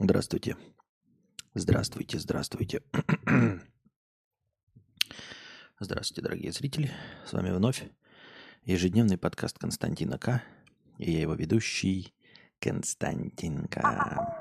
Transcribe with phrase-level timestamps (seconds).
[0.00, 0.56] Здравствуйте.
[1.54, 2.82] Здравствуйте, здравствуйте.
[5.80, 6.92] Здравствуйте, дорогие зрители.
[7.26, 7.82] С вами вновь
[8.62, 10.44] ежедневный подкаст Константина К.
[10.98, 12.14] И я его ведущий
[12.60, 14.36] Константинка.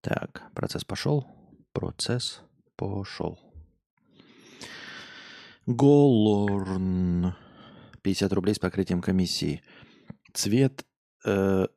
[0.00, 1.24] Так, процесс пошел.
[1.72, 2.40] Процесс
[2.74, 3.38] пошел.
[5.66, 7.36] Голорн.
[8.02, 9.62] 50 рублей с покрытием комиссии.
[10.32, 10.84] Цвет
[11.24, 11.68] э,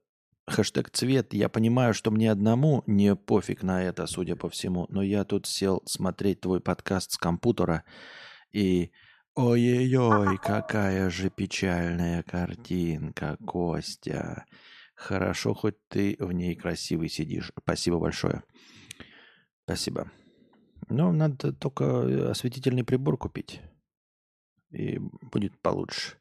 [0.48, 1.34] Хэштег цвет.
[1.34, 4.86] Я понимаю, что мне одному не пофиг на это, судя по всему.
[4.90, 7.84] Но я тут сел смотреть твой подкаст с компьютера
[8.52, 8.92] и...
[9.38, 14.46] Ой-ой-ой, какая же печальная картинка, Костя.
[14.96, 17.52] Хорошо, хоть ты в ней красивый сидишь.
[17.60, 18.44] Спасибо большое.
[19.66, 20.10] Спасибо.
[20.88, 23.60] Ну, надо только осветительный прибор купить.
[24.72, 25.00] И
[25.34, 26.14] будет получше.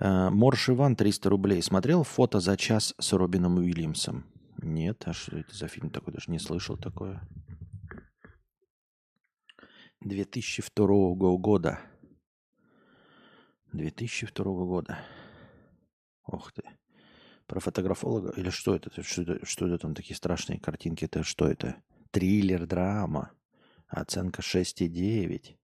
[0.00, 1.62] Э, Морш Иван, 300 рублей.
[1.62, 4.24] Смотрел фото за час с Робином Уильямсом?
[4.62, 6.12] Нет, а что это за фильм такой?
[6.12, 7.20] Даже не слышал такое.
[10.00, 11.80] 2002 года.
[13.72, 14.98] 2002 года.
[16.24, 16.62] Ох ты.
[17.46, 18.30] Про фотографолога?
[18.36, 19.02] Или что это?
[19.02, 21.04] Что это, что это там такие страшные картинки?
[21.04, 21.82] Это что это?
[22.10, 23.32] Триллер, драма.
[23.88, 25.57] Оценка 6,9.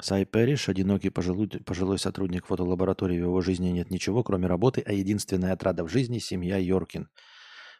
[0.00, 4.92] Сай Перриш, одинокий пожилой, пожилой сотрудник фотолаборатории, в его жизни нет ничего, кроме работы, а
[4.92, 7.08] единственная отрада в жизни– семья Йоркин.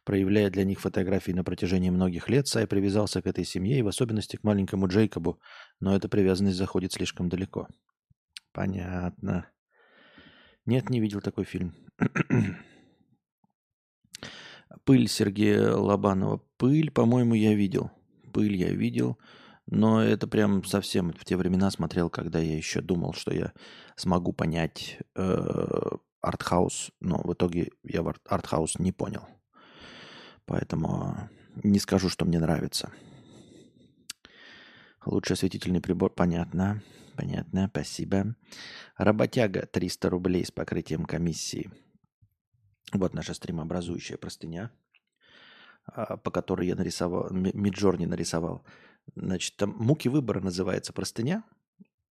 [0.04, 3.88] Проявляя для них фотографии на протяжении многих лет, Сай привязался к этой семье и в
[3.88, 5.40] особенности к маленькому Джейкобу,
[5.80, 7.68] но эта привязанность заходит слишком далеко.
[8.52, 9.50] Понятно.
[10.66, 11.74] Нет, не видел такой фильм.
[14.84, 16.42] Пыль Сергея Лобанова.
[16.58, 17.90] Пыль, по-моему, я видел.
[18.32, 19.18] Пыль я видел.
[19.66, 23.52] Но это прям совсем в те времена смотрел, когда я еще думал, что я
[23.96, 29.26] смогу понять э, артхаус, но в итоге я в артхаус не понял.
[30.46, 31.30] Поэтому
[31.62, 32.92] не скажу, что мне нравится.
[35.06, 36.82] Лучший осветительный прибор, понятно.
[37.16, 38.34] Понятно, спасибо.
[38.97, 41.70] Работяга 300 рублей с покрытием комиссии.
[42.92, 44.70] Вот наша стримообразующая простыня,
[45.86, 48.64] а, по которой я нарисовал, Миджорни нарисовал.
[49.15, 51.44] Значит, там «Муки выбора» называется простыня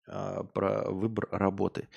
[0.07, 1.87] а, про выбор работы.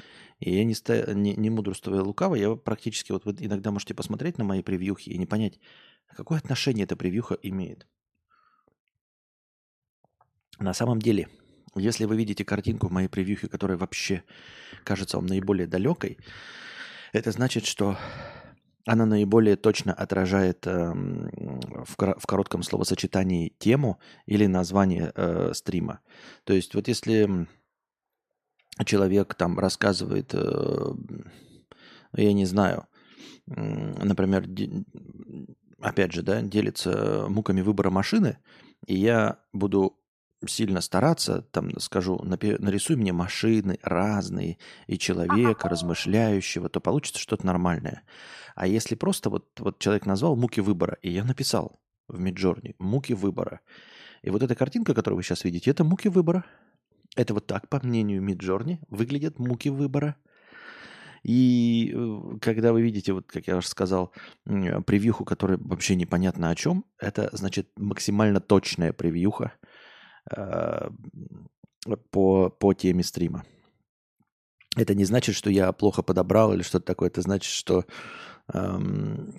[0.41, 1.13] И я не, ста...
[1.13, 5.19] не, не мудрствуя лукаво, я практически, вот вы иногда можете посмотреть на мои превьюхи и
[5.19, 5.59] не понять,
[6.17, 7.87] какое отношение эта превьюха имеет.
[10.59, 11.29] На самом деле,
[11.75, 14.23] если вы видите картинку в моей превьюхе, которая вообще
[14.85, 16.19] кажется вам наиболее далекой,
[17.13, 17.99] это значит, что
[18.87, 26.01] она наиболее точно отражает э, в, в коротком словосочетании тему или название э, стрима.
[26.45, 27.47] То есть вот если
[28.85, 30.93] человек там рассказывает, э,
[32.15, 32.87] я не знаю,
[33.47, 34.47] э, например,
[35.81, 38.39] опять же, да, делится муками выбора машины,
[38.87, 39.99] и я буду
[40.49, 48.03] сильно стараться, там скажу, нарисуй мне машины разные и человека размышляющего, то получится что-то нормальное.
[48.55, 53.13] А если просто вот, вот человек назвал «Муки выбора», и я написал в Миджорни «Муки
[53.13, 53.61] выбора»,
[54.23, 56.45] и вот эта картинка, которую вы сейчас видите, это «Муки выбора».
[57.15, 60.17] Это вот так, по мнению Миджорни, выглядят «Муки выбора».
[61.23, 64.13] И э, когда вы видите, вот как я уже сказал,
[64.45, 69.53] превьюху, которая вообще непонятно о чем, это значит максимально точная превьюха
[72.11, 73.45] по, по теме стрима.
[74.77, 77.09] Это не значит, что я плохо подобрал или что-то такое.
[77.09, 77.85] Это значит, что
[78.53, 79.39] эм,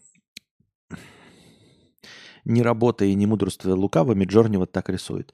[2.45, 5.33] не работая и не мудрствуя лукавыми, Джорни вот так рисует.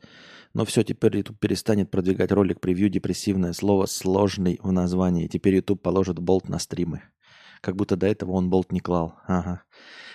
[0.53, 5.27] Но все, теперь YouTube перестанет продвигать ролик превью депрессивное слово сложный в названии.
[5.27, 7.03] Теперь YouTube положит болт на стримы.
[7.61, 9.15] Как будто до этого он болт не клал.
[9.27, 9.63] Ага.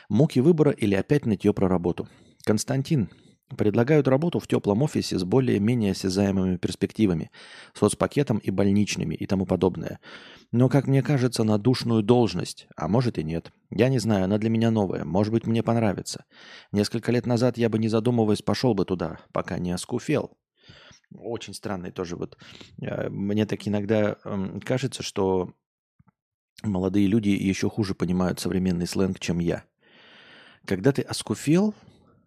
[0.08, 2.08] Муки выбора или опять нытье про работу.
[2.44, 3.08] Константин,
[3.54, 7.30] Предлагают работу в теплом офисе с более-менее осязаемыми перспективами,
[7.74, 10.00] соцпакетом и больничными и тому подобное.
[10.50, 13.52] Но, как мне кажется, на душную должность, а может и нет.
[13.70, 16.24] Я не знаю, она для меня новая, может быть, мне понравится.
[16.72, 20.36] Несколько лет назад я бы, не задумываясь, пошел бы туда, пока не оскуфел.
[21.14, 22.36] Очень странный тоже вот.
[22.82, 25.52] Э, мне так иногда эм, кажется, что
[26.64, 29.64] молодые люди еще хуже понимают современный сленг, чем я.
[30.64, 31.74] Когда ты оскуфел,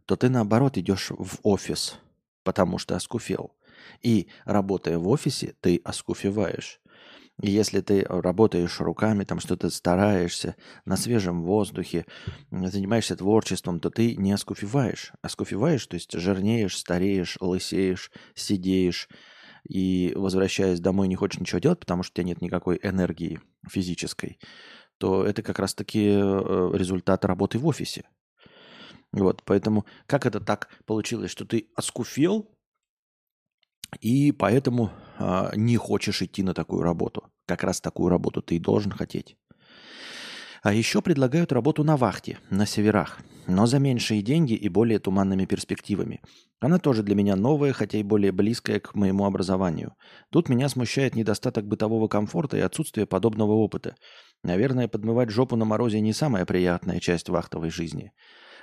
[0.09, 1.99] то ты наоборот идешь в офис,
[2.43, 3.53] потому что оскуфел.
[4.01, 6.81] И работая в офисе, ты оскуфиваешь.
[7.43, 12.07] И если ты работаешь руками, там что-то стараешься на свежем воздухе,
[12.49, 15.11] занимаешься творчеством, то ты не оскуфиваешь.
[15.21, 19.09] Оскуфиваешь, то есть жирнеешь, стареешь, лысеешь, сидеешь,
[19.69, 24.39] и возвращаясь домой не хочешь ничего делать, потому что у тебя нет никакой энергии физической,
[24.97, 28.05] то это как раз-таки э, результат работы в офисе.
[29.11, 32.47] Вот, поэтому как это так получилось, что ты оскуфел
[34.01, 37.23] и поэтому э, не хочешь идти на такую работу?
[37.47, 39.35] Как раз такую работу ты и должен хотеть.
[40.61, 45.45] А еще предлагают работу на вахте, на северах, но за меньшие деньги и более туманными
[45.45, 46.21] перспективами.
[46.59, 49.93] Она тоже для меня новая, хотя и более близкая к моему образованию.
[50.31, 53.95] Тут меня смущает недостаток бытового комфорта и отсутствие подобного опыта.
[54.43, 58.11] Наверное, подмывать жопу на морозе не самая приятная часть вахтовой жизни.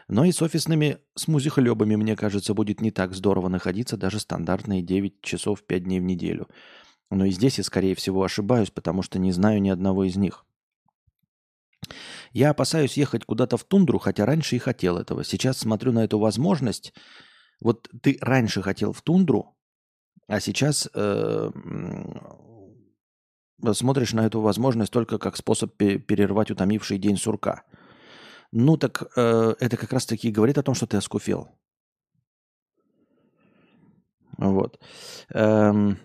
[0.09, 5.21] Но и с офисными смузихлебами, мне кажется, будет не так здорово находиться даже стандартные 9
[5.21, 6.49] часов 5 дней в неделю.
[7.11, 10.45] Но и здесь я, скорее всего, ошибаюсь, потому что не знаю ни одного из них.
[12.33, 15.25] Я опасаюсь ехать куда-то в тундру, хотя раньше и хотел этого.
[15.25, 16.93] Сейчас смотрю на эту возможность.
[17.61, 19.57] Вот ты раньше хотел в тундру,
[20.29, 21.51] а сейчас э,
[23.73, 27.65] смотришь на эту возможность только как способ перервать утомивший день сурка.
[28.59, 31.51] Ну так э, это как раз-таки говорит о том, что ты оскуфел.
[34.39, 34.81] Вот.
[35.29, 35.99] Эм,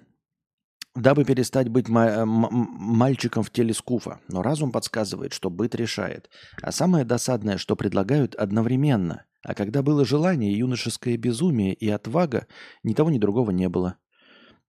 [0.93, 4.19] дабы перестать быть мальчиком в теле скуфа.
[4.27, 6.29] Но разум подсказывает, что быт решает.
[6.61, 9.23] А самое досадное, что предлагают одновременно.
[9.43, 12.47] А когда было желание, юношеское безумие и отвага,
[12.83, 13.95] ни того, ни другого не было.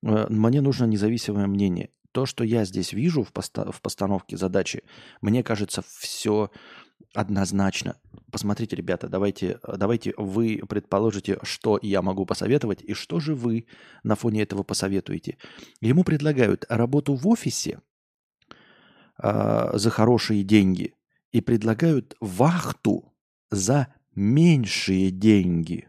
[0.05, 1.90] Э, мне нужно независимое мнение.
[2.12, 4.84] То, что я здесь вижу в, поста- в постановке задачи,
[5.20, 6.50] мне кажется, все
[7.15, 7.97] Однозначно.
[8.31, 13.67] Посмотрите, ребята, давайте, давайте вы предположите, что я могу посоветовать, и что же вы
[14.03, 15.39] на фоне этого посоветуете.
[15.81, 17.81] Ему предлагают работу в офисе
[19.23, 20.95] э, за хорошие деньги
[21.31, 23.13] и предлагают вахту
[23.51, 25.89] за меньшие деньги.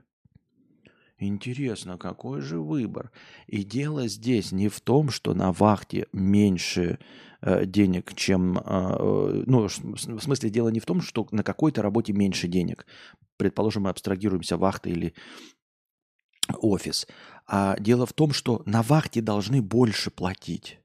[1.28, 3.12] Интересно, какой же выбор?
[3.48, 7.00] И дело здесь не в том, что на вахте меньше
[7.46, 8.58] Э, денег, чем...
[8.64, 12.86] А, э, ну, в смысле, дело не в том, что на какой-то работе меньше денег.
[13.36, 15.14] Предположим, мы абстрагируемся вахта или
[16.62, 17.06] офис.
[17.46, 20.80] А дело в том, что на вахте должны больше платить.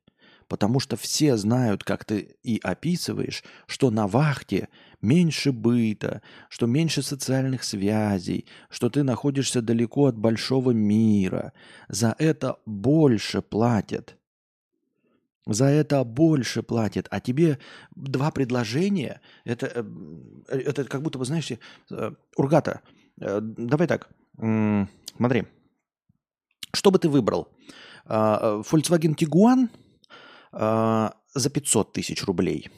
[0.49, 4.69] Потому что все знают, как ты и описываешь, что на вахте
[5.01, 11.53] меньше быта, что меньше социальных связей, что ты находишься далеко от большого мира.
[11.89, 14.17] За это больше платят.
[15.47, 17.59] За это больше платят, а тебе
[17.97, 19.67] два предложения, это,
[20.49, 22.83] э, это как будто бы, знаешь, э, Ургата,
[23.19, 25.47] э, давай так, смотри,
[26.75, 27.49] что бы ты выбрал?
[28.05, 29.69] Volkswagen Tiguan
[30.53, 32.71] за 500 тысяч рублей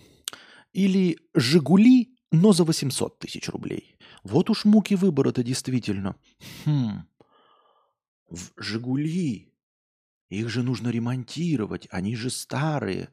[0.73, 3.97] или Жигули, но за 800 тысяч рублей?
[4.23, 6.17] Вот уж муки выбора-то действительно.
[6.65, 7.05] Хм.
[8.29, 9.51] В Жигули
[10.31, 13.11] их же нужно ремонтировать, они же старые.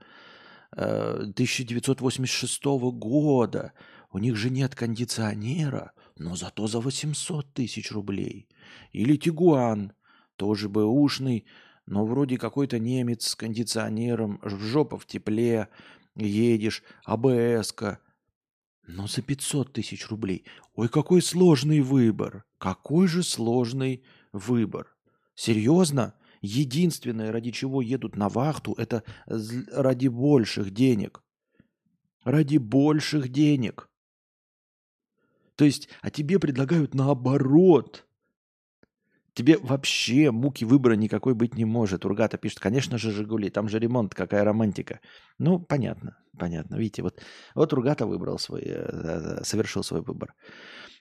[0.72, 3.74] 1986 э, года.
[4.12, 8.48] У них же нет кондиционера, но зато за 800 тысяч рублей.
[8.92, 9.94] Или Тигуан,
[10.36, 11.46] тоже бэушный,
[11.88, 15.70] но вроде какой-то немец с кондиционером, жопа в тепле,
[16.18, 18.00] едешь, АБС-ка.
[18.88, 20.46] Но за 500 тысяч рублей.
[20.74, 22.46] Ой, какой сложный выбор.
[22.58, 24.96] Какой же сложный выбор.
[25.36, 26.16] Серьезно?
[26.42, 31.22] Единственное, ради чего едут на вахту, это ради больших денег.
[32.24, 33.90] Ради больших денег.
[35.56, 38.07] То есть, а тебе предлагают наоборот.
[39.38, 42.06] Тебе вообще муки выбора никакой быть не может.
[42.06, 45.00] Ургата пишет, конечно же, Жигули, там же ремонт, какая романтика.
[45.38, 46.76] Ну, понятно, понятно.
[46.76, 47.22] Видите, вот,
[47.54, 50.34] вот Ургата выбрал свой, э, э, совершил свой выбор.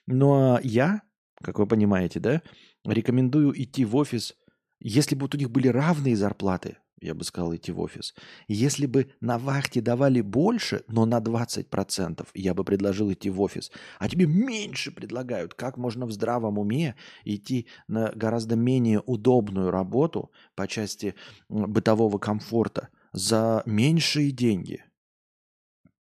[0.05, 1.01] Но я,
[1.43, 2.43] как вы понимаете, да,
[2.85, 4.35] рекомендую идти в офис–
[4.79, 8.13] если бы вот у них были равные зарплаты, я бы сказал, идти в офис.
[8.47, 13.71] Если бы на вахте давали больше, но на 20%, я бы предложил идти в офис.
[13.99, 15.53] А тебе меньше предлагают.
[15.53, 21.15] Как можно в здравом уме идти на гораздо менее удобную работу по части
[21.49, 24.83] бытового комфорта за меньшие деньги?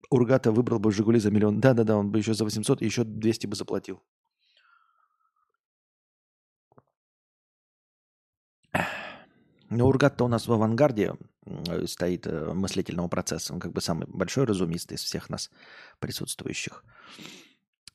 [0.09, 1.59] Ургата выбрал бы «Жигули» за миллион.
[1.59, 4.01] Да-да-да, он бы еще за 800 и еще 200 бы заплатил.
[9.69, 11.15] Но Ургат-то у нас в авангарде
[11.85, 13.53] стоит э, мыслительного процесса.
[13.53, 15.49] Он как бы самый большой разумистый из всех нас
[15.99, 16.83] присутствующих.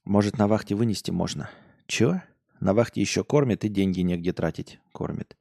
[0.04, 1.50] Может, на вахте вынести можно.
[1.86, 2.22] Чего?
[2.60, 4.80] На вахте еще кормят и деньги негде тратить.
[4.92, 5.36] Кормят.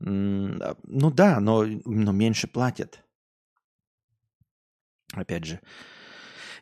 [0.00, 3.04] А, ну да, но, но меньше платят.
[5.12, 5.60] Опять же,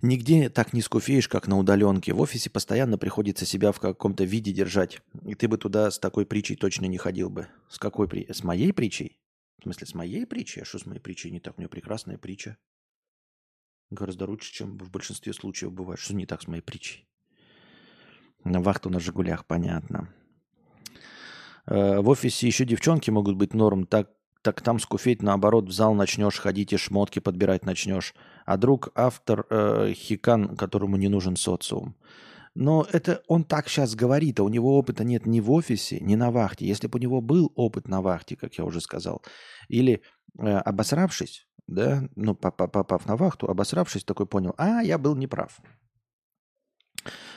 [0.03, 2.13] Нигде так не скуфеешь, как на удаленке.
[2.13, 5.01] В офисе постоянно приходится себя в каком-то виде держать.
[5.25, 7.49] И ты бы туда с такой притчей точно не ходил бы.
[7.69, 8.31] С какой при...
[8.31, 9.19] С моей притчей?
[9.59, 10.63] В смысле, с моей притчей?
[10.63, 11.57] А что с моей притчей не так?
[11.57, 12.59] У меня прекрасная притча.
[13.91, 16.01] Гораздо лучше, чем в большинстве случаев бывает.
[16.01, 17.09] Что не так с моей притчей?
[18.45, 20.13] На вахту на «Жигулях», понятно.
[21.67, 24.11] Э, в офисе еще девчонки могут быть норм, так,
[24.47, 28.15] так там скуфеть, наоборот, в зал начнешь ходить и шмотки подбирать начнешь.
[28.45, 31.97] А друг автор э, Хикан, которому не нужен социум.
[32.55, 36.15] Но это он так сейчас говорит, а у него опыта нет ни в офисе, ни
[36.15, 36.65] на вахте.
[36.65, 39.21] Если бы у него был опыт на вахте, как я уже сказал,
[39.67, 40.01] или
[40.39, 45.59] э, обосравшись, да, ну, попав на вахту, обосравшись, такой понял, а, я был неправ.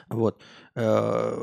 [0.09, 0.43] Вот.
[0.75, 1.35] Э,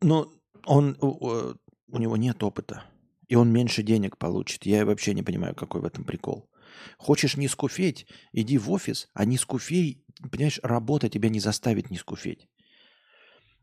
[0.00, 0.32] но
[0.64, 2.84] он у него нет опыта,
[3.32, 4.66] и он меньше денег получит.
[4.66, 6.50] Я вообще не понимаю, какой в этом прикол.
[6.98, 11.96] Хочешь не скуфеть, иди в офис, а не скуфей, понимаешь, работа тебя не заставит не
[11.96, 12.46] скуфеть.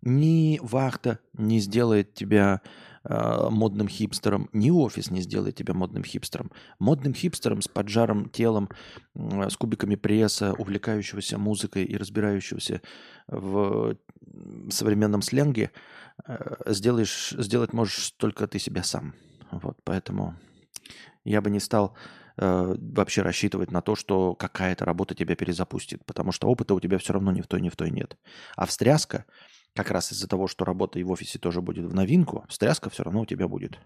[0.02, 2.62] Ни вахта не сделает тебя
[3.04, 6.52] э, модным хипстером, ни офис не сделает тебя модным хипстером.
[6.80, 8.70] Модным хипстером с поджаром телом,
[9.14, 12.82] э, с кубиками пресса, увлекающегося музыкой и разбирающегося
[13.28, 13.98] в
[14.72, 15.70] современном сленге–
[16.28, 19.14] Э, сделаешь, сделать можешь только ты себя сам.
[19.52, 20.36] Вот, поэтому
[21.24, 21.96] я бы не стал
[22.38, 26.98] э, вообще рассчитывать на то, что какая-то работа тебя перезапустит, потому что опыта у тебя
[26.98, 28.18] все равно ни в той, ни в той нет.
[28.56, 29.26] А встряска,
[29.76, 33.04] как раз из-за того, что работа и в офисе тоже будет в новинку, встряска все
[33.04, 33.80] равно у тебя будет.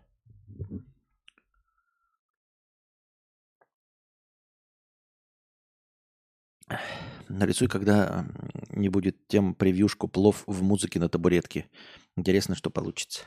[7.30, 8.26] Нарисуй, когда
[8.70, 11.70] не будет тем превьюшку плов в музыке на табуретке.
[12.16, 13.24] Интересно, что получится.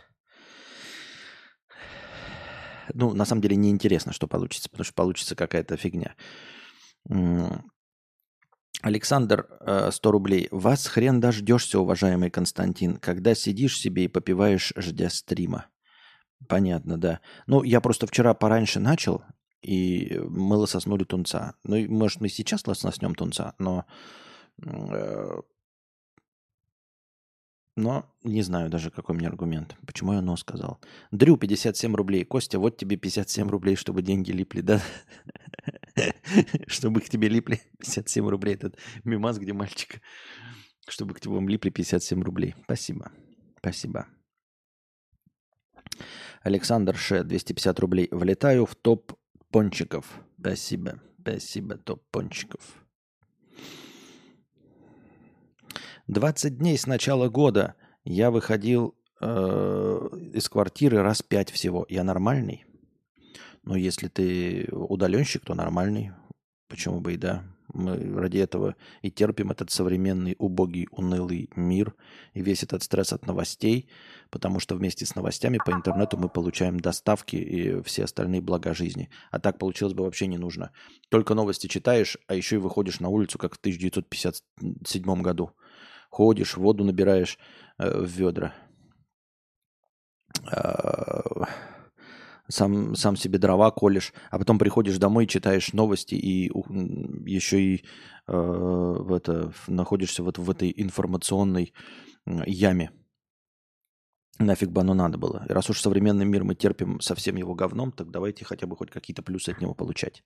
[2.94, 6.14] Ну, на самом деле, не интересно, что получится, потому что получится какая-то фигня.
[8.82, 9.46] Александр,
[9.90, 10.48] 100 э, рублей.
[10.50, 15.66] Вас хрен дождешься, уважаемый Константин, когда сидишь себе и попиваешь, ждя стрима.
[16.48, 17.20] Понятно, да.
[17.46, 19.24] Ну, я просто вчера пораньше начал,
[19.62, 21.54] и мы лососнули тунца.
[21.64, 23.86] Ну, может, мы сейчас лососнем тунца, но...
[27.76, 29.76] Но не знаю даже, какой мне аргумент.
[29.86, 30.80] Почему я «но» сказал.
[31.10, 32.24] Дрю, 57 рублей.
[32.24, 34.80] Костя, вот тебе 57 рублей, чтобы деньги липли, да?
[36.66, 38.54] Чтобы к тебе липли 57 рублей.
[38.54, 40.00] Этот мимас, где мальчик.
[40.88, 42.54] Чтобы к тебе липли 57 рублей.
[42.64, 43.12] Спасибо.
[43.58, 44.06] Спасибо.
[46.42, 48.08] Александр Ше, 250 рублей.
[48.10, 49.12] Влетаю в топ
[49.50, 50.06] пончиков.
[50.38, 51.02] Спасибо.
[51.20, 52.85] Спасибо, топ пончиков.
[56.08, 61.84] 20 дней с начала года я выходил э, из квартиры раз пять всего.
[61.88, 62.64] Я нормальный?
[63.64, 66.12] Ну, если ты удаленщик, то нормальный.
[66.68, 67.42] Почему бы и да?
[67.74, 71.94] Мы ради этого и терпим этот современный убогий, унылый мир
[72.32, 73.88] и весь этот стресс от новостей,
[74.30, 79.10] потому что вместе с новостями по интернету мы получаем доставки и все остальные блага жизни.
[79.32, 80.70] А так получилось бы вообще не нужно.
[81.08, 85.50] Только новости читаешь, а еще и выходишь на улицу, как в 1957 году.
[86.10, 87.38] Ходишь, воду набираешь
[87.78, 88.54] э, в ведра.
[90.50, 91.46] А,
[92.48, 96.50] сам, сам себе дрова колешь, а потом приходишь домой, читаешь новости и
[97.28, 97.84] еще и
[98.26, 101.72] э, в это, находишься вот в этой информационной
[102.46, 102.90] яме.
[104.38, 105.46] Нафиг бы оно надо было.
[105.48, 108.76] И раз уж современный мир мы терпим со всем его говном, так давайте хотя бы
[108.76, 110.22] хоть какие-то плюсы от него получать.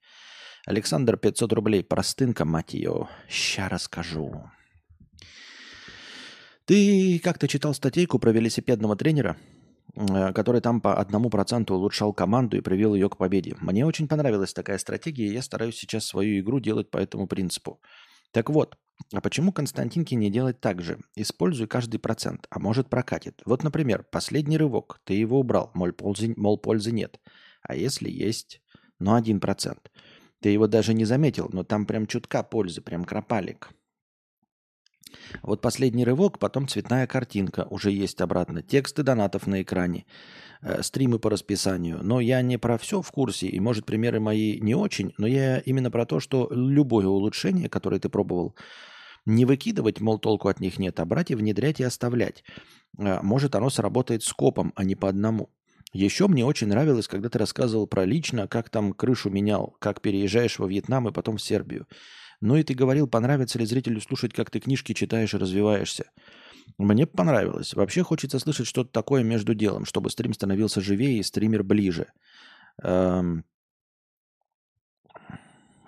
[0.66, 1.82] Александр, 500 рублей.
[1.82, 3.08] Простынка, мать ее.
[3.28, 4.50] Ща расскажу.
[6.70, 9.36] Ты как-то читал статейку про велосипедного тренера,
[9.96, 13.56] Э, который там по одному проценту улучшал команду и привел ее к победе.
[13.60, 17.80] Мне очень понравилась такая стратегия, и я стараюсь сейчас свою игру делать по этому принципу.
[18.30, 18.76] Так вот,
[19.12, 21.00] а почему Константинке не делать так же?
[21.16, 23.42] Используй каждый процент, а может прокатит.
[23.44, 27.18] Вот, например, последний рывок, ты его убрал, мол, пользы, мол, пользы нет.
[27.62, 28.62] А если есть,
[28.98, 29.90] ну, один процент.
[30.40, 33.70] Ты его даже не заметил, но там прям чутка пользы, прям кропалик.
[35.42, 38.62] Вот последний рывок, потом цветная картинка, уже есть обратно.
[38.62, 40.06] Тексты донатов на экране,
[40.62, 42.00] э, стримы по расписанию.
[42.02, 45.58] Но я не про все в курсе, и, может, примеры мои не очень, но я
[45.58, 48.54] именно про то, что любое улучшение, которое ты пробовал,
[49.26, 52.44] не выкидывать, мол, толку от них нет, а брать и внедрять и оставлять.
[52.98, 55.50] Э, может, оно сработает с копом, а не по одному.
[55.92, 60.58] Еще мне очень нравилось, когда ты рассказывал про лично, как там крышу менял, как переезжаешь
[60.58, 61.86] во Вьетнам и потом в Сербию.
[62.40, 66.10] Ну и ты говорил, понравится ли зрителю слушать, как ты книжки читаешь и развиваешься.
[66.78, 67.74] Мне понравилось.
[67.74, 72.06] Вообще хочется слышать что-то такое между делом, чтобы стрим становился живее и стример ближе.
[72.82, 73.44] Эм...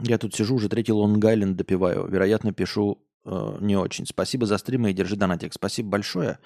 [0.00, 2.08] Я тут сижу, уже третий Лонг-Айленд допиваю.
[2.08, 4.04] Вероятно, пишу э, не очень.
[4.04, 5.52] Спасибо за стримы и держи донатик.
[5.52, 6.38] Спасибо большое.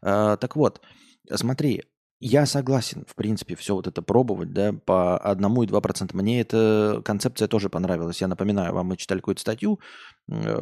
[0.00, 0.80] Э, так вот,
[1.34, 1.84] смотри,
[2.20, 6.16] я согласен, в принципе, все вот это пробовать, да, по одному и два процента.
[6.16, 8.20] Мне эта концепция тоже понравилась.
[8.20, 9.78] Я напоминаю вам, мы читали какую-то статью,
[10.30, 10.56] э,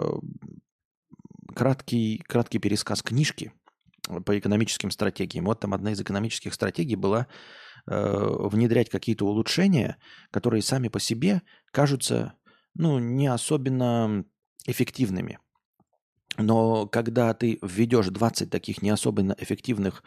[1.55, 3.53] краткий, краткий пересказ книжки
[4.25, 5.47] по экономическим стратегиям.
[5.47, 7.27] Вот там одна из экономических стратегий была
[7.87, 9.97] э, внедрять какие-то улучшения,
[10.31, 12.35] которые сами по себе кажутся
[12.75, 14.25] ну, не особенно
[14.67, 15.39] эффективными.
[16.39, 20.03] Но когда ты введешь 20 таких не особенно эффективных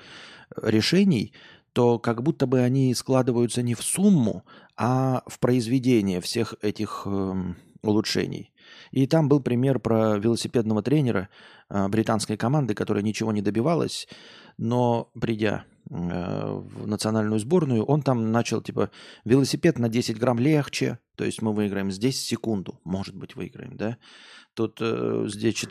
[0.55, 1.33] э, решений,
[1.73, 4.43] то как будто бы они складываются не в сумму,
[4.75, 8.51] а в произведение всех этих э, улучшений.
[8.91, 11.29] И там был пример про велосипедного тренера
[11.69, 14.07] э, британской команды, которая ничего не добивалась,
[14.59, 18.91] но придя э, в национальную сборную, он там начал типа
[19.23, 23.97] велосипед на 10 грамм легче, то есть мы выиграем здесь секунду, может быть выиграем, да?
[24.55, 25.65] Тут э, здесь,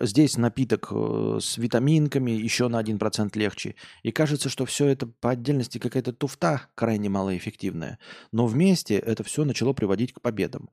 [0.00, 3.74] здесь напиток э, с витаминками еще на 1% легче.
[4.02, 7.98] И кажется, что все это по отдельности какая-то туфта крайне малоэффективная.
[8.32, 10.70] Но вместе это все начало приводить к победам.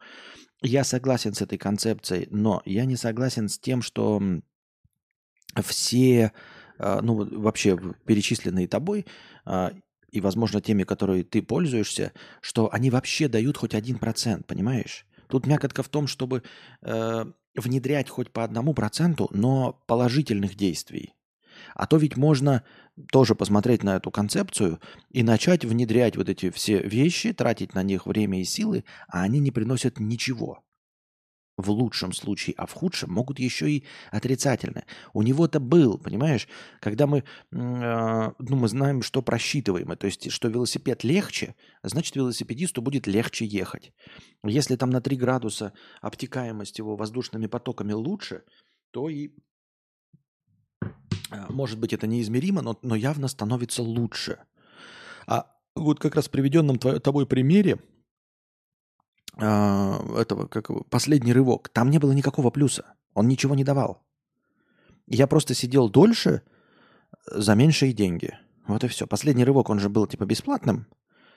[0.61, 4.21] Я согласен с этой концепцией, но я не согласен с тем, что
[5.61, 6.31] все,
[6.79, 9.05] ну вообще перечисленные тобой,
[9.45, 9.71] а,
[10.11, 15.05] и, возможно, теми, которые ты пользуешься, что они вообще дают хоть один процент, понимаешь?
[15.27, 16.43] Тут мякотка в том, чтобы
[16.83, 21.13] э, внедрять хоть по одному проценту, но положительных действий.
[21.73, 22.63] А то ведь можно
[23.11, 24.79] тоже посмотреть на эту концепцию
[25.09, 29.39] и начать внедрять вот эти все вещи, тратить на них время и силы, а они
[29.39, 30.63] не приносят ничего
[31.57, 34.83] в лучшем случае, а в худшем могут еще и отрицательно.
[35.13, 36.47] У него-то был, понимаешь,
[36.81, 42.81] когда мы, э, ну, мы знаем, что просчитываем, то есть, что велосипед легче, значит, велосипедисту
[42.81, 43.93] будет легче ехать.
[44.43, 48.43] Если там на 3 градуса обтекаемость его воздушными потоками лучше,
[48.91, 49.31] то и,
[50.81, 54.39] э, может быть, это неизмеримо, но, но явно становится лучше.
[55.25, 57.79] А вот как раз в приведенном тобой примере,
[59.37, 62.85] а, этого, как последний рывок, там не было никакого плюса.
[63.13, 64.03] Он ничего не давал.
[65.07, 66.41] Я просто сидел дольше
[67.27, 68.37] за меньшие деньги.
[68.67, 69.07] Вот и все.
[69.07, 70.87] Последний рывок, он же был типа бесплатным.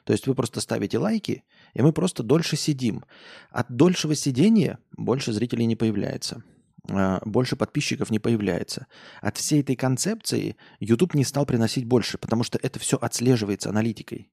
[0.05, 1.44] То есть вы просто ставите лайки,
[1.75, 3.05] и мы просто дольше сидим.
[3.51, 6.42] От дольшего сидения больше зрителей не появляется.
[6.88, 8.87] А, больше подписчиков не появляется.
[9.20, 14.31] От всей этой концепции YouTube не стал приносить больше, потому что это все отслеживается аналитикой.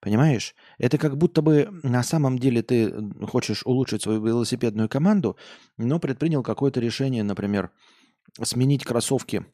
[0.00, 0.54] Понимаешь?
[0.78, 2.92] Это как будто бы на самом деле ты
[3.26, 5.36] хочешь улучшить свою велосипедную команду,
[5.76, 7.70] но предпринял какое-то решение, например,
[8.42, 9.44] сменить кроссовки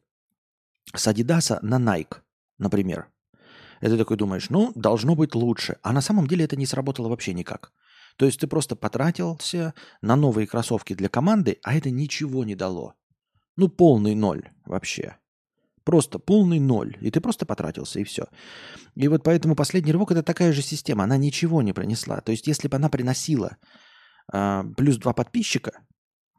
[0.95, 2.17] с Adidas на Nike,
[2.57, 3.09] например.
[3.81, 5.77] И ты такой думаешь, ну, должно быть лучше.
[5.83, 7.73] А на самом деле это не сработало вообще никак.
[8.15, 12.95] То есть ты просто потратился на новые кроссовки для команды, а это ничего не дало.
[13.57, 15.17] Ну, полный ноль вообще.
[15.87, 16.97] Просто полный ноль.
[16.99, 18.25] И ты просто потратился, и все.
[18.95, 21.05] И вот поэтому последний рывок это такая же система.
[21.05, 22.19] Она ничего не принесла.
[22.19, 23.55] То есть, если бы она приносила
[24.33, 25.71] э, плюс два подписчика,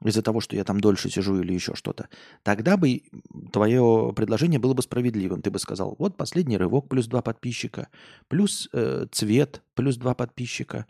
[0.04, 2.10] из-за того, что я там дольше сижу или еще что-то,
[2.42, 3.04] тогда бы
[3.50, 5.40] твое предложение было бы справедливым.
[5.40, 7.88] Ты бы сказал, вот последний рывок плюс два подписчика,
[8.28, 10.84] плюс э, цвет плюс два подписчика,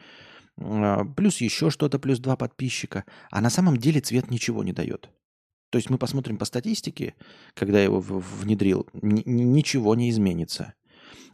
[0.56, 3.04] э, плюс еще что-то плюс два подписчика.
[3.30, 5.10] А на самом деле цвет ничего не дает.
[5.70, 7.14] То есть мы посмотрим по статистике,
[7.54, 10.74] когда я его внедрил, ничего не изменится.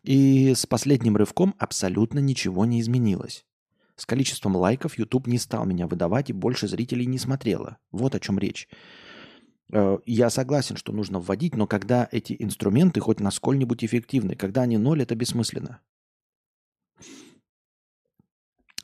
[0.02, 3.44] И с последним рывком абсолютно ничего не изменилось.
[3.96, 7.78] С количеством лайков YouTube не стал меня выдавать, и больше зрителей не смотрело.
[7.92, 8.68] Вот о чем речь.
[9.72, 14.78] Э, я согласен, что нужно вводить, но когда эти инструменты хоть насколько-нибудь эффективны, когда они
[14.78, 15.80] ноль, это бессмысленно.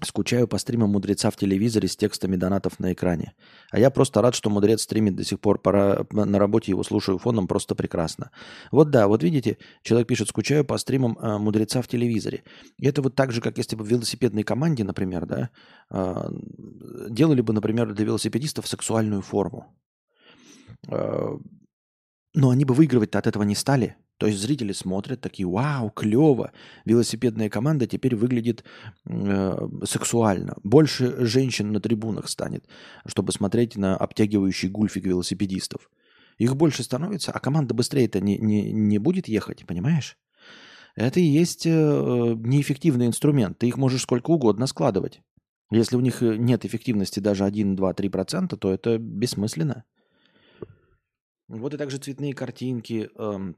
[0.02, 3.34] Скучаю по стримам мудреца в телевизоре с текстами донатов на экране.
[3.70, 5.58] А я просто рад, что мудрец стримит до сих пор.
[5.60, 8.30] Пора, на работе его слушаю фоном, просто прекрасно.
[8.72, 12.44] Вот да, вот видите, человек пишет, скучаю по стримам э, мудреца в телевизоре.
[12.78, 15.50] И это вот так же, как если бы в велосипедной команде, например, да,
[15.90, 16.28] э,
[17.08, 19.66] делали бы, например, для велосипедистов сексуальную форму.
[20.88, 21.36] Э,
[22.34, 23.96] но они бы выигрывать-то от этого не стали.
[24.20, 26.52] То есть зрители смотрят такие, вау, клево,
[26.84, 28.64] велосипедная команда теперь выглядит
[29.06, 30.56] э, сексуально.
[30.62, 32.68] Больше женщин на трибунах станет,
[33.06, 35.90] чтобы смотреть на обтягивающий гульфик велосипедистов.
[36.36, 40.18] Их больше становится, а команда быстрее-то не, не, не будет ехать, понимаешь?
[40.96, 43.56] Это и есть э, неэффективный инструмент.
[43.56, 45.22] Ты их можешь сколько угодно складывать.
[45.70, 49.84] Если у них нет эффективности даже 1, 2, 3%, то это бессмысленно.
[51.48, 53.52] Вот и также цветные картинки, э,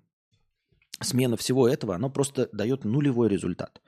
[1.04, 3.80] смена всего этого, оно просто дает нулевой результат.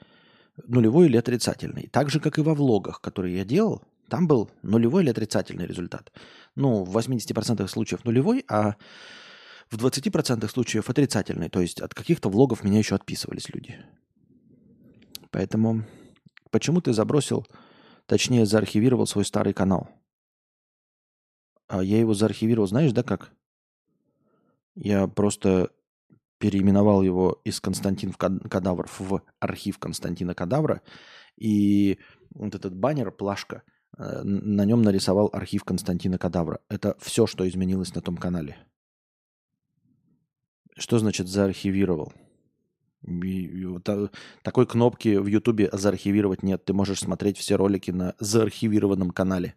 [0.66, 1.88] Нулевой или отрицательный.
[1.88, 6.12] Так же, как и во влогах, которые я делал, там был нулевой или отрицательный результат.
[6.54, 8.76] Ну, в 80% случаев нулевой, а
[9.70, 11.48] в 20% случаев отрицательный.
[11.48, 13.78] То есть от каких-то влогов меня еще отписывались люди.
[15.30, 15.84] Поэтому
[16.50, 17.46] почему ты забросил,
[18.06, 19.88] точнее заархивировал свой старый канал?
[21.66, 23.32] А я его заархивировал, знаешь, да как?
[24.74, 25.70] Я просто
[26.38, 30.82] переименовал его из Константин Кадавров в архив Константина Кадавра.
[31.36, 31.98] И
[32.34, 33.62] вот этот баннер, плашка,
[33.96, 36.60] э, на нем нарисовал архив Константина Кадавра.
[36.68, 38.56] Это все, что изменилось на том канале.
[40.76, 42.12] Что значит заархивировал?
[44.42, 46.64] Такой кнопки в Ютубе заархивировать нет.
[46.64, 49.54] Ты можешь смотреть все ролики на заархивированном канале.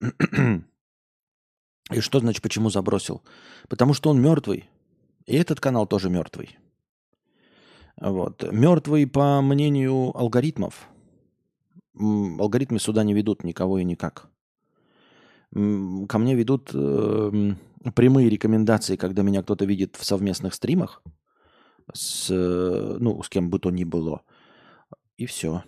[1.90, 3.22] И что значит, почему забросил?
[3.68, 4.68] Потому что он мертвый.
[5.28, 6.56] И этот канал тоже мертвый.
[8.00, 8.50] Вот.
[8.50, 10.88] Мертвый по мнению алгоритмов.
[11.94, 14.30] Алгоритмы сюда не ведут никого и никак.
[15.50, 17.52] Ко мне ведут э,
[17.94, 21.02] прямые рекомендации, когда меня кто-то видит в совместных стримах
[21.92, 24.22] с, ну, с кем бы то ни было.
[25.18, 25.62] И все.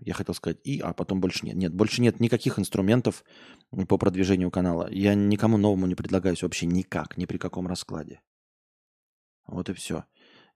[0.00, 1.54] Я хотел сказать и, а потом больше нет.
[1.54, 3.22] Нет, больше нет никаких инструментов
[3.86, 4.88] по продвижению канала.
[4.90, 8.20] Я никому новому не предлагаюсь вообще никак, ни при каком раскладе.
[9.46, 10.04] Вот и все.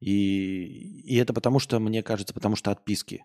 [0.01, 3.25] И, и это потому что, мне кажется, потому что отписки.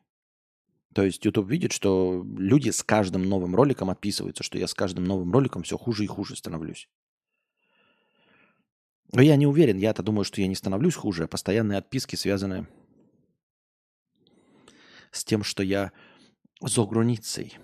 [0.93, 5.05] То есть YouTube видит, что люди с каждым новым роликом отписываются, что я с каждым
[5.05, 6.89] новым роликом все хуже и хуже становлюсь.
[9.13, 12.67] Но я не уверен, я-то думаю, что я не становлюсь хуже, а постоянные отписки связаны
[15.11, 15.91] с тем, что я
[16.61, 17.57] за границей.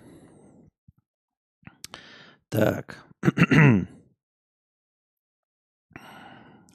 [2.48, 3.06] Так.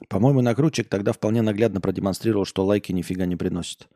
[0.08, 3.88] По-моему, накрутчик тогда вполне наглядно продемонстрировал, что лайки нифига не приносят.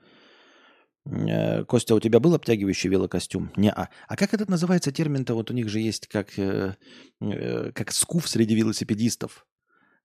[1.07, 3.51] Э, Костя, у тебя был обтягивающий велокостюм?
[3.57, 3.89] Не, а.
[4.07, 5.35] А как этот называется термин-то?
[5.35, 6.77] Вот у них же есть как, э,
[7.21, 9.47] э, как скуф среди велосипедистов.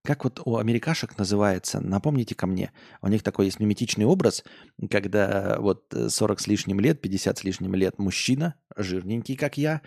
[0.06, 1.80] Как вот у америкашек называется?
[1.80, 2.74] Напомните ко мне.
[3.02, 4.44] У них такой есть миметичный образ,
[4.92, 9.82] когда вот 40 с лишним лет, 50 с лишним лет мужчина, жирненький, как я,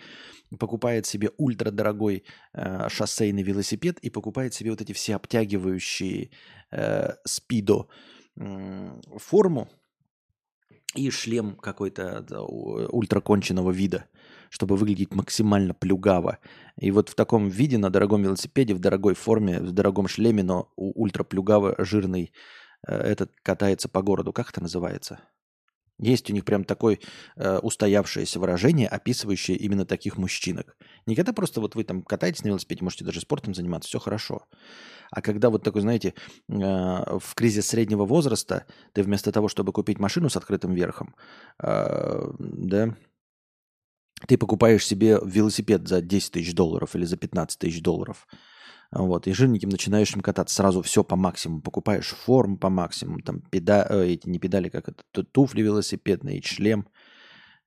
[0.57, 6.31] покупает себе ультрадорогой э, шоссейный велосипед и покупает себе вот эти все обтягивающие
[6.71, 7.87] э, спидо
[8.37, 9.69] э, форму
[10.95, 12.25] и шлем какой-то
[12.89, 14.05] ультраконченного вида–
[14.57, 16.39] чтобы выглядеть максимально плюгаво.
[16.79, 20.71] И вот в таком виде на дорогом велосипеде, в дорогой форме, в дорогом шлеме, но
[20.75, 22.33] ультраплюгаво жирный
[22.87, 24.33] э, этот катается по городу.
[24.33, 25.19] Как это называется?
[25.99, 26.97] Есть у них прям такое
[27.35, 30.75] э, устоявшееся выражение, описывающее именно таких мужчинок.
[31.05, 34.47] Не когда просто вот вы там катаетесь на велосипеде, можете даже спортом заниматься, все хорошо.
[35.11, 36.15] А когда вот такой, знаете,
[36.49, 41.15] э, в кризис среднего возраста ты вместо того, чтобы купить машину с открытым верхом,
[41.61, 42.95] э, да,
[44.25, 48.27] ты покупаешь себе велосипед за 10 тысяч долларов или за 15 тысяч долларов.
[48.91, 50.55] Вот, и жирненьким начинаешь им кататься.
[50.55, 51.61] Сразу все по максимуму.
[51.61, 53.19] Покупаешь форму по максимуму.
[53.21, 53.85] Там педа...
[53.89, 56.87] э, эти не педали, как это, туфли велосипедные, шлем.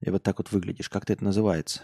[0.00, 0.88] И вот так вот выглядишь.
[0.88, 1.82] Как это называется?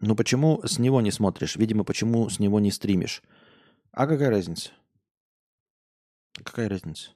[0.00, 1.56] Ну почему с него не смотришь?
[1.56, 3.22] Видимо, почему с него не стримишь?
[3.92, 4.70] А какая разница?
[6.42, 7.10] Какая разница?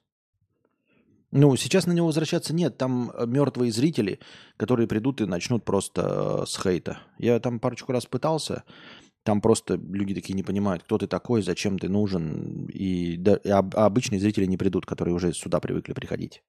[1.31, 2.77] Ну, сейчас на него возвращаться нет.
[2.77, 4.19] Там э, мертвые зрители,
[4.57, 6.99] которые придут и начнут просто э, с хейта.
[7.17, 8.63] Я там парочку раз пытался.
[9.23, 12.67] Там просто люди такие не понимают, кто ты такой, зачем ты нужен.
[12.67, 16.43] И, да, и об, а обычные зрители не придут, которые уже сюда привыкли приходить.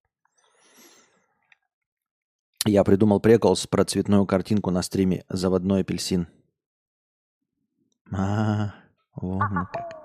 [2.66, 6.26] Я придумал приколс про цветную картинку на стриме «Заводной апельсин».
[8.12, 8.74] А,
[9.14, 9.40] вон
[9.72, 9.96] как.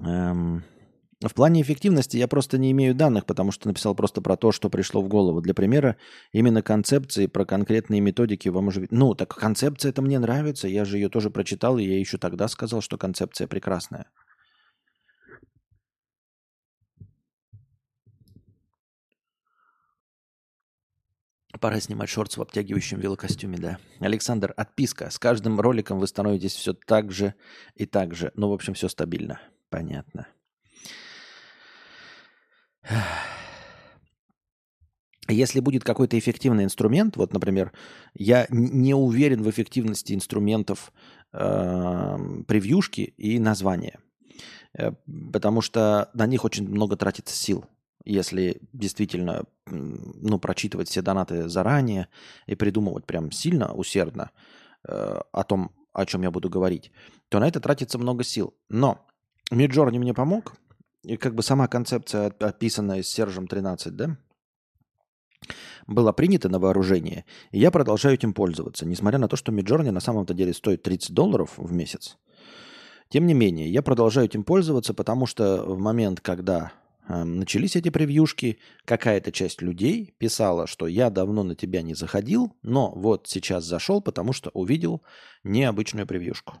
[0.00, 0.64] Эм,
[1.28, 4.70] в плане эффективности я просто не имею данных, потому что написал просто про то, что
[4.70, 5.42] пришло в голову.
[5.42, 5.96] Для примера,
[6.32, 8.86] именно концепции про конкретные методики вам уже...
[8.90, 12.48] Ну, так концепция это мне нравится, я же ее тоже прочитал, и я еще тогда
[12.48, 14.06] сказал, что концепция прекрасная.
[21.60, 23.78] Пора снимать шорт в обтягивающем велокостюме, да.
[23.98, 25.10] Александр, отписка.
[25.10, 27.34] С каждым роликом вы становитесь все так же
[27.74, 28.32] и так же.
[28.34, 29.38] Ну, в общем, все стабильно.
[29.68, 30.26] Понятно.
[35.28, 37.72] Если будет какой-то эффективный инструмент, вот, например,
[38.14, 40.92] я не уверен в эффективности инструментов
[41.32, 42.16] э,
[42.48, 44.00] превьюшки и названия,
[44.76, 44.92] э,
[45.32, 47.64] потому что на них очень много тратится сил,
[48.04, 52.08] если действительно ну, прочитывать все донаты заранее
[52.46, 54.30] и придумывать прям сильно, усердно
[54.88, 56.90] э, о том, о чем я буду говорить,
[57.28, 58.54] то на это тратится много сил.
[58.68, 59.06] Но
[59.52, 60.54] Миджорни мне помог–
[61.02, 64.16] и как бы сама концепция, описанная с Сержем 13, да,
[65.86, 70.00] была принята на вооружение, и я продолжаю этим пользоваться, несмотря на то, что Midjourney на
[70.00, 72.18] самом-то деле стоит 30 долларов в месяц.
[73.08, 76.72] Тем не менее, я продолжаю этим пользоваться, потому что в момент, когда
[77.08, 82.56] э, начались эти превьюшки, какая-то часть людей писала, что я давно на тебя не заходил,
[82.62, 85.02] но вот сейчас зашел, потому что увидел
[85.42, 86.58] необычную превьюшку.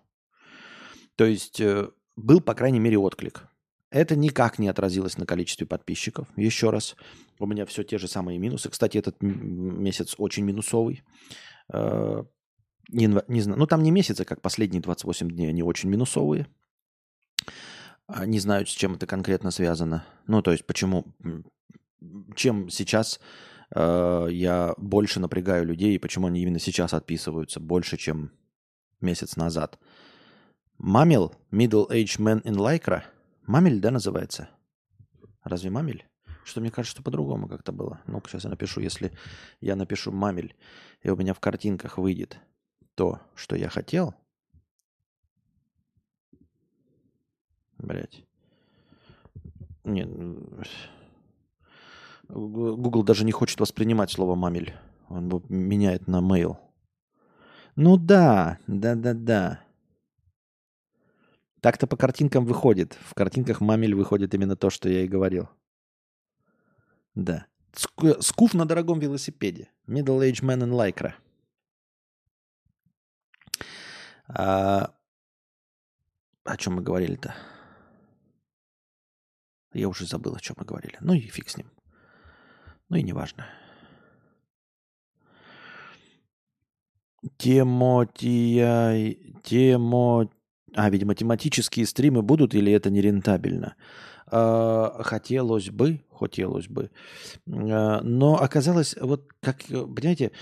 [1.14, 3.44] То есть э, был, по крайней мере, отклик.
[3.90, 6.28] Это никак не отразилось на количестве подписчиков.
[6.36, 6.96] Еще раз,
[7.38, 8.70] у меня все те же самые минусы.
[8.70, 11.02] Кстати, этот месяц очень минусовый.
[11.72, 12.22] Э,
[12.88, 16.46] не, знаю, ну там не месяцы, как последние 28 дней, они очень минусовые.
[18.06, 20.04] А, не знаю, с чем это конкретно связано.
[20.26, 21.06] Ну, то есть, почему,
[22.34, 23.20] чем сейчас
[23.74, 28.32] э, я больше напрягаю людей, и почему они именно сейчас отписываются больше, чем
[29.00, 29.78] месяц назад.
[30.78, 33.02] Мамил, Middle Age Man in Lycra.
[33.46, 34.48] Мамель, да, называется?
[35.42, 36.06] Разве мамель?
[36.44, 38.00] Что мне кажется, что по-другому как-то было.
[38.06, 39.12] Ну-ка, сейчас я напишу, если
[39.60, 40.56] я напишу мамель,
[41.02, 42.38] и у меня в картинках выйдет
[42.94, 44.14] то, что я хотел–
[47.82, 48.24] Блять.
[49.84, 50.08] Нет.
[52.28, 54.74] Google даже не хочет воспринимать слово мамель.
[55.08, 56.56] Он меняет на mail.
[57.76, 59.60] Ну да, да-да-да.
[61.60, 62.96] Так-то по картинкам выходит.
[63.02, 65.48] В картинках мамель выходит именно то, что я и говорил.
[67.14, 67.46] Да.
[68.20, 69.70] Скуф на дорогом велосипеде.
[69.86, 71.12] Middle Age Man in Lycra.
[74.28, 74.94] А...
[76.44, 77.34] О чем мы говорили-то?
[79.72, 80.96] Я уже забыл, о чем мы говорили.
[81.00, 81.70] Ну и фиг с ним.
[82.88, 83.46] Ну и неважно.
[87.36, 89.14] Темотия...
[89.42, 90.30] Темо...
[90.74, 93.74] А, видимо, тематические стримы будут или это нерентабельно?
[94.26, 96.90] А, хотелось бы, хотелось бы.
[97.48, 100.32] А, но оказалось, вот как, понимаете,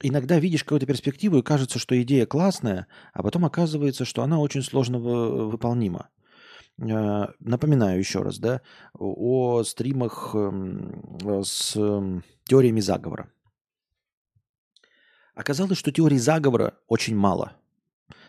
[0.00, 4.62] иногда видишь какую-то перспективу и кажется, что идея классная, а потом оказывается, что она очень
[4.62, 6.08] сложно выполнима.
[6.78, 8.62] Э, напоминаю еще раз, да,
[8.94, 13.30] о стримах эм, с эм, теориями заговора.
[15.34, 17.56] Оказалось, что теорий заговора очень мало.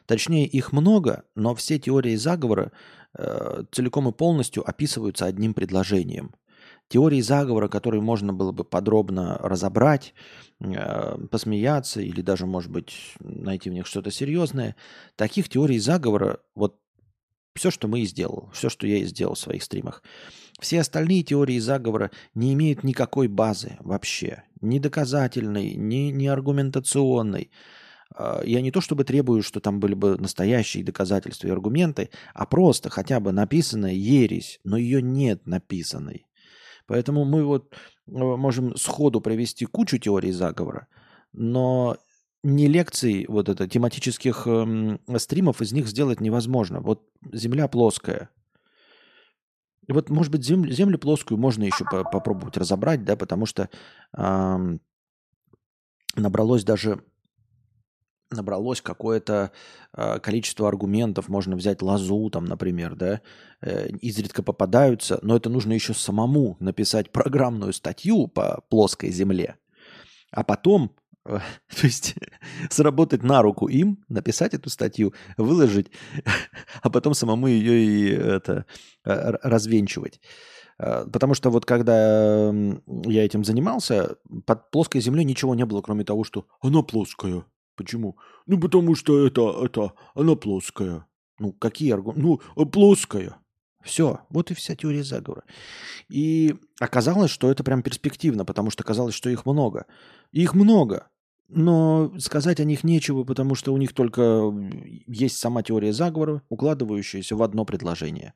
[0.06, 2.72] Точнее, их много, но все теории заговора
[3.18, 6.34] э, целиком и полностью описываются одним предложением.
[6.90, 10.14] Теории заговора, которые можно было бы подробно разобрать,
[10.60, 14.76] э, посмеяться или даже, может быть, найти в них что-то серьезное,
[15.16, 16.80] таких теорий заговора вот
[17.56, 20.04] все, что мы и сделал, все, что я и сделал в своих стримах.
[20.60, 24.44] Все остальные теории заговора не имеют никакой базы вообще.
[24.62, 27.52] Ни доказательной, ни, ни аргументационной.
[28.16, 32.46] А, я не то чтобы требую, что там были бы настоящие доказательства и аргументы, а
[32.46, 36.26] просто хотя бы написанная ересь, но ее нет написанной.
[36.86, 40.88] Поэтому мы вот э, можем сходу провести кучу теорий заговора,
[41.32, 41.98] но
[42.44, 46.82] не лекций, вот это, тематических э, стримов из них сделать невозможно.
[46.82, 48.30] Вот Земля плоская.
[49.88, 53.70] И вот, может быть, землю, землю плоскую можно еще по попробовать разобрать, да, потому что
[54.16, 54.78] э,
[56.16, 57.04] набралось даже
[58.32, 59.52] набралось какое-то
[59.96, 63.22] э, количество аргументов, можно взять лазу, там, например, да,
[63.62, 69.58] э, изредка попадаются, но это нужно еще самому написать программную статью по плоской земле,
[70.32, 71.42] а потом то
[71.84, 72.16] есть
[72.70, 75.92] сработать на руку им, написать эту статью, выложить,
[76.82, 78.66] а потом самому ее и это,
[79.04, 80.20] развенчивать.
[80.78, 82.52] А, потому что вот когда
[83.06, 87.46] я этим занимался, под плоской землей ничего не было, кроме того, что она плоская.
[87.76, 88.18] Почему?
[88.46, 91.06] Ну, потому что это, это, она плоская.
[91.40, 92.22] Ну, какие аргументы?
[92.56, 93.38] Ну, плоская.
[93.84, 95.44] Все, вот и вся теория заговора.
[96.10, 99.86] И оказалось, что это прям перспективно, потому что оказалось, что их много.
[100.32, 101.10] Их много.
[101.50, 104.54] Но сказать о них нечего, потому что у них только
[105.06, 108.34] есть сама теория заговора, укладывающаяся в одно предложение.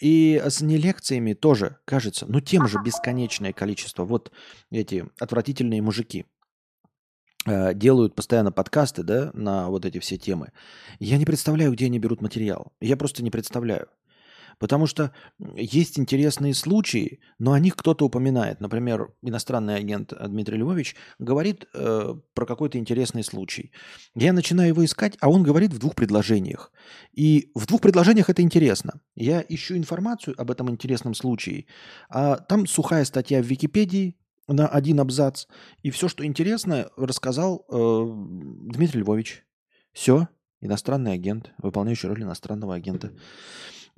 [0.00, 4.04] И с нелекциями тоже, кажется, ну тем же бесконечное количество.
[4.04, 4.32] Вот
[4.70, 6.24] эти отвратительные мужики э,
[7.46, 10.52] делают постоянно подкасты, да, на вот эти все темы.
[10.98, 12.72] Я не представляю, где они берут материал.
[12.80, 13.88] Я просто не представляю.
[14.62, 15.12] Потому что
[15.56, 18.60] есть интересные случаи, но о них кто-то упоминает.
[18.60, 23.72] Например, иностранный агент Дмитрий Львович говорит э, про какой-то интересный случай.
[24.14, 26.70] Я начинаю его искать, а он говорит в двух предложениях.
[27.12, 29.00] И в двух предложениях это интересно.
[29.16, 31.66] Я ищу информацию об этом интересном случае,
[32.08, 34.16] а там сухая статья в Википедии,
[34.48, 35.46] на один абзац.
[35.82, 37.74] И все, что интересно, рассказал э,
[38.74, 39.44] Дмитрий Львович.
[39.92, 40.28] Все,
[40.60, 43.12] иностранный агент, выполняющий роль иностранного агента.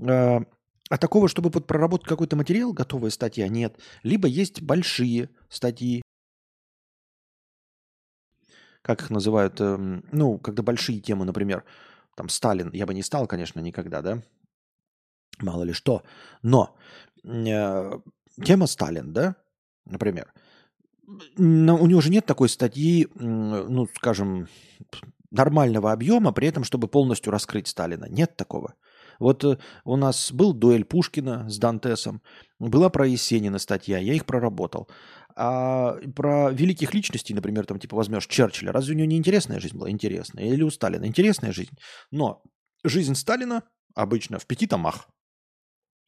[0.01, 0.41] А,
[0.91, 3.79] а такого, чтобы под проработать какой-то материал, готовая статья, нет.
[4.03, 6.03] Либо есть большие статьи,
[8.83, 11.65] как их называют, эм, ну, когда большие темы, например,
[12.17, 14.23] там Сталин, я бы не стал, конечно, никогда, да,
[15.41, 16.03] мало ли что.
[16.43, 16.77] Но
[17.25, 17.93] э,
[18.45, 19.37] тема Сталин, да,
[19.87, 20.33] например,
[21.37, 24.49] но у него же нет такой статьи, ну, скажем,
[25.31, 28.07] нормального объема, при этом, чтобы полностью раскрыть Сталина.
[28.09, 28.75] Нет такого.
[29.19, 32.23] Вот э, у нас был дуэль Пушкина с Дантесом,
[32.59, 34.89] была про Есенина статья, я их проработал.
[35.37, 39.77] А про великих личностей, например, там типа возьмешь Черчилля, разве у него не интересная жизнь
[39.77, 39.91] была?
[39.91, 40.45] Интересная.
[40.45, 41.05] Или у Сталина?
[41.05, 41.77] Интересная жизнь.
[42.11, 42.43] Но
[42.85, 43.63] жизнь Сталина
[43.95, 45.09] обычно в пяти томах.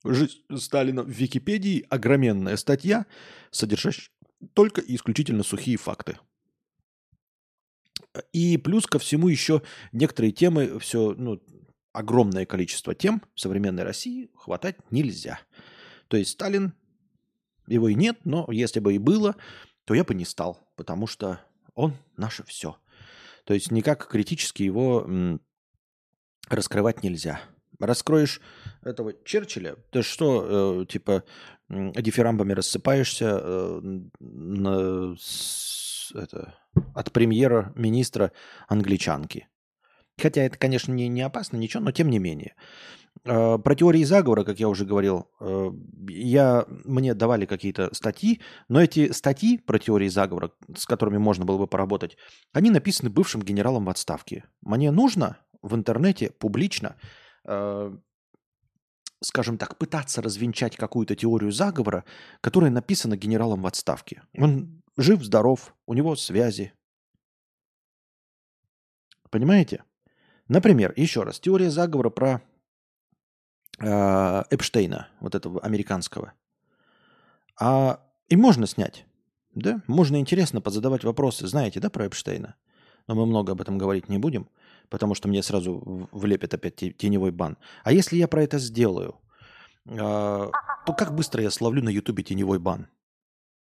[0.05, 3.07] Жизнь Сталина в Википедии огроменная статья,
[3.51, 4.11] содержащая
[4.55, 6.19] только и исключительно сухие факты.
[8.33, 11.43] И плюс ко всему еще некоторые темы, все, ну,
[11.93, 15.41] огромное количество тем в современной России хватать нельзя.
[16.09, 16.75] То есть Сталин,
[17.67, 19.37] его и нет, но если бы и было,
[19.85, 21.41] то я бы не стал, потому что
[21.75, 22.77] он наше все.
[23.45, 25.09] То есть никак критически его
[26.49, 27.41] раскрывать нельзя.
[27.79, 28.41] Раскроешь
[28.83, 31.25] этого Черчилля, ты что, э, типа,
[31.69, 33.81] дифирамбами рассыпаешься э,
[34.21, 36.55] на, с, это,
[36.95, 38.33] от премьера-министра
[38.69, 39.49] англичанки.
[40.19, 42.55] Хотя это, конечно, не, не опасно, ничего, но тем не менее.
[43.25, 45.71] Э, про теории заговора, как я уже говорил, э,
[46.09, 51.59] я, мне давали какие-то статьи, но эти статьи про теории заговора, с которыми можно было
[51.59, 52.17] бы поработать,
[52.53, 54.45] они написаны бывшим генералом в отставке.
[54.63, 57.26] Мне нужно в интернете публично, э,
[59.23, 62.05] скажем так, пытаться развенчать какую-то теорию заговора,
[62.41, 64.23] которая написана генералом в отставке.
[64.37, 66.73] Он жив, здоров, у него связи.
[69.31, 69.85] Понимаете?
[70.49, 72.43] Например, еще раз, теория заговора про
[73.79, 76.33] э, Эпштейна, вот этого американского.
[77.61, 79.07] А и можно снять,
[79.55, 79.83] да?
[79.87, 82.55] Можно интересно позадавать вопросы, знаете, да, про Эпштейна?
[83.09, 84.49] Но мы много об этом говорить не будем,
[84.91, 87.57] потому что мне сразу влепят опять теневой бан.
[87.85, 89.21] А если я про это сделаю,
[89.87, 92.89] э, то как быстро я словлю на Ютубе теневой бан?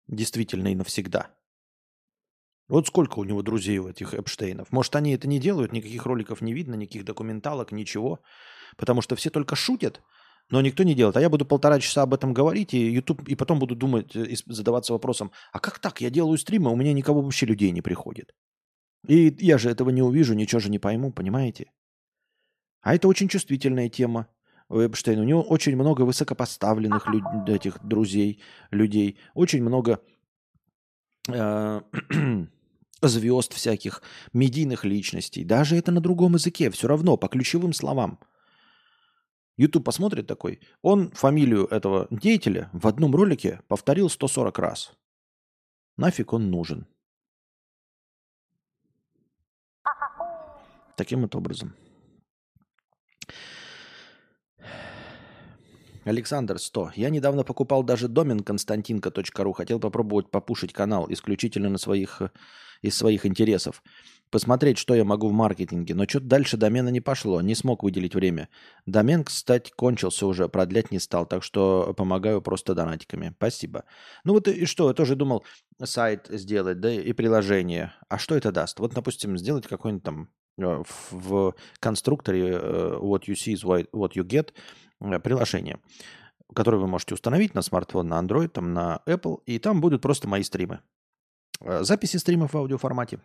[0.08, 1.30] Действительно и навсегда.
[2.70, 4.72] Вот сколько у него друзей у этих Эпштейнов.
[4.72, 8.20] Может, они это не делают, никаких роликов не видно, никаких документалок, ничего.
[8.78, 10.02] Потому что все только шутят,
[10.50, 11.18] но никто не делает.
[11.18, 14.36] А я буду полтора часа об этом говорить, и YouTube, и потом буду думать э,
[14.46, 16.02] задаваться вопросом, а как так?
[16.02, 18.34] Я делаю стримы, у меня никого вообще людей не приходит.
[19.08, 21.72] И я же этого не увижу, ничего же не пойму, понимаете?
[22.82, 24.28] А это очень чувствительная тема.
[24.70, 25.22] У Эпштейна.
[25.22, 27.24] У него очень много высокопоставленных люд...
[27.48, 29.20] этих друзей, людей.
[29.34, 30.02] Очень много
[31.28, 31.82] э,
[33.02, 35.44] звезд всяких, медийных личностей.
[35.44, 38.20] Даже это на другом языке, все равно, по ключевым словам.
[39.58, 44.94] YouTube посмотрит такой, он фамилию этого деятеля в одном ролике повторил 140 раз.
[45.96, 46.88] Нафиг он нужен?
[50.96, 51.74] Таким вот образом.
[56.06, 56.92] Александр 100.
[56.96, 59.54] Я недавно покупал даже домен константинка.ру.
[59.54, 62.22] Хотел попробовать попушить канал исключительно на своих,
[62.82, 63.82] из своих интересов.
[64.30, 65.96] Посмотреть, что я могу в маркетинге.
[65.96, 67.40] Но что-то дальше домена не пошло.
[67.42, 68.50] Не смог выделить время.
[68.86, 70.50] Домен, кстати, кончился уже.
[70.50, 71.26] Продлять не стал.
[71.26, 73.34] Так что помогаю просто донатиками.
[73.38, 73.86] Спасибо.
[74.26, 74.90] Ну вот и что?
[74.90, 75.46] Я тоже думал
[75.82, 77.94] сайт сделать, да, и приложение.
[78.10, 78.80] А что это даст?
[78.80, 84.24] Вот, допустим, сделать какой-нибудь там э, в конструкторе э, what you see is what you
[84.24, 84.50] get–
[85.04, 85.80] Э, приложение,
[86.56, 90.28] которое вы можете установить на смартфон, на Android, там, на Apple, и там будут просто
[90.28, 90.80] мои стримы.
[91.62, 93.20] Э, записи стримов в аудиоформате.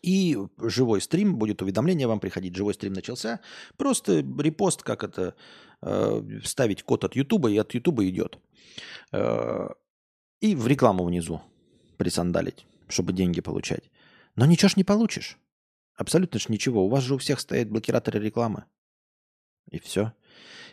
[0.00, 3.40] И живой стрим, будет уведомление вам приходить, живой стрим начался.
[3.76, 5.34] Просто репост, как это,
[5.82, 8.38] э, вставить код от YouTube, и от YouTube идет.
[9.12, 9.68] Э,
[10.40, 11.42] и в рекламу внизу
[11.98, 13.90] присандалить, чтобы деньги получать.
[14.34, 15.38] Но ничего ж не получишь.
[15.96, 16.84] Абсолютно ж ничего.
[16.84, 18.64] У вас же у всех стоят блокираторы рекламы.
[19.70, 20.12] И все.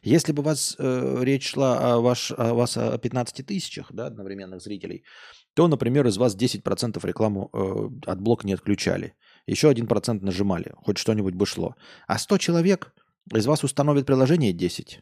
[0.01, 4.61] Если бы вас э, речь шла о, ваш, о вас о 15 тысячах да, одновременных
[4.61, 5.03] зрителей,
[5.53, 9.15] то, например, из вас 10% рекламу э, от блока не отключали.
[9.45, 11.75] Еще 1% нажимали, хоть что-нибудь бы шло.
[12.07, 12.93] А 100 человек
[13.33, 15.01] из вас установит приложение 10.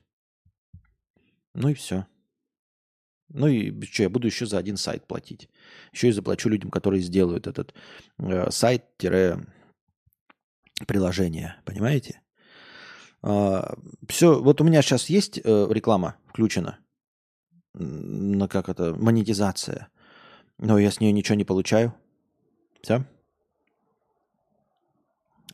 [1.54, 2.08] Ну и все.
[3.30, 5.50] Ну и что, я буду еще за один сайт платить.
[5.92, 7.74] Еще и заплачу людям, которые сделают этот
[8.20, 8.50] э,
[10.78, 11.56] сайт-приложение.
[11.66, 12.22] Понимаете?
[13.22, 13.76] А,
[14.08, 16.80] Все, вот у меня сейчас есть э, реклама включена,
[17.74, 19.90] на как это, монетизация,
[20.58, 21.94] но я с нее ничего не получаю.
[22.82, 23.06] Все.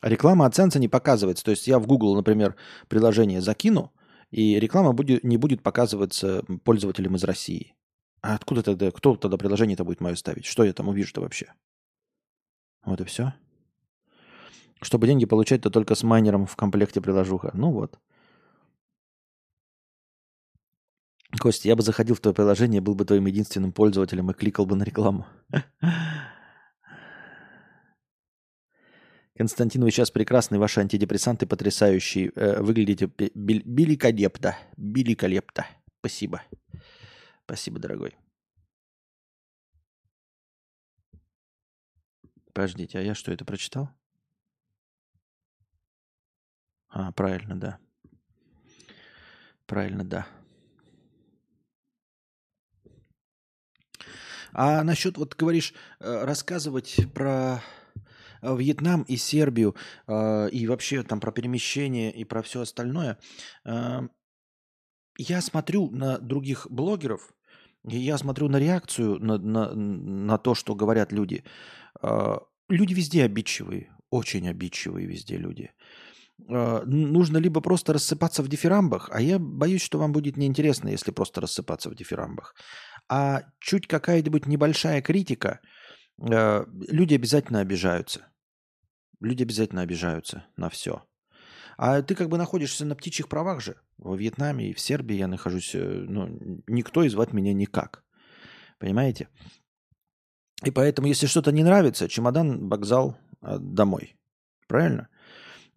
[0.02, 1.44] Реклама оценца не показывается.
[1.44, 2.56] То есть я в Google, например,
[2.88, 3.92] приложение закину,
[4.30, 7.74] и реклама будет, не будет показываться пользователям из России.
[8.20, 10.44] А откуда тогда, кто тогда приложение-то будет мое ставить?
[10.44, 11.52] Что я там увижу-то вообще?
[12.84, 13.34] Вот и все.
[14.82, 17.50] Чтобы деньги получать, то только с майнером в комплекте приложуха.
[17.54, 17.98] Ну вот.
[21.38, 24.76] Костя, я бы заходил в твое приложение, был бы твоим единственным пользователем и кликал бы
[24.76, 25.26] на рекламу.
[29.36, 32.30] Константин, вы сейчас прекрасный, ваши антидепрессанты потрясающие.
[32.36, 34.56] Э, выглядите великолепно.
[34.76, 35.66] Великолепно.
[35.98, 36.42] Спасибо.
[37.44, 38.14] Спасибо, дорогой.
[42.52, 43.90] Подождите, а я что, это прочитал?
[46.94, 47.78] А, правильно, да.
[49.66, 50.26] Правильно, да.
[54.52, 57.60] А насчет, вот говоришь, э, рассказывать про
[58.42, 59.74] э, Вьетнам и Сербию,
[60.06, 63.18] э, и вообще там про перемещение и про все остальное,
[65.16, 67.34] я смотрю на других блогеров,
[67.84, 71.44] я смотрю на реакцию, на, на, на то, что говорят люди.
[72.68, 75.70] Люди везде обидчивые, очень обидчивые везде люди.
[76.38, 81.40] Нужно либо просто рассыпаться в дифирамбах, а я боюсь, что вам будет неинтересно, если просто
[81.40, 82.54] рассыпаться в дифирамбах.
[83.08, 85.60] А чуть какая-нибудь небольшая критика,
[86.20, 88.26] э, люди обязательно обижаются.
[89.20, 91.04] Люди обязательно обижаются на все.
[91.76, 93.76] А ты как бы находишься на птичьих правах же.
[93.98, 98.04] Во Вьетнаме и в Сербии я нахожусь, э, ну, никто и звать меня никак.
[98.78, 99.28] Понимаете?
[100.64, 104.16] И поэтому, если что-то не нравится, чемодан, вокзал, э, домой.
[104.66, 105.08] Правильно?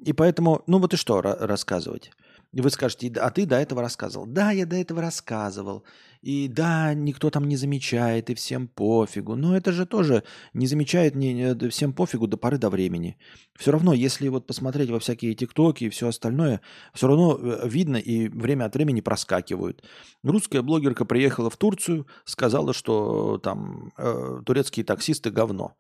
[0.05, 2.11] И поэтому, ну вот и что рассказывать?
[2.53, 4.25] И вы скажете, а ты до этого рассказывал.
[4.25, 5.83] Да, я до этого рассказывал.
[6.21, 9.35] И да, никто там не замечает, и всем пофигу.
[9.35, 10.23] Но это же тоже
[10.53, 13.17] не замечает не, всем пофигу до поры до времени.
[13.55, 16.61] Все равно, если вот посмотреть во всякие тиктоки и все остальное,
[16.93, 19.83] все равно э, видно и время от времени проскакивают.
[20.23, 25.75] Русская блогерка приехала в Турцию, сказала, что там э, турецкие таксисты говно.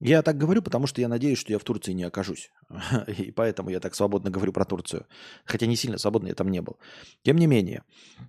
[0.00, 2.50] Я так говорю, потому что я надеюсь, что я в Турции не окажусь.
[3.18, 5.06] И поэтому я так свободно говорю про Турцию.
[5.44, 6.78] Хотя не сильно свободно я там не был.
[7.24, 7.82] Тем не менее.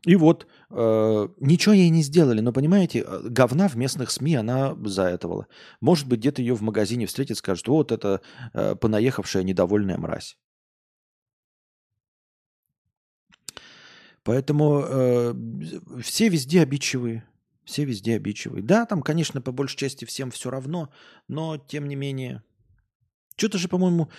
[0.04, 2.42] И вот, э, ничего ей не сделали.
[2.42, 5.46] Но, понимаете, э, говна в местных СМИ она заэтовала.
[5.80, 8.22] Может быть, где-то ее в магазине встретит, скажет, вот это
[8.54, 10.38] э, понаехавшая недовольная мразь.
[14.24, 15.34] Поэтому э,
[16.02, 17.24] все везде обидчивые.
[17.70, 18.64] Все везде обидчивые.
[18.64, 20.90] Да, там, конечно, по большей части всем все равно,
[21.28, 22.42] но тем не менее.
[23.38, 24.10] Что-то же, по-моему,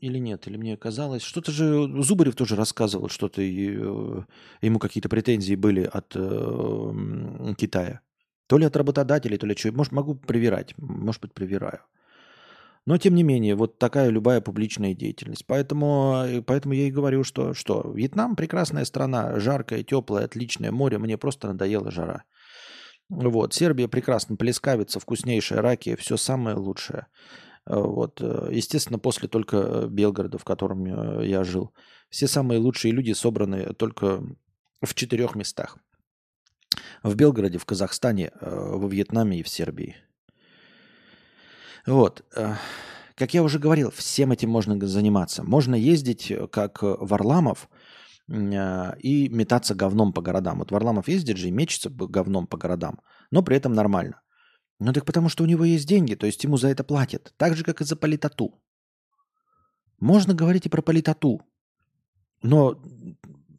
[0.00, 4.24] или нет, или мне казалось, что-то же Зубарев тоже рассказывал, что-то э,
[4.60, 8.00] ему какие-то претензии были от э, Китая.
[8.48, 9.72] То ли от работодателей, то ли что.
[9.72, 11.80] Может, могу привирать, может быть, привираю.
[12.84, 15.46] Но, тем не менее, вот такая любая публичная деятельность.
[15.46, 20.98] Поэтому, э, поэтому я и говорю, что, что Вьетнам прекрасная страна, жаркая, теплая, отличное море.
[20.98, 22.24] Мне просто надоела жара.
[23.08, 23.54] Вот.
[23.54, 27.06] Сербия прекрасно плескавится, вкуснейшая раки, все самое лучшее.
[27.66, 28.20] Э, вот.
[28.20, 30.84] Э, естественно, после только э, Белгорода, в котором
[31.22, 31.72] я жил.
[32.08, 34.22] Все самые лучшие люди собраны только
[34.82, 35.78] в четырех местах.
[37.02, 39.96] В Белгороде, в Казахстане, во Вьетнаме и в Сербии.
[41.86, 42.24] Вот.
[43.14, 45.44] Как я уже говорил, всем этим можно заниматься.
[45.44, 47.68] Можно ездить, как Варламов–
[48.28, 50.58] и метаться говном по городам.
[50.58, 53.00] Вот Варламов ездит же и мечется говном по городам,
[53.30, 54.20] но при этом нормально.
[54.80, 57.34] Ну так потому что у него есть деньги, то есть ему за это платят.
[57.36, 58.60] Так же, как и за политоту.
[60.00, 61.40] Можно говорить и про политоту.
[62.42, 62.82] Но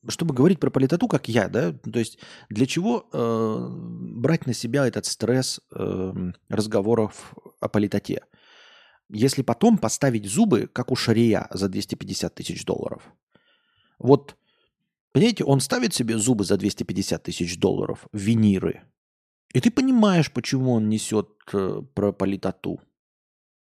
[0.07, 3.68] чтобы говорить про политоту, как я, да, то есть для чего э,
[4.20, 6.13] брать на себя этот стресс э,
[6.49, 8.22] разговоров о политоте?
[9.09, 13.03] Если потом поставить зубы, как у Шария, за 250 тысяч долларов.
[13.97, 14.36] Вот
[15.16, 18.82] Понимаете, он ставит себе зубы за 250 тысяч долларов, виниры.
[19.53, 22.82] И ты понимаешь, почему он несет э, про политоту.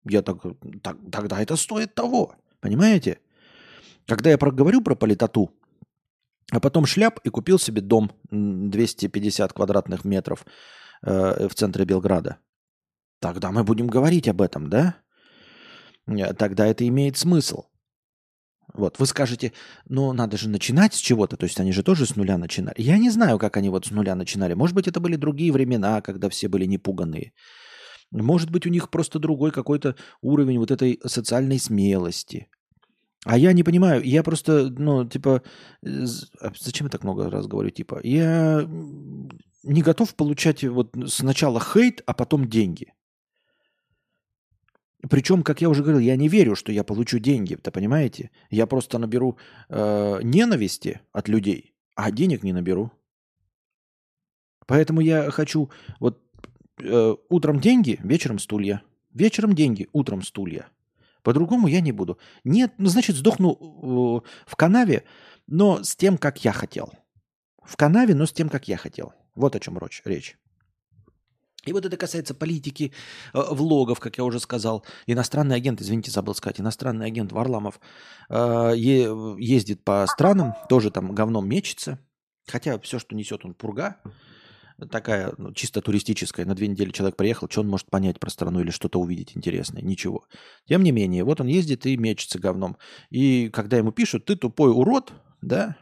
[0.06, 0.38] Я так,
[0.82, 2.36] так, тогда это стоит того.
[2.62, 3.20] Понимаете?
[4.08, 5.52] Когда я проговорю про политоту,
[6.52, 10.46] а потом шляп и купил себе дом 250 квадратных метров
[11.02, 12.38] э, в центре Белграда.
[13.20, 14.96] Тогда мы будем говорить об этом, да?
[16.08, 17.66] Э, тогда это имеет смысл.
[18.78, 19.54] Вот, вы скажете,
[19.88, 22.76] ну, надо же начинать с чего-то, то есть они же тоже с нуля начинали.
[22.82, 24.54] Я не знаю, как они вот с нуля начинали.
[24.54, 27.32] Может быть, это были другие времена, когда все были непуганные.
[28.12, 32.48] Может быть, у них просто другой какой-то уровень вот этой социальной смелости.
[33.26, 35.42] А я не понимаю, я просто, ну, типа,
[35.84, 38.68] а зачем я так много раз говорю, типа, я
[39.64, 42.94] не готов получать вот сначала хейт, а потом деньги.
[45.10, 48.32] Причем, как я уже говорил, я не верю, что я получу деньги, вы понимаете?
[48.49, 49.38] Я просто наберу
[49.70, 52.91] э, ненависти от людей, а денег не наберу.
[54.66, 56.22] Поэтому я хочу вот
[56.82, 58.82] э, утром деньги, вечером стулья.
[59.14, 60.68] Вечером деньги, утром стулья.
[61.22, 62.18] По-другому я не буду.
[62.43, 65.03] Нет, ну, значит, сдохну э, в канаве,
[65.47, 66.91] но с тем, как я хотел.
[67.64, 69.14] В канаве, но с тем, как я хотел.
[69.36, 70.38] Вот о чем речь.
[71.66, 72.93] И вот это касается политики,
[73.34, 74.86] э, влогов, как я уже сказал.
[75.07, 77.80] Иностранный агент, извините, забыл сказать, иностранный агент Варламов
[78.30, 81.99] э, ездит по странам, тоже там говном мечется.
[82.47, 83.97] Хотя все, что несет он пурга,
[84.91, 86.45] такая ну, чисто туристическая.
[86.45, 89.82] На две недели человек приехал, что он может понять про страну или что-то увидеть интересное?
[89.82, 90.26] Ничего.
[90.68, 92.78] Тем не менее, вот он ездит и мечется говном.
[93.09, 95.78] И когда ему пишут, ты тупой урод, да,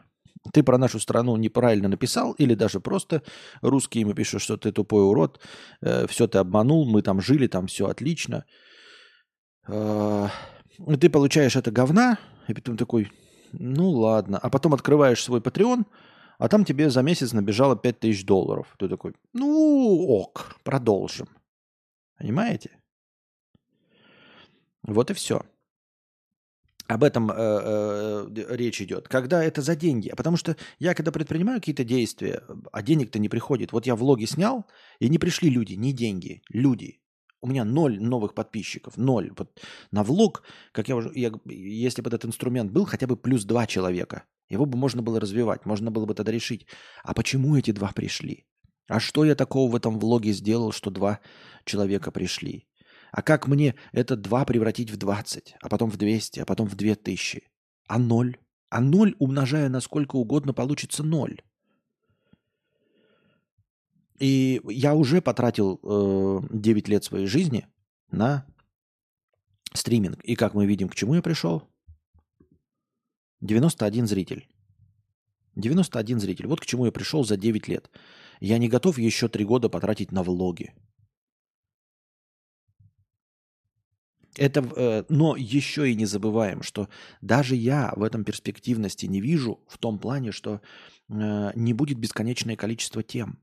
[0.52, 3.22] ты про нашу страну неправильно написал, или даже просто
[3.62, 5.40] русские ему пишут, что ты тупой урод,
[5.80, 8.44] э, все ты обманул, мы там жили, там все отлично.
[9.68, 10.28] Э,
[11.00, 12.18] ты получаешь это говна,
[12.48, 13.10] и потом такой,
[13.52, 14.38] ну ладно.
[14.38, 15.84] А потом открываешь свой Patreon,
[16.38, 18.74] а там тебе за месяц набежало 5000 долларов.
[18.78, 21.28] Ты такой, ну ок, продолжим.
[22.18, 22.70] Понимаете?
[24.82, 25.42] Вот и все.
[26.94, 29.08] Об этом э, э, речь идет.
[29.08, 30.12] Когда это за деньги.
[30.16, 33.72] Потому что я, когда предпринимаю какие-то действия, а денег-то не приходит.
[33.72, 34.64] Вот я влоги снял,
[35.00, 37.00] и не пришли люди, не деньги, люди.
[37.40, 39.32] У меня ноль новых подписчиков, ноль.
[39.36, 43.44] Вот на влог, как я уже, я, если бы этот инструмент был, хотя бы плюс
[43.44, 46.68] два человека, его бы можно было развивать, можно было бы тогда решить,
[47.02, 48.46] а почему эти два пришли?
[48.86, 51.18] А что я такого в этом влоге сделал, что два
[51.64, 52.68] человека пришли?
[53.14, 56.74] А как мне это 2 превратить в 20, а потом в 200, а потом в
[56.74, 57.44] 2000?
[57.86, 58.36] А 0?
[58.70, 61.40] А 0, умножая на сколько угодно, получится 0.
[64.18, 67.68] И я уже потратил э, 9 лет своей жизни
[68.10, 68.44] на
[69.72, 70.18] стриминг.
[70.24, 71.62] И как мы видим, к чему я пришел?
[73.42, 74.48] 91 зритель.
[75.54, 76.48] 91 зритель.
[76.48, 77.88] Вот к чему я пришел за 9 лет.
[78.40, 80.74] Я не готов еще 3 года потратить на влоги.
[84.36, 86.88] Это, э, но еще и не забываем, что
[87.20, 90.60] даже я в этом перспективности не вижу в том плане, что
[91.08, 93.40] э, не будет бесконечное количество тем.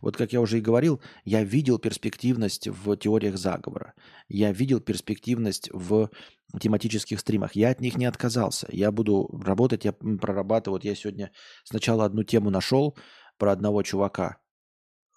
[0.00, 3.92] Вот как я уже и говорил, я видел перспективность в теориях заговора.
[4.28, 6.10] Я видел перспективность в
[6.58, 7.54] тематических стримах.
[7.54, 8.66] Я от них не отказался.
[8.72, 10.76] Я буду работать, я прорабатываю.
[10.76, 11.32] Вот я сегодня
[11.64, 12.96] сначала одну тему нашел
[13.36, 14.38] про одного чувака.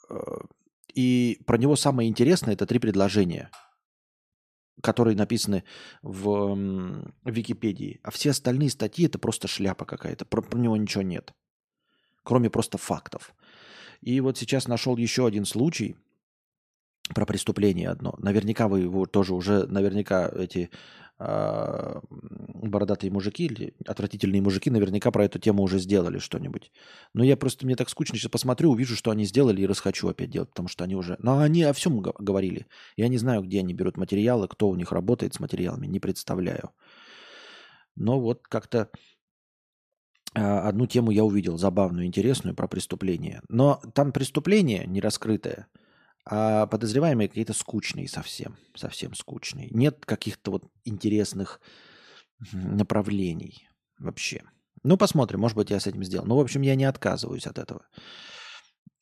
[0.10, 0.16] Э,
[0.94, 3.50] и про него самое интересное– это три предложения–
[4.82, 5.64] которые написаны
[6.02, 6.58] в
[7.26, 8.00] Википедии.
[8.04, 10.26] А все остальные статьи это просто шляпа какая-то.
[10.26, 11.34] Про, про него ничего нет.
[12.24, 13.34] Кроме просто фактов.
[14.02, 15.96] И вот сейчас нашел еще один случай
[17.14, 18.16] про преступление одно.
[18.18, 20.70] Наверняка вы его тоже уже, наверняка эти
[21.24, 26.72] бородатые мужики или отвратительные мужики наверняка про эту тему уже сделали что-нибудь.
[27.14, 30.32] Но я просто, мне так скучно, сейчас посмотрю, увижу, что они сделали и расхочу опять
[30.32, 31.18] делать, потому что они уже...
[31.20, 32.66] Но они о всем говорили.
[32.96, 36.72] Я не знаю, где они берут материалы, кто у них работает с материалами, не представляю.
[37.96, 38.90] Но вот как-то
[40.34, 43.42] а, одну тему я увидел, забавную, интересную, про преступление.
[43.48, 45.68] Но там преступление не раскрытое–
[46.34, 49.68] а подозреваемые какие-то скучные совсем, совсем скучные.
[49.70, 51.60] Нет каких-то вот интересных
[52.54, 53.68] направлений
[54.00, 54.44] вообще.
[54.84, 56.26] Ну, посмотрим, может быть, я с этим сделал.
[56.26, 57.86] Ну, в общем, я не отказываюсь от этого.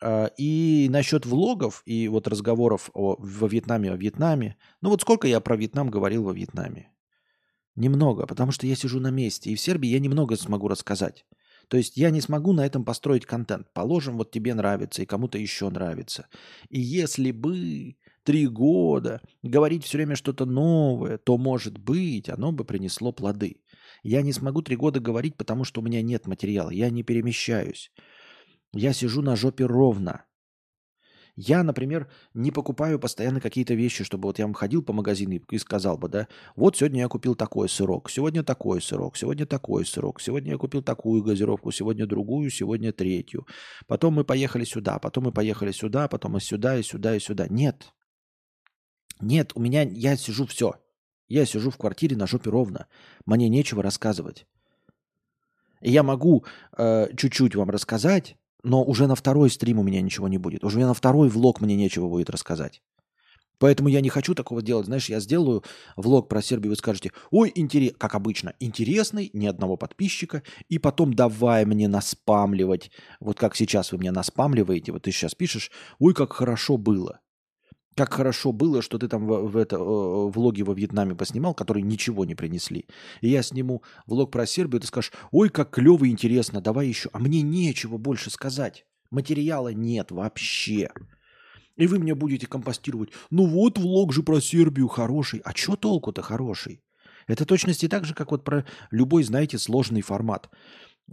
[0.01, 4.57] А, и насчет влогов и вот разговоров о, во Вьетнаме, о Вьетнаме.
[4.81, 6.91] Ну, вот сколько я про Вьетнам говорил во Вьетнаме?
[7.75, 9.51] Немного, потому что я сижу на месте.
[9.51, 11.27] И в Сербии я немного смогу рассказать.
[11.69, 13.71] То есть я не смогу на этом построить контент.
[13.73, 16.27] Положим, вот тебе нравится и кому-то еще нравится.
[16.69, 22.65] И если бы три года говорить все время что-то новое, то, может быть, оно бы
[22.65, 23.61] принесло плоды.
[24.01, 26.71] Я не смогу три года говорить, потому что у меня нет материала.
[26.71, 27.91] Я не перемещаюсь.
[28.73, 30.25] Я сижу на жопе ровно.
[31.41, 35.57] Я, например, не покупаю постоянно какие-то вещи, чтобы вот я вам ходил по магазину и
[35.57, 36.27] сказал бы, да,
[36.57, 40.83] вот сегодня я купил такой сырок, сегодня такой сырок, сегодня такой сырок, сегодня я купил
[40.83, 43.47] такую газировку, сегодня другую, сегодня третью.
[43.87, 47.47] Потом мы поехали сюда, потом мы поехали сюда, потом и сюда, и сюда, и сюда.
[47.47, 47.93] Нет.
[49.21, 50.73] Нет, у меня, я сижу все.
[51.29, 52.87] Я сижу в квартире на жопе ровно.
[53.25, 54.45] Мне нечего рассказывать.
[55.79, 56.43] И я могу
[56.77, 60.63] э, чуть-чуть вам рассказать, но уже на второй стрим у меня ничего не будет.
[60.63, 62.81] Уже на второй влог мне нечего будет рассказать.
[63.59, 64.85] Поэтому я не хочу такого делать.
[64.85, 65.63] Знаешь, я сделаю
[65.97, 71.13] влог про Сербию, вы скажете, ой, интерес, как обычно, интересный, ни одного подписчика, и потом
[71.13, 72.89] давай мне наспамливать,
[73.19, 77.19] вот как сейчас вы меня наспамливаете, вот ты сейчас пишешь, ой, как хорошо было.
[77.99, 82.23] Как хорошо было, что ты там в, в это, влоги во Вьетнаме поснимал, которые ничего
[82.23, 82.85] не принесли.
[83.19, 87.09] И я сниму влог про Сербию, ты скажешь, ой, как клево и интересно, давай еще.
[87.11, 88.85] А мне нечего больше сказать.
[89.11, 90.91] Материала нет вообще.
[91.75, 93.09] И вы мне будете компостировать.
[93.31, 95.41] Ну вот влог же про Сербию хороший.
[95.43, 96.81] А что толку-то хороший?
[97.27, 100.49] Это точности так же, как вот про любой, знаете, сложный формат.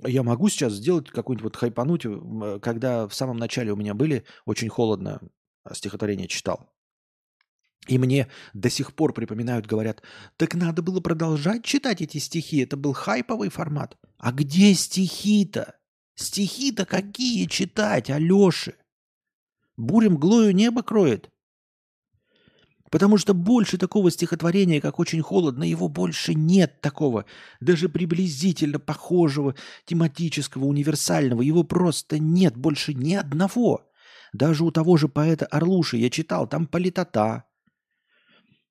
[0.06, 4.22] Я могу сейчас сделать какой-нибудь вот хайпануть, э, когда в самом начале у меня были
[4.44, 5.20] очень холодно
[5.64, 6.70] а, стихотворение читал.
[7.86, 10.02] И мне до сих пор припоминают, говорят,
[10.36, 13.96] так надо было продолжать читать эти стихи, это был хайповый формат.
[14.18, 15.76] А где стихи-то?
[16.14, 18.74] Стихи-то какие читать, Алёши?
[19.76, 21.30] Бурем глою небо кроет.
[22.90, 27.26] Потому что больше такого стихотворения, как «Очень холодно», его больше нет такого,
[27.60, 31.42] даже приблизительно похожего, тематического, универсального.
[31.42, 33.90] Его просто нет больше ни одного.
[34.32, 37.44] Даже у того же поэта Орлуши я читал, там политота,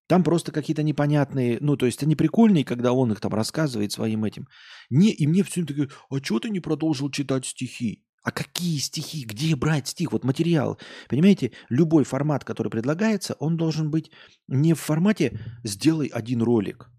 [0.07, 4.23] там просто какие-то непонятные, ну, то есть они прикольные, когда он их там рассказывает своим
[4.23, 4.47] этим.
[4.89, 8.03] Не, и мне все таки а что ты не продолжил читать стихи?
[8.23, 9.23] А какие стихи?
[9.23, 10.11] Где брать стих?
[10.11, 10.79] Вот материал.
[11.07, 14.09] Понимаете, любой формат, который предлагается, он должен быть
[14.47, 16.89] не в формате «сделай один ролик»,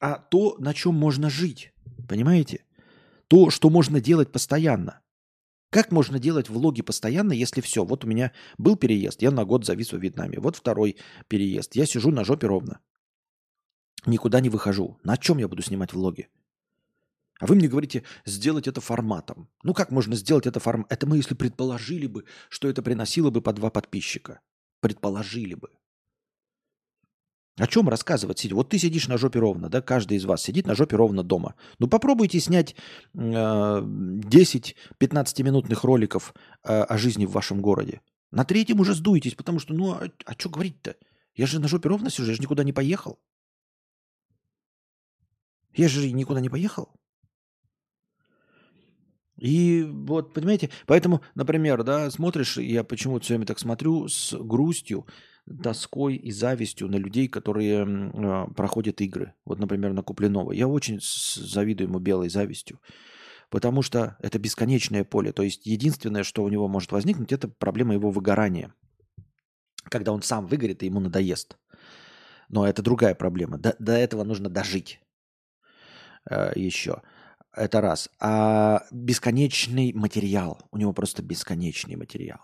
[0.00, 1.72] а то, на чем можно жить.
[2.08, 2.64] Понимаете?
[3.28, 5.00] То, что можно делать постоянно.
[5.74, 7.84] Как можно делать влоги постоянно, если все?
[7.84, 10.38] Вот у меня был переезд, я на год завис во Вьетнаме.
[10.38, 11.74] Вот второй переезд.
[11.74, 12.78] Я сижу на жопе ровно.
[14.06, 15.00] Никуда не выхожу.
[15.02, 16.28] На чем я буду снимать влоги?
[17.40, 19.48] А вы мне говорите, сделать это форматом.
[19.64, 20.96] Ну как можно сделать это форматом?
[20.96, 24.42] Это мы, если предположили бы, что это приносило бы по два подписчика.
[24.78, 25.70] Предположили бы.
[27.56, 28.52] О чем рассказывать?
[28.52, 31.54] Вот ты сидишь на жопе ровно, да, каждый из вас сидит на жопе ровно дома.
[31.78, 32.74] Ну попробуйте снять
[33.14, 36.34] э, 10-15-минутных роликов
[36.64, 38.00] э, о жизни в вашем городе.
[38.32, 40.96] На третьем уже сдуетесь, потому что, ну, а, а что говорить-то?
[41.36, 43.20] Я же на жопе ровно сижу, я же никуда не поехал.
[45.72, 46.90] Я же никуда не поехал.
[49.36, 55.06] И вот, понимаете, поэтому, например, да, смотришь, я почему-то все время так смотрю с грустью,
[55.62, 59.34] тоской и завистью на людей, которые э, проходят игры.
[59.44, 60.52] Вот, например, на Куплинова.
[60.52, 62.80] Я очень завидую ему белой завистью,
[63.50, 65.32] потому что это бесконечное поле.
[65.32, 68.74] То есть единственное, что у него может возникнуть, это проблема его выгорания.
[69.84, 71.58] Когда он сам выгорит и ему надоест.
[72.48, 73.58] Но это другая проблема.
[73.58, 75.00] До, до этого нужно дожить
[76.30, 77.02] э, еще.
[77.52, 78.08] Это раз.
[78.18, 80.58] А бесконечный материал.
[80.70, 82.40] У него просто бесконечный материал.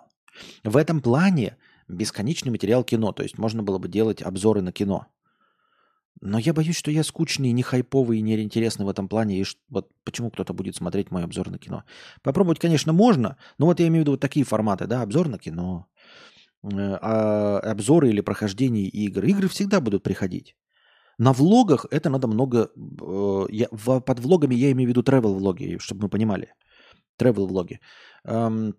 [0.65, 1.57] В этом плане
[1.95, 3.13] бесконечный материал кино.
[3.13, 5.07] То есть можно было бы делать обзоры на кино.
[6.23, 9.41] Но я боюсь, что я скучный, не хайповый и не интересный в этом плане.
[9.41, 11.85] И вот почему кто-то будет смотреть мой обзор на кино?
[12.23, 13.37] Попробовать, конечно, можно.
[13.59, 15.87] Но вот я имею в виду вот такие форматы, да, обзор на кино,
[16.63, 19.25] э, а, обзоры или прохождение игр.
[19.25, 20.57] Игры всегда будут приходить.
[21.17, 22.71] На влогах это надо много...
[23.01, 26.53] Э, я, под влогами я имею в виду travel влоги, чтобы мы понимали.
[27.19, 27.81] Travel влоги.
[28.25, 28.75] Эм,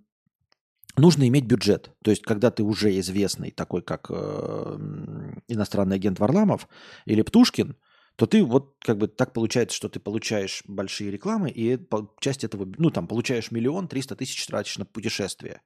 [0.97, 1.91] нужно иметь бюджет.
[2.03, 4.77] То есть, когда ты уже известный, такой как э,
[5.47, 6.67] иностранный агент Варламов
[7.05, 7.75] или Птушкин,
[8.15, 11.79] то ты вот как бы так получается, что ты получаешь большие рекламы, и
[12.19, 15.61] часть этого, ну там, получаешь миллион, триста тысяч тратишь на путешествие.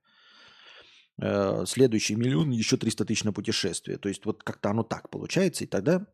[1.17, 3.97] Э, следующий миллион, еще 300 тысяч на путешествие.
[3.97, 6.05] То есть вот как-то оно так получается, и тогда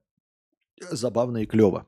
[0.80, 1.88] забавно и клево.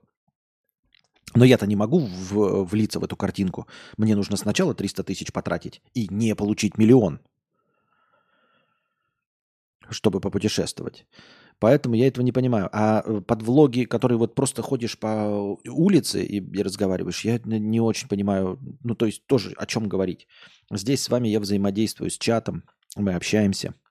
[1.36, 3.68] Но я-то не могу в, влиться в эту картинку.
[3.98, 7.20] Мне нужно сначала 300 тысяч потратить и не получить миллион,
[9.90, 11.06] чтобы попутешествовать.
[11.60, 12.70] Поэтому я этого не понимаю.
[12.72, 17.80] А э, под влоги, которые вот просто ходишь по улице и, и разговариваешь, я не
[17.80, 18.60] очень понимаю.
[18.84, 20.28] Ну, то есть тоже о чем говорить.
[20.72, 22.64] Здесь с вами я взаимодействую с чатом,
[22.96, 23.76] мы общаемся–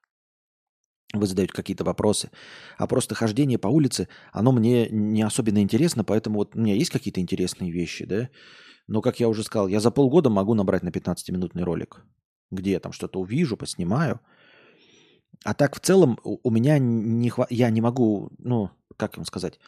[1.12, 2.30] вы задаете какие-то вопросы.
[2.78, 6.90] А просто хождение по улице, оно мне не особенно интересно, поэтому вот у меня есть
[6.90, 8.30] какие-то интересные вещи, да.
[8.86, 12.04] Но, как я уже сказал, я за полгода могу набрать на 15-минутный ролик,
[12.50, 14.20] где я там что-то увижу, поснимаю.
[15.44, 17.46] А так в целом у меня не хва...
[17.50, 19.58] я не могу, ну, как вам сказать,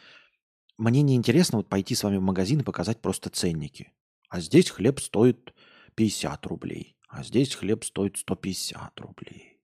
[0.77, 3.91] мне не интересно вот пойти с вами в магазин и показать просто ценники.
[4.29, 5.53] А здесь хлеб стоит
[5.95, 9.54] 50 рублей, а здесь хлеб стоит 150 рублей.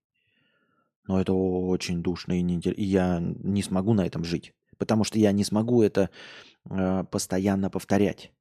[1.07, 2.81] Но это очень душно и неинтересно.
[2.81, 4.53] И я не смогу на этом жить.
[4.77, 6.09] Потому что я не смогу это
[6.69, 8.31] э, постоянно повторять.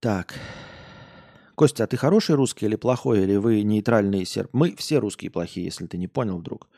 [0.00, 0.34] Так.
[1.54, 4.50] Костя, а ты хороший русский или плохой, или вы нейтральный серб?
[4.52, 6.68] Мы все русские плохие, если ты не понял вдруг.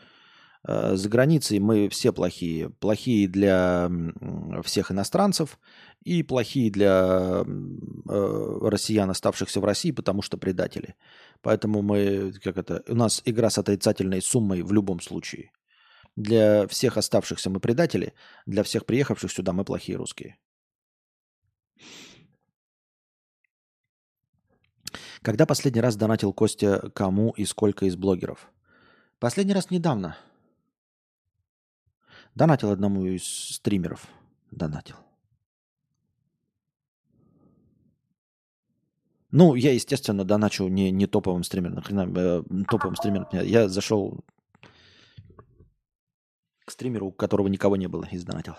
[0.67, 2.71] Э, за границей мы все плохие.
[2.71, 3.91] Плохие для
[4.65, 5.59] всех иностранцев
[6.03, 10.97] и плохие для э, россиян, оставшихся в России, потому что предатели.
[11.41, 15.53] Поэтому мы, как это, у нас игра с отрицательной суммой в любом случае.
[16.17, 18.15] Для всех оставшихся мы предатели,
[18.47, 20.37] для всех приехавших сюда мы плохие русские.
[25.23, 28.51] Когда последний раз донатил Костя кому и сколько из блогеров?
[29.19, 30.17] Последний раз недавно.
[32.37, 34.07] Донатил одному из стримеров.
[34.51, 34.97] донатил.
[39.31, 41.79] Ну, я, естественно, доначу не, не топовым стримерам.
[42.15, 43.27] Э, топовым стримерам.
[43.33, 44.21] Я зашел
[46.67, 48.55] к стримеру, у которого никого не было, и сдонатил.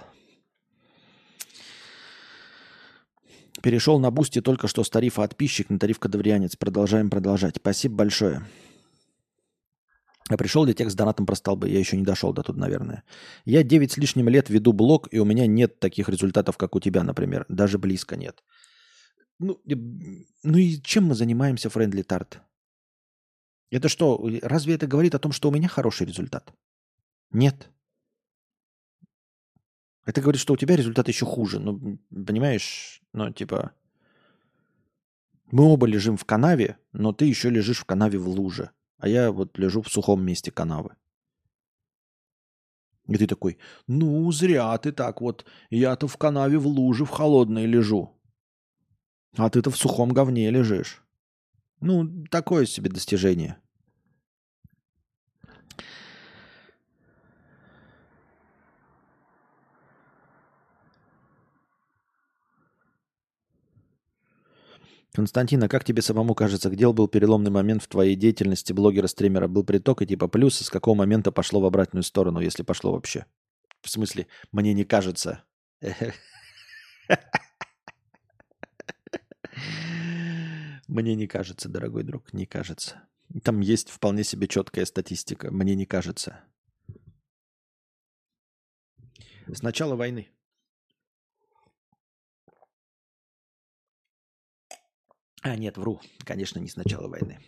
[3.61, 6.55] Перешел на Boosty только что с тарифа отписчик на тариф кадаврианец.
[6.55, 7.57] Продолжаем продолжать.
[7.57, 8.43] Спасибо большое.
[10.35, 11.69] Пришел ли текст с донатом про столбы?
[11.69, 13.03] Я еще не дошел до тут, наверное.
[13.45, 16.79] Я 9 с лишним лет веду блог, и у меня нет таких результатов, как у
[16.79, 17.45] тебя, например.
[17.49, 18.43] Даже близко нет.
[19.39, 19.61] Ну,
[20.43, 22.39] ну и чем мы занимаемся, Friendly Tart?
[23.69, 26.53] Это что, разве это говорит о том, что у меня хороший результат?
[27.31, 27.69] Нет.
[30.05, 31.59] Это говорит, что у тебя результат еще хуже.
[31.59, 33.71] Ну, понимаешь, ну, типа,
[35.51, 38.71] мы оба лежим в канаве, но ты еще лежишь в канаве в луже.
[38.97, 40.95] А я вот лежу в сухом месте канавы.
[43.07, 45.45] И ты такой, ну, зря ты так вот.
[45.69, 48.19] Я-то в канаве в луже в холодной лежу.
[49.37, 51.03] А ты-то в сухом говне лежишь.
[51.79, 53.61] Ну, такое себе достижение.
[65.17, 69.47] Константин, а как тебе самому кажется, где был переломный момент в твоей деятельности блогера-стримера?
[69.47, 73.25] Был приток и типа плюс, с какого момента пошло в обратную сторону, если пошло вообще?
[73.81, 75.43] В смысле, мне не кажется.
[80.87, 83.01] Мне не кажется, дорогой друг, не кажется.
[83.43, 85.49] Там есть вполне себе четкая статистика.
[85.49, 86.41] Мне не кажется.
[89.47, 90.29] С начала войны.
[95.41, 95.99] А, нет, вру.
[96.23, 97.39] Конечно, не с начала войны.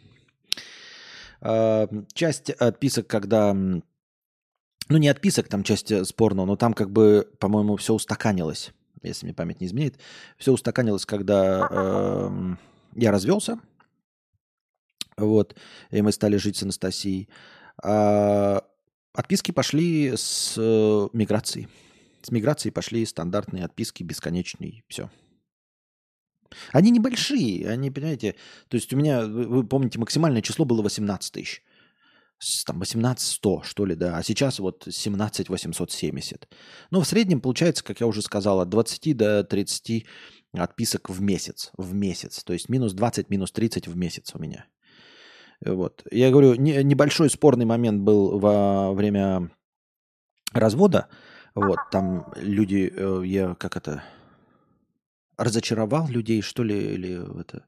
[1.42, 3.54] А, часть отписок, когда...
[3.54, 8.72] Ну, не отписок, там часть э, спорного, но там как бы, по-моему, все устаканилось,
[9.04, 10.00] если мне память не изменяет.
[10.38, 12.56] Все устаканилось, когда э,
[12.96, 13.60] я развелся.
[15.16, 15.56] Вот.
[15.92, 17.30] И мы стали жить с Анастасией.
[17.84, 18.64] А
[19.14, 21.68] отписки пошли с э, миграцией.
[22.24, 24.84] С миграцией пошли стандартные отписки, бесконечные.
[24.88, 25.10] Все.
[26.72, 28.36] Они небольшие, они, понимаете,
[28.68, 31.64] то есть у меня, вы, помните, максимальное число было 18 тысяч.
[32.66, 36.48] Там 18 100, что ли, да, а сейчас вот 17 870.
[36.90, 40.06] Ну, в среднем получается, как я уже сказал, от 20 до 30
[40.54, 42.44] отписок в месяц, в месяц.
[42.44, 44.66] То есть минус 20, минус 30 в месяц у меня.
[45.66, 46.04] Вот.
[46.12, 49.52] Я говорю, не, небольшой спорный момент был во время
[50.54, 51.08] развода.
[51.56, 54.04] Вот, там люди, э, я как это,
[55.40, 57.66] разочаровал людей, что ли, или это...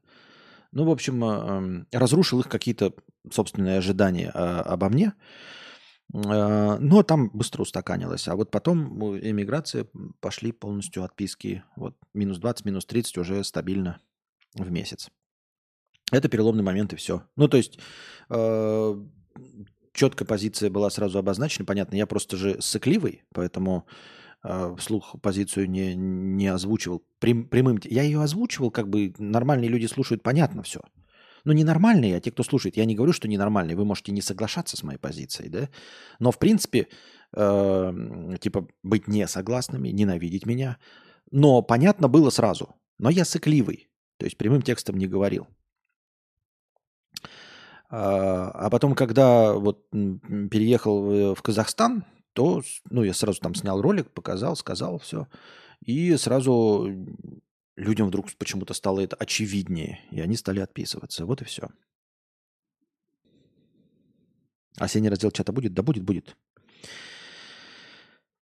[0.70, 2.94] Ну, в общем, эм, разрушил их какие-то
[3.30, 5.12] собственные ожидания а, обо мне.
[6.14, 8.28] А, но там быстро устаканилось.
[8.28, 9.86] А вот потом эмиграция
[10.20, 11.64] пошли полностью отписки.
[11.76, 14.00] Вот минус 20, минус 30 уже стабильно
[14.54, 15.10] в месяц.
[16.10, 17.22] Это переломный момент и все.
[17.36, 17.78] Ну, то есть
[18.28, 19.04] э,
[19.92, 21.64] четкая позиция была сразу обозначена.
[21.64, 23.86] Понятно, я просто же сыкливый, поэтому
[24.44, 27.78] э, вслух позицию не, не озвучивал прям, прямым.
[27.84, 30.80] Я ее озвучивал, как бы нормальные люди слушают, понятно все.
[31.44, 34.76] Но ненормальные, а те, кто слушает, я не говорю, что ненормальные, вы можете не соглашаться
[34.76, 35.68] с моей позицией, да?
[36.20, 36.88] Но в принципе,
[37.34, 40.78] э, типа быть не согласными, ненавидеть меня.
[41.30, 42.76] Но понятно было сразу.
[42.98, 43.88] Но я сыкливый,
[44.18, 45.48] то есть прямым текстом не говорил.
[47.90, 54.10] А, а потом, когда вот переехал в Казахстан, то ну, я сразу там снял ролик,
[54.10, 55.28] показал, сказал все.
[55.84, 57.06] И сразу
[57.76, 61.26] людям вдруг почему-то стало это очевиднее, и они стали отписываться.
[61.26, 61.68] Вот и все.
[64.76, 65.74] Осенний раздел чата будет?
[65.74, 66.36] Да будет, будет.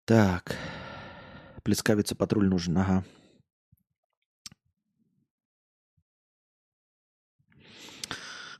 [0.04, 0.56] Так.
[1.62, 2.78] Плескавица патруль нужен.
[2.78, 3.04] Ага.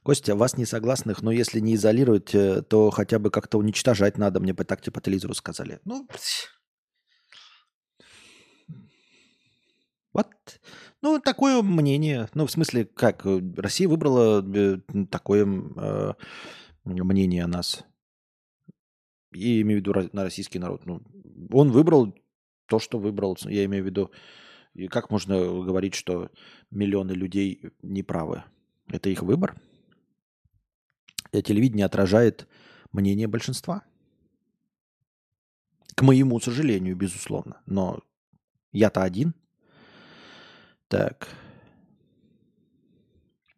[0.02, 4.40] Костя, вас не согласных, но если не изолировать, э, то хотя бы как-то уничтожать надо.
[4.40, 5.80] Мне так типа телевизору сказали.
[5.84, 6.08] Ну,
[10.12, 10.26] вот.
[11.02, 12.28] Ну, такое мнение.
[12.34, 13.24] Ну, в смысле, как?
[13.24, 14.78] Э, Россия выбрала э,
[15.10, 16.12] такое э,
[16.84, 17.84] мнение о нас.
[19.32, 20.84] И имею в виду на российский народ.
[20.86, 21.02] Ну,
[21.52, 22.14] он выбрал
[22.66, 23.38] то, что выбрал.
[23.44, 24.10] Я имею в виду,
[24.74, 26.30] и как можно говорить, что
[26.70, 28.44] миллионы людей неправы?
[28.88, 29.60] Это их выбор?
[31.32, 32.48] И телевидение отражает
[32.92, 33.82] мнение большинства.
[35.94, 37.60] К моему сожалению, безусловно.
[37.66, 38.00] Но
[38.72, 39.34] я-то один.
[40.88, 41.28] Так.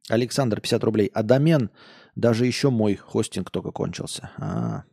[0.09, 1.11] Александр, 50 рублей.
[1.15, 1.71] А домен,
[2.15, 4.31] даже еще мой хостинг только кончился.
[4.37, 4.85] А.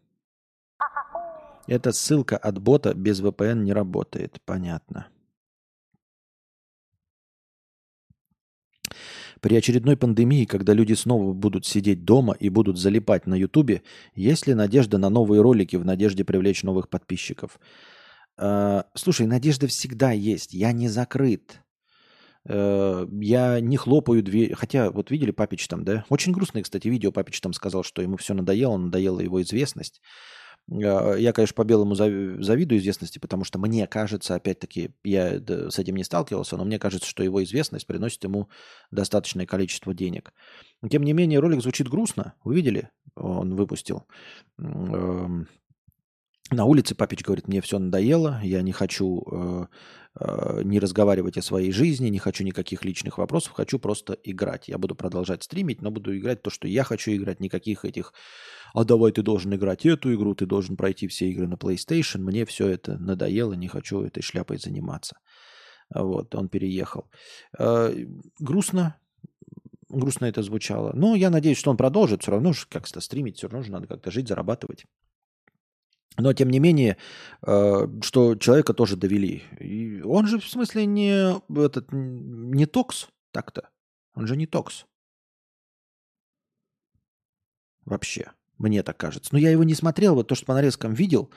[1.67, 4.39] Эта ссылка от бота без VPN не работает.
[4.45, 5.07] Понятно.
[9.41, 13.83] При очередной пандемии, когда люди снова будут сидеть дома и будут залипать на Ютубе,
[14.13, 17.59] есть ли надежда на новые ролики в надежде привлечь новых подписчиков?
[18.37, 20.53] Э, слушай, надежда всегда есть.
[20.53, 21.61] Я не закрыт.
[22.45, 24.53] Э, я не хлопаю дверь.
[24.55, 26.05] Хотя, вот видели Папич там, да?
[26.09, 27.11] Очень грустное, кстати, видео.
[27.11, 30.01] Папич там сказал, что ему все надоело, надоела его известность.
[30.71, 35.95] Э, я, конечно, по белому завидую известности, потому что мне кажется, опять-таки, я с этим
[35.95, 38.49] не сталкивался, но мне кажется, что его известность приносит ему
[38.91, 40.33] достаточное количество денег.
[40.89, 42.33] Тем не менее, ролик звучит грустно.
[42.43, 42.89] Вы видели?
[43.15, 44.05] Он выпустил.
[46.51, 49.65] На улице папич говорит, мне все надоело, я не хочу э,
[50.19, 54.67] э, не разговаривать о своей жизни, не хочу никаких личных вопросов, хочу просто играть.
[54.67, 58.13] Я буду продолжать стримить, но буду играть то, что я хочу играть, никаких этих,
[58.73, 62.45] а давай ты должен играть эту игру, ты должен пройти все игры на PlayStation, мне
[62.45, 65.17] все это надоело, не хочу этой шляпой заниматься.
[65.93, 67.11] Вот, он переехал.
[67.59, 67.93] Э,
[68.39, 68.95] грустно,
[69.87, 70.93] грустно это звучало.
[70.95, 74.09] Но я надеюсь, что он продолжит все равно как-то стримить, все равно же надо как-то
[74.09, 74.85] жить, зарабатывать.
[76.19, 76.97] Но, тем не менее,
[77.45, 79.43] э, что человека тоже довели.
[79.59, 83.69] И он же, в смысле, не, этот, не токс так-то.
[84.15, 84.85] Он же не токс.
[87.85, 88.31] Вообще.
[88.57, 89.29] Мне так кажется.
[89.31, 90.15] Но я его не смотрел.
[90.15, 91.31] Вот то, что по нарезкам видел,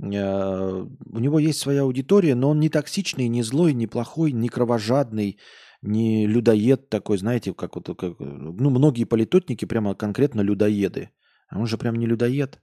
[0.00, 4.48] э, у него есть своя аудитория, но он не токсичный, не злой, не плохой, не
[4.48, 5.38] кровожадный,
[5.82, 11.10] не людоед такой, знаете, как вот, как, ну, многие политотники прямо конкретно людоеды.
[11.48, 12.60] А он же прям не людоед.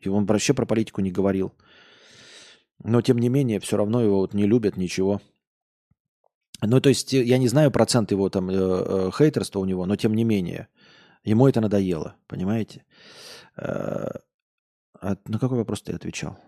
[0.00, 1.52] И он вообще про политику не говорил.
[2.82, 5.20] Но, тем не менее, все равно его вот не любят, ничего.
[6.60, 9.96] Ну, то есть, я не знаю процент его там э, э, хейтерства у него, но
[9.96, 10.68] тем не менее,
[11.24, 12.84] ему это надоело, понимаете?
[13.56, 14.10] Э,
[15.00, 16.38] а на какой вопрос ты отвечал?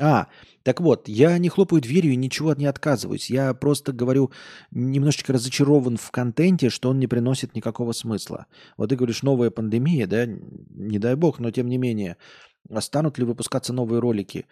[0.00, 0.28] А,
[0.62, 3.30] так вот, я не хлопаю дверью и ничего не отказываюсь.
[3.30, 4.30] Я просто говорю,
[4.70, 8.46] немножечко разочарован в контенте, что он не приносит никакого смысла.
[8.76, 12.16] Вот ты говоришь, новая пандемия, да, не дай бог, но тем не менее,
[12.70, 14.46] а станут ли выпускаться новые ролики?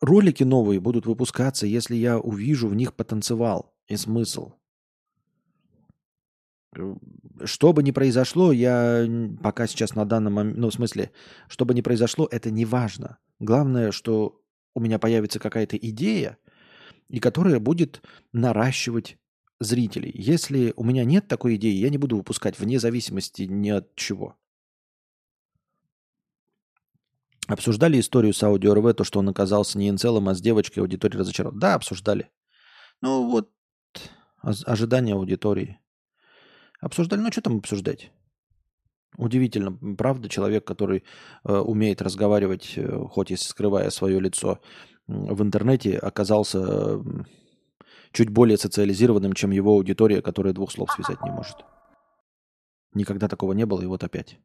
[0.00, 4.54] Ролики новые будут выпускаться, если я увижу в них потенциал и смысл.
[7.44, 9.06] Что бы ни произошло, я
[9.40, 11.12] пока сейчас на данном моменте, ну, в смысле,
[11.46, 13.18] что бы ни произошло, это не важно.
[13.38, 14.43] Главное, что
[14.74, 16.38] у меня появится какая-то идея,
[17.08, 18.02] и которая будет
[18.32, 19.18] наращивать
[19.60, 20.10] зрителей.
[20.14, 24.36] Если у меня нет такой идеи, я не буду выпускать вне зависимости ни от чего.
[27.46, 31.18] Обсуждали историю с аудио РВ, то, что он оказался не инцелом, а с девочкой, аудитория
[31.18, 31.60] разочарована.
[31.60, 32.30] Да, обсуждали.
[33.02, 33.50] Ну вот,
[34.40, 35.78] ожидания аудитории.
[36.80, 38.10] Обсуждали, ну что там обсуждать?
[39.16, 41.04] Удивительно, правда, человек, который
[41.44, 44.60] э, умеет разговаривать, э, хоть и скрывая свое лицо
[45.06, 47.02] в интернете, оказался э,
[48.12, 51.56] чуть более социализированным, чем его аудитория, которая двух слов связать не может.
[52.92, 54.38] Никогда такого не было, и вот опять.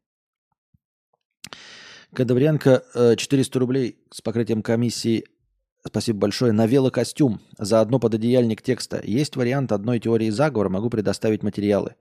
[2.14, 5.24] Кадавренко, э, 400 рублей с покрытием комиссии.
[5.86, 6.52] Спасибо большое.
[6.52, 7.40] На велокостюм.
[7.58, 9.00] Заодно пододеяльник текста.
[9.02, 10.68] Есть вариант одной теории заговора.
[10.68, 11.94] Могу предоставить материалы.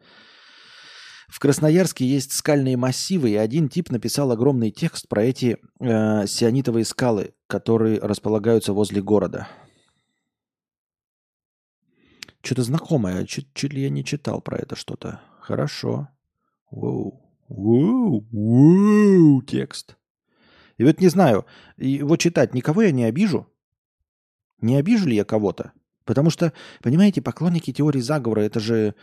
[1.29, 6.85] В Красноярске есть скальные массивы, и один тип написал огромный текст про эти э, сионитовые
[6.85, 9.47] скалы, которые располагаются возле города.
[12.41, 15.21] Что-то знакомое, чуть, чуть ли я не читал про это что-то.
[15.39, 16.09] Хорошо.
[16.71, 17.21] Воу.
[17.47, 18.25] Воу.
[18.31, 19.41] Воу.
[19.43, 19.97] Текст.
[20.77, 21.45] И вот не знаю,
[21.77, 23.47] его читать никого я не обижу.
[24.61, 25.73] Не обижу ли я кого-то?
[26.05, 28.95] Потому что, понимаете, поклонники теории заговора, это же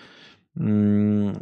[0.56, 1.34] ну,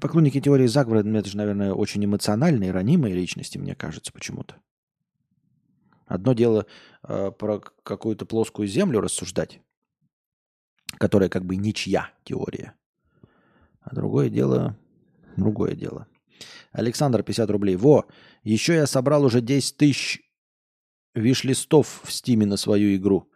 [0.00, 4.56] поклонники теории заговора, это же, наверное, очень эмоциональные, ранимые личности, мне кажется, почему-то.
[6.06, 6.66] Одно дело
[7.02, 9.60] э, про какую-то плоскую землю рассуждать,
[10.98, 12.74] которая как бы ничья теория.
[13.80, 14.76] А другое дело,
[15.36, 16.08] другое дело.
[16.72, 17.76] Александр, 50 рублей.
[17.76, 18.06] Во,
[18.42, 20.20] еще я собрал уже 10 тысяч
[21.14, 23.30] виш-листов в стиме на свою игру.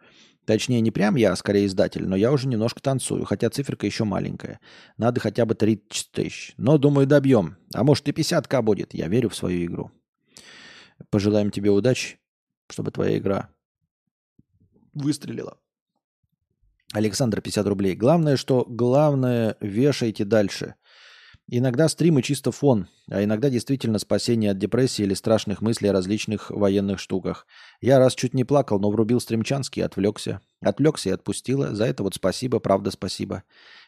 [0.49, 4.03] Точнее, не прям я, а скорее издатель, но я уже немножко танцую, хотя циферка еще
[4.03, 4.59] маленькая.
[4.97, 6.55] Надо хотя бы 30 тысяч.
[6.57, 7.57] Но, думаю, добьем.
[7.71, 8.95] А может и 50к будет.
[8.95, 9.91] Я верю в свою игру.
[11.11, 12.17] Пожелаем тебе удачи,
[12.67, 13.51] чтобы твоя игра
[14.95, 15.59] выстрелила.
[16.93, 17.95] Александр, 50 рублей.
[17.95, 20.73] Главное, что главное, вешайте дальше.
[21.51, 26.51] Иногда стримы чисто фон, а иногда действительно спасение от депрессии или страшных мыслей о различных
[26.51, 27.47] военных штуках.
[27.81, 30.41] Я раз чуть не плакал, но врубил стримчанский и отвлекся.
[30.61, 31.73] Отвлекся и отпустила.
[31.73, 33.43] За это вот спасибо, правда спасибо.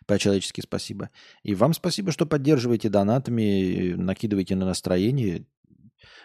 [0.08, 1.12] По-человечески спасибо.
[1.44, 5.46] И вам спасибо, что поддерживаете донатами, накидываете на настроение.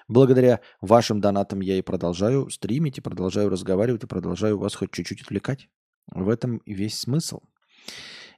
[0.08, 5.20] Благодаря вашим донатам я и продолжаю стримить, и продолжаю разговаривать, и продолжаю вас хоть чуть-чуть
[5.20, 5.68] отвлекать.
[6.10, 7.40] В этом весь смысл.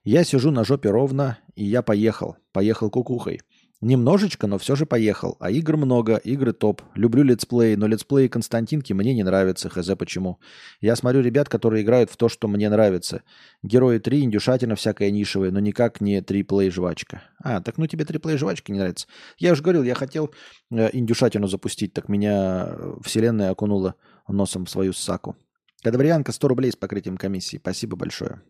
[0.04, 2.36] Я сижу на жопе ровно, и я поехал.
[2.52, 3.40] Поехал кукухой.
[3.80, 5.36] Немножечко, но все же поехал.
[5.38, 6.82] А игр много, игры топ.
[6.96, 10.40] Люблю летсплеи, но летсплеи Константинки мне не нравятся, хз почему.
[10.80, 13.22] Я смотрю ребят, которые играют в то, что мне нравится.
[13.62, 17.22] Герои 3, индюшатина всякая нишевая, но никак не триплей жвачка.
[17.40, 19.06] А, так ну тебе триплей жвачка не нравится.
[19.38, 20.32] Я уже говорил, я хотел
[20.72, 23.94] э, индюшатину запустить, так меня э, вселенная окунула
[24.26, 25.36] носом в свою саку.
[25.84, 27.58] Кадаврианка 100 рублей с покрытием комиссии.
[27.58, 28.42] Спасибо большое.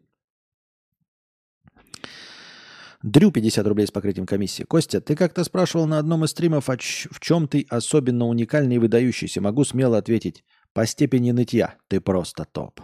[3.02, 4.64] Дрю 50 рублей с покрытием комиссии.
[4.64, 9.40] Костя, ты как-то спрашивал на одном из стримов, в чем ты особенно уникальный и выдающийся.
[9.40, 10.44] Могу смело ответить.
[10.72, 12.80] По степени нытья ты просто топ.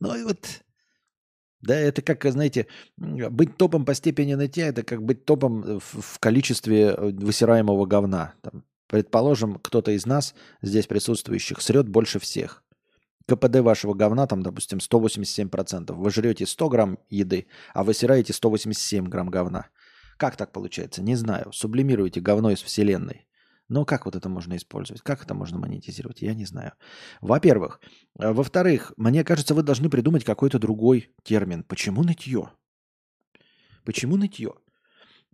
[0.00, 0.62] Ну и вот,
[1.60, 2.66] да, это как, знаете,
[2.96, 8.34] быть топом по степени нытья, это как быть топом в, в количестве высираемого говна.
[8.42, 12.64] Там, предположим, кто-то из нас, здесь присутствующих, срет больше всех.
[13.30, 15.92] КПД вашего говна, там, допустим, 187%.
[15.92, 19.68] Вы жрете 100 грамм еды, а высираете 187 грамм говна.
[20.16, 21.02] Как так получается?
[21.02, 21.52] Не знаю.
[21.52, 23.26] Сублимируете говно из вселенной.
[23.68, 25.00] Но как вот это можно использовать?
[25.02, 26.22] Как это можно монетизировать?
[26.22, 26.72] Я не знаю.
[27.20, 27.80] Во-первых.
[28.18, 31.62] Э, во-вторых, мне кажется, вы должны придумать какой-то другой термин.
[31.62, 32.50] Почему нытье?
[33.84, 34.54] Почему нытье?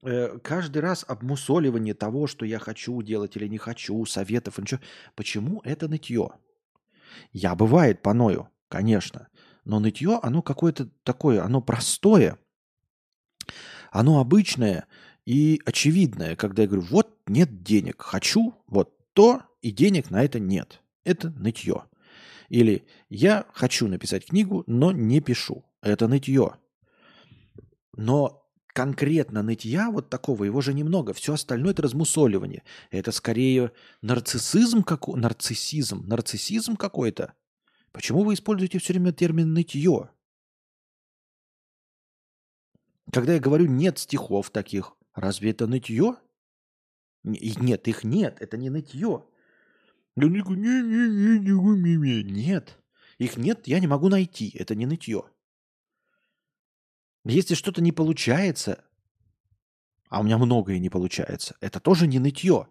[0.03, 4.81] Э, каждый раз обмусоливание того, что я хочу делать или не хочу, советов, ничего.
[5.15, 6.33] Почему это нытье?
[7.33, 9.29] Я бывает поною, конечно.
[9.65, 12.39] Но нытье, оно какое-то такое, оно простое,
[13.91, 14.87] оно обычное
[15.25, 20.39] и очевидное, когда я говорю, вот нет денег, хочу вот то, и денег на это
[20.39, 20.83] нет.
[21.05, 21.85] Это нытье.
[22.49, 25.65] Или я хочу написать книгу, но не пишу.
[25.83, 26.55] Это нытье.
[27.97, 28.46] Но
[28.77, 31.15] конкретно нытья вот такого, его же немного.
[31.15, 32.63] Все остальное это размусоливание.
[32.91, 33.73] Это скорее
[34.03, 35.09] нарциссизм, как...
[35.09, 37.33] нарциссизм, нарциссизм какой-то.
[37.91, 40.11] Почему вы используете все время термин нытье?
[43.11, 46.17] Когда я говорю нет стихов таких, разве это нытье?
[47.25, 49.25] Нет, их нет, это не нытье.
[52.25, 52.79] Нет,
[53.17, 55.25] их нет, я не могу найти, это не нытье.
[57.33, 58.85] Если что-то не получается,
[60.09, 62.69] а у меня многое не получается, это тоже не нытье.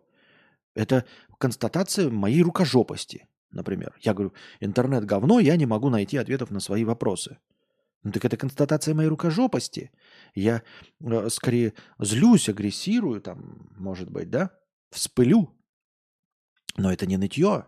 [0.74, 1.06] Это
[1.38, 3.96] констатация моей рукожопости, например.
[4.02, 7.38] Я говорю, интернет говно, я не могу найти ответов на свои вопросы.
[8.04, 9.92] Ну так это констатация моей рукожопости.
[10.36, 10.62] Я
[11.02, 14.52] э, скорее злюсь, агрессирую, там, может быть, да?
[14.92, 15.54] Вспылю.
[16.78, 17.66] Но это не нытье.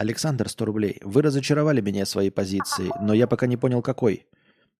[0.00, 0.98] Александр, 100 рублей.
[1.02, 4.26] Вы разочаровали меня своей позицией, но я пока не понял, какой.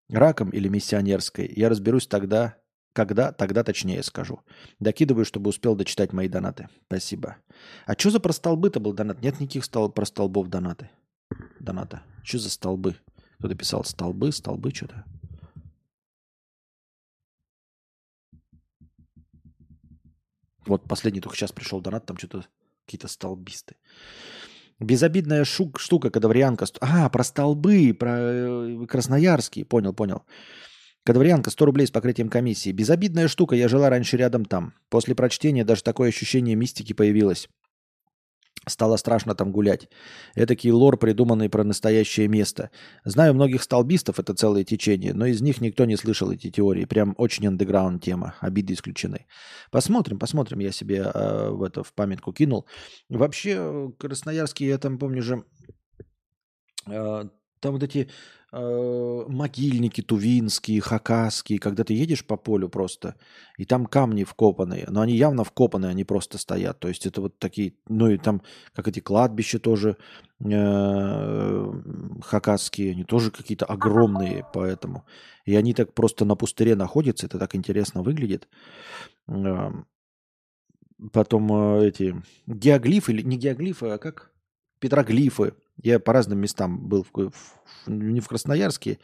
[0.09, 1.53] Раком или миссионерской.
[1.55, 2.57] Я разберусь тогда,
[2.95, 4.41] когда, тогда точнее скажу.
[4.79, 6.71] Докидываю, чтобы успел дочитать мои донаты.
[6.87, 7.37] Спасибо.
[7.85, 9.21] А что за простолбы-то был донат?
[9.21, 10.89] Нет никаких стол, простолбов донаты.
[11.59, 12.03] Доната.
[12.25, 12.97] Что за столбы?
[13.41, 15.05] Кто-то писал столбы, столбы, что-то.
[20.65, 22.47] Вот последний только сейчас пришел донат, там что-то
[22.87, 23.77] какие-то столбисты.
[24.81, 26.65] Безобидная шук, штука, кадаврианка.
[26.81, 29.67] А, про столбы, про э, красноярские.
[29.67, 30.23] Понял, понял.
[31.05, 32.73] Кадаврианка, 100 рублей с покрытием комиссии.
[32.73, 34.73] Безобидная штука, я жила раньше рядом там.
[34.89, 37.49] После прочтения даже такое ощущение мистики появилось.
[38.67, 39.89] Стало страшно там гулять.
[40.35, 42.71] Этакий лор, придуманный про настоящее место.
[43.05, 46.85] Знаю многих столбистов, это целое течение, но из них никто не слышал эти теории.
[46.85, 49.27] Прям очень андеграунд тема, обиды исключены.
[49.71, 52.67] Посмотрим, посмотрим, я себе э, в это в памятку кинул.
[53.09, 55.45] Вообще, Красноярский, я там помню же,
[56.87, 57.25] э,
[57.61, 58.09] там вот эти
[58.53, 63.15] э, могильники тувинские, хакасские, когда ты едешь по полю просто,
[63.59, 66.81] и там камни вкопанные, но они явно вкопанные, они просто стоят.
[66.81, 68.43] То есть это вот такие, ну и там,
[68.75, 69.97] как эти кладбища тоже
[70.41, 71.73] э,
[72.23, 75.05] хакасские, они тоже какие-то огромные, поэтому.
[75.45, 78.49] И они так просто на пустыре находятся, это так интересно выглядит.
[79.29, 79.71] Э,
[81.13, 84.31] потом э, эти геоглифы, или не геоглифы, а как?
[84.81, 88.99] Петроглифы я по разным местам был, в, в, не в Красноярске,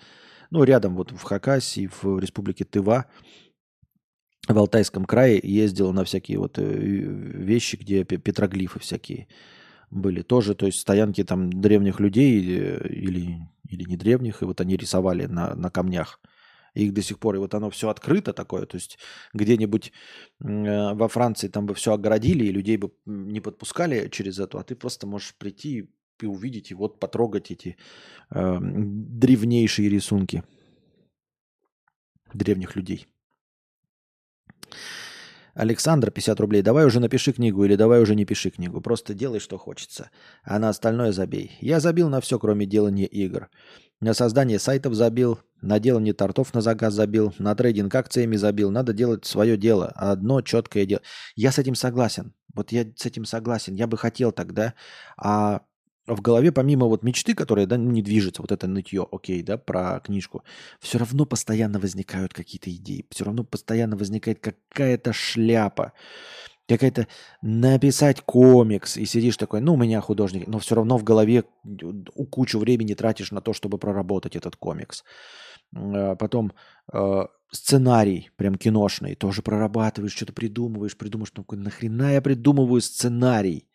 [0.51, 3.07] но рядом вот в Хакасии, в республике Тыва,
[4.49, 9.27] в Алтайском крае ездил на всякие вот э, вещи, где петроглифы всякие
[9.91, 10.23] были.
[10.23, 14.77] Тоже, то есть стоянки там древних людей э, или или не древних, и вот они
[14.77, 16.21] рисовали на, на камнях.
[16.75, 18.99] их до сих пор, и вот оно все открыто такое, то есть
[19.33, 19.93] где-нибудь
[20.41, 24.63] э, во Франции там бы все огородили, и людей бы не подпускали через это, а
[24.63, 25.91] ты просто можешь прийти
[26.23, 27.77] и увидеть, и вот потрогать эти
[28.31, 30.43] э, древнейшие рисунки
[32.35, 33.07] древних людей.
[35.55, 36.63] Александр, 50 рублей.
[36.63, 38.83] Давай уже напиши книгу или давай уже не пиши книгу.
[38.83, 40.11] Просто делай, что хочется.
[40.45, 41.57] А на остальное забей.
[41.61, 43.49] Я забил на все, кроме делания игр.
[44.01, 48.71] На создание сайтов забил, на делание тортов на заказ забил, на трейдинг акциями забил.
[48.71, 49.87] Надо делать свое дело.
[49.97, 51.01] Одно четкое дело.
[51.37, 52.35] Я с этим согласен.
[52.55, 53.75] Вот я с этим согласен.
[53.75, 54.75] Я бы хотел тогда.
[55.17, 55.63] А
[56.07, 59.59] в голове, помимо вот мечты, которая да, ну, не движется, вот это нытье, окей, да,
[59.59, 60.45] про книжку,
[60.81, 65.93] все равно постоянно возникают какие-то идеи, все равно постоянно возникает какая-то шляпа,
[66.69, 67.09] какая-то
[67.43, 71.45] написать комикс, и сидишь такой, ну, у меня художник, но все равно в голове
[72.31, 75.05] кучу времени тратишь на то, чтобы проработать этот комикс.
[75.75, 76.53] А потом
[76.93, 83.69] э, сценарий, прям киношный, тоже прорабатываешь, что-то придумываешь, придумаешь, ну, нахрена я придумываю сценарий?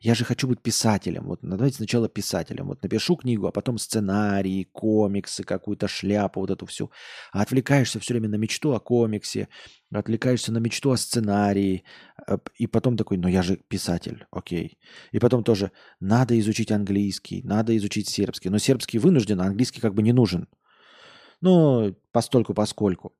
[0.00, 1.26] Я же хочу быть писателем.
[1.26, 2.68] Вот ну, давайте сначала писателем.
[2.68, 6.92] Вот напишу книгу, а потом сценарии, комиксы, какую-то шляпу, вот эту всю.
[7.32, 9.48] А отвлекаешься все время на мечту о комиксе,
[9.92, 11.82] отвлекаешься на мечту о сценарии.
[12.28, 14.78] Э, и потом такой, ну я же писатель, окей.
[15.10, 18.50] И потом тоже, надо изучить английский, надо изучить сербский.
[18.50, 20.46] Но сербский вынужден, а английский как бы не нужен.
[21.40, 23.17] Ну, постольку, поскольку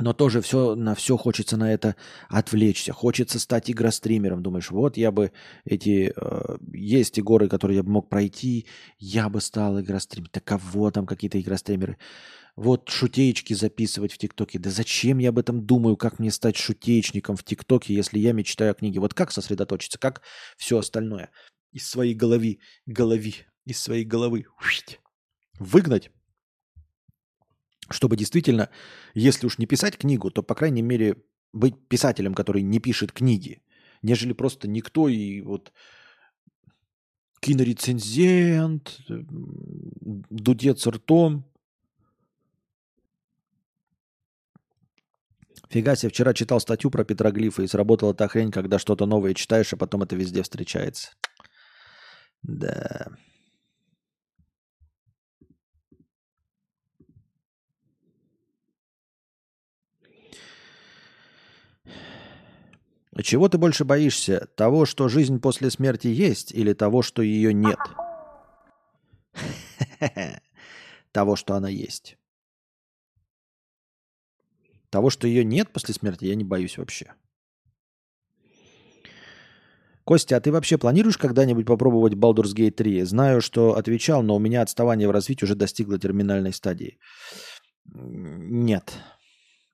[0.00, 1.96] но тоже все, на все хочется на это
[2.28, 2.92] отвлечься.
[2.92, 4.42] Хочется стать игростримером.
[4.42, 5.32] Думаешь, вот я бы
[5.64, 6.12] эти...
[6.16, 8.66] Э, есть и горы, которые я бы мог пройти,
[8.98, 10.30] я бы стал игростримером.
[10.32, 11.98] Да кого там какие-то игростримеры?
[12.56, 14.58] Вот шутеечки записывать в ТикТоке.
[14.58, 18.72] Да зачем я об этом думаю, как мне стать шутеечником в ТикТоке, если я мечтаю
[18.72, 19.00] о книге?
[19.00, 20.22] Вот как сосредоточиться, как
[20.56, 21.30] все остальное
[21.72, 24.46] из своей головы, голови, из своей головы
[25.58, 26.10] выгнать
[27.90, 28.70] чтобы действительно,
[29.14, 31.16] если уж не писать книгу, то, по крайней мере,
[31.52, 33.62] быть писателем, который не пишет книги,
[34.02, 35.72] нежели просто никто и вот
[37.40, 41.44] кинорецензент, дудец ртом.
[45.68, 49.72] Фига себе, вчера читал статью про петроглифы, и сработала та хрень, когда что-то новое читаешь,
[49.72, 51.12] а потом это везде встречается.
[52.42, 53.06] Да.
[63.22, 64.46] Чего ты больше боишься?
[64.56, 67.78] Того, что жизнь после смерти есть, или того, что ее нет?
[71.12, 72.16] Того, что она есть.
[74.90, 77.12] Того, что ее нет после смерти, я не боюсь вообще.
[80.04, 83.02] Костя, а ты вообще планируешь когда-нибудь попробовать Baldur's Gate 3?
[83.02, 86.98] Знаю, что отвечал, но у меня отставание в развитии уже достигло терминальной стадии.
[87.84, 88.92] Нет.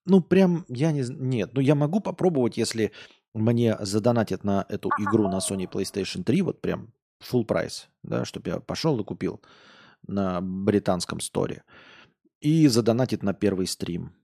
[0.05, 1.05] Ну, прям, я не...
[1.09, 2.93] Нет, ну я могу попробовать, если
[3.37, 8.51] мне задонатят на эту игру на Sony PlayStation 3, вот прям full прайс, да, чтобы
[8.51, 9.43] я пошел и купил
[10.07, 11.63] на британском сторе.
[12.41, 14.15] И задонатит на первый стрим,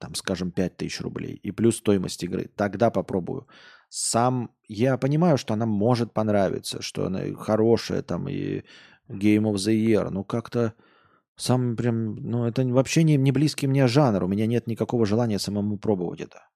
[0.00, 1.34] там, скажем, 5000 рублей.
[1.42, 2.50] И плюс стоимость игры.
[2.56, 3.46] Тогда попробую.
[3.88, 8.62] Сам я понимаю, что она может понравиться, что она хорошая, там, и
[9.08, 10.10] Game of the Year.
[10.10, 10.74] Ну, как-то
[11.36, 14.24] сам прям, ну, это вообще не, не близкий мне жанр.
[14.24, 16.48] У меня нет никакого желания самому пробовать это.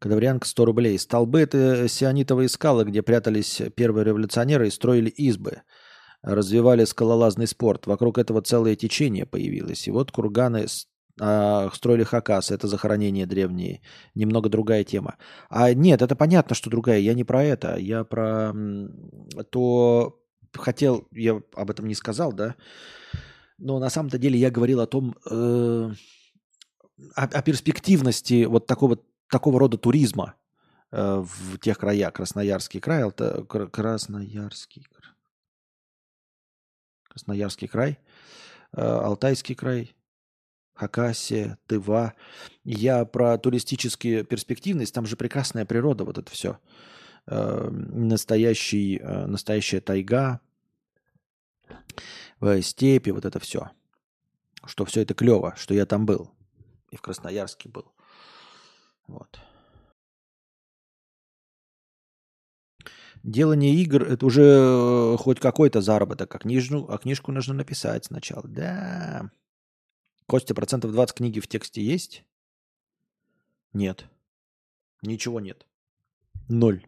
[0.00, 0.98] Кадаврианка 100 рублей.
[0.98, 5.60] Столбы– это сионитовые скалы, где прятались первые революционеры и строили избы.
[6.22, 7.86] Развивали скалолазный спорт.
[7.86, 9.86] Вокруг этого целое течение появилось.
[9.86, 10.66] И вот курганы
[11.20, 12.54] а, строили хакасы.
[12.54, 13.82] Это захоронения древние.
[14.14, 15.16] Немного другая тема.
[15.50, 16.98] А нет, это понятно, что другая.
[16.98, 17.76] Я не про это.
[17.76, 18.54] Я про
[19.50, 20.16] то...
[20.52, 22.56] Хотел, я об этом не сказал, да?
[23.58, 25.90] Но на самом-то деле я говорил о том, э,
[27.14, 28.98] о, о перспективности вот такого
[29.30, 30.34] такого рода туризма
[30.90, 32.12] э, в тех краях.
[32.12, 34.86] Красноярский край, Алта, Красноярский,
[37.08, 37.98] Красноярский край,
[38.72, 39.94] э, Алтайский край,
[40.74, 42.14] Хакасия, Тыва.
[42.64, 46.58] Я про туристические перспективность, там же прекрасная природа, вот это все.
[47.26, 50.40] Э, настоящий, настоящая тайга,
[52.62, 53.70] степи, вот это все.
[54.64, 56.30] Что все это клево, что я там был.
[56.90, 57.92] И в Красноярске был.
[59.10, 59.40] Вот.
[63.22, 68.44] Делание игр– это уже э, хоть какой-то заработок, а книжку, а книжку нужно написать сначала.
[68.48, 69.30] Да.
[70.26, 72.24] Костя, процентов 20 книги в тексте есть?
[73.74, 74.06] Нет.
[75.02, 75.66] Ничего нет.
[76.48, 76.86] Ноль.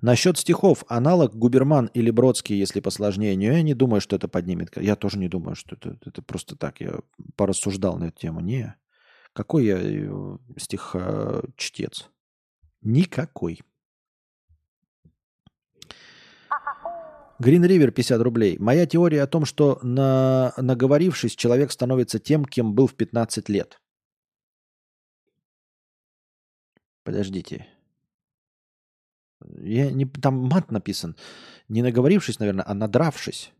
[0.00, 0.84] Насчет стихов.
[0.88, 3.36] Аналог Губерман или Бродский, если посложнее.
[3.36, 4.74] Но я не думаю, что это поднимет.
[4.76, 6.80] Я тоже не думаю, что это, это просто так.
[6.80, 7.00] Я
[7.36, 8.40] порассуждал на эту тему.
[8.40, 8.74] Не.
[9.38, 12.10] Какой я э, стихочтец?
[12.82, 13.60] Никакой.
[17.40, 18.58] Green River 50 рублей.
[18.58, 23.80] Моя теория о том, что на, наговорившись, человек становится тем, кем был в 15 лет.
[27.04, 27.68] Подождите.
[29.60, 31.14] Я не, там мат написан.
[31.68, 33.52] Не наговорившись, наверное, а надравшись.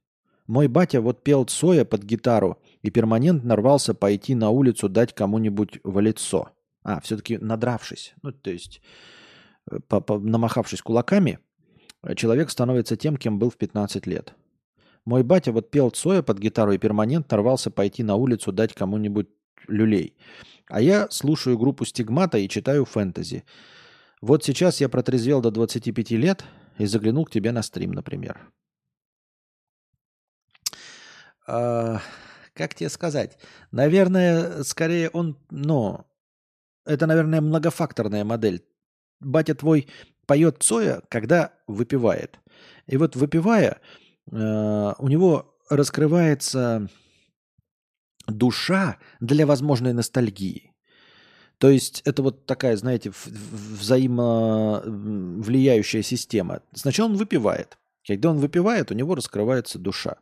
[0.48, 5.80] Мой батя вот пел Цоя под гитару и перманентно рвался пойти на улицу дать кому-нибудь
[5.82, 6.50] в лицо.
[6.82, 8.14] А, все-таки надравшись.
[8.22, 8.80] Ну, то есть,
[9.70, 11.38] э, по -по намахавшись кулаками,
[12.16, 14.34] человек становится тем, кем был в 15 лет.
[15.04, 19.28] Мой батя вот пел Цоя под гитару и перманентно рвался пойти на улицу дать кому-нибудь
[19.66, 20.16] люлей.
[20.68, 23.44] А я слушаю группу Стигмата и читаю фэнтези.
[24.20, 26.44] Вот сейчас я протрезвел до 25 лет
[26.78, 28.50] и заглянул к тебе на стрим, например.
[31.46, 32.00] А,
[32.58, 33.38] как тебе сказать?
[33.70, 36.04] Наверное, скорее он, ну,
[36.84, 38.64] это, наверное, многофакторная модель.
[39.20, 39.86] Батя твой
[40.26, 42.40] поет Цоя, когда выпивает.
[42.86, 43.80] И вот выпивая,
[44.30, 46.88] э, у него раскрывается
[48.26, 50.74] душа для возможной ностальгии.
[51.58, 56.62] То есть это вот такая, знаете, взаимовлияющая система.
[56.74, 57.78] Сначала он выпивает.
[58.06, 60.16] Когда он выпивает, у него раскрывается душа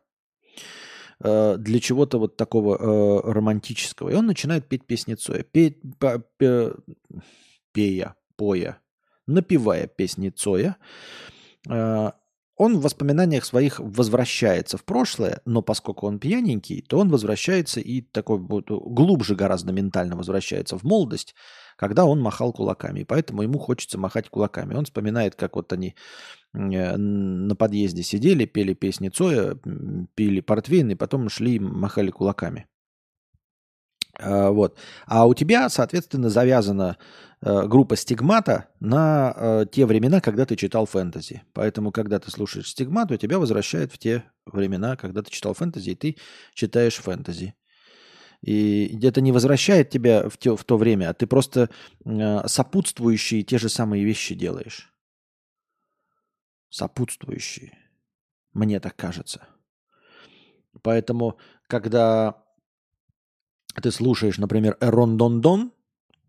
[1.21, 4.11] э, для чего-то вот такого э, романтического.
[4.11, 5.43] И он начинает петь песни Цоя.
[5.43, 6.73] Петь, по, пе,
[7.73, 8.79] пея, поя,
[9.27, 10.77] напевая песни Цоя.
[11.69, 12.11] Э,
[12.57, 18.01] он в воспоминаниях своих возвращается в прошлое, но поскольку он пьяненький, то он возвращается и
[18.01, 21.35] такой вот глубже гораздо ментально возвращается в молодость,
[21.77, 23.01] когда он махал кулаками.
[23.01, 24.75] И поэтому ему хочется махать кулаками.
[24.75, 25.95] Он вспоминает, как вот они
[26.55, 29.57] э, на подъезде сидели, пели песни Цоя,
[30.15, 32.67] пили портвейн, и потом шли и махали кулаками.
[34.19, 34.79] А, вот.
[35.07, 36.97] А у тебя, соответственно, завязана
[37.43, 41.43] э, группа стигмата на э, те времена, когда ты читал фэнтези.
[41.53, 45.91] Поэтому, когда ты слушаешь стигмат, у тебя возвращает в те времена, когда ты читал фэнтези,
[45.91, 46.17] и ты
[46.55, 47.55] читаешь фэнтези.
[48.43, 51.71] И это не возвращает тебя в, те, в то время, а ты просто
[52.05, 54.93] э, сопутствующие те же самые вещи делаешь.
[56.71, 57.79] Сопутствующие.
[58.53, 59.49] Мне так кажется.
[60.83, 62.43] Поэтому, когда
[63.83, 65.73] ты слушаешь, например, Эрон Дон Дон,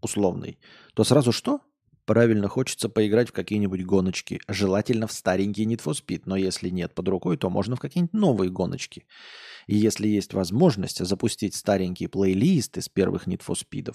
[0.01, 0.59] условный,
[0.93, 1.61] то сразу что?
[2.07, 4.39] Правильно, хочется поиграть в какие-нибудь гоночки.
[4.47, 8.13] Желательно в старенький Need for Speed, но если нет под рукой, то можно в какие-нибудь
[8.13, 9.05] новые гоночки.
[9.67, 13.93] И если есть возможность запустить старенький плейлист из первых Need for Speed,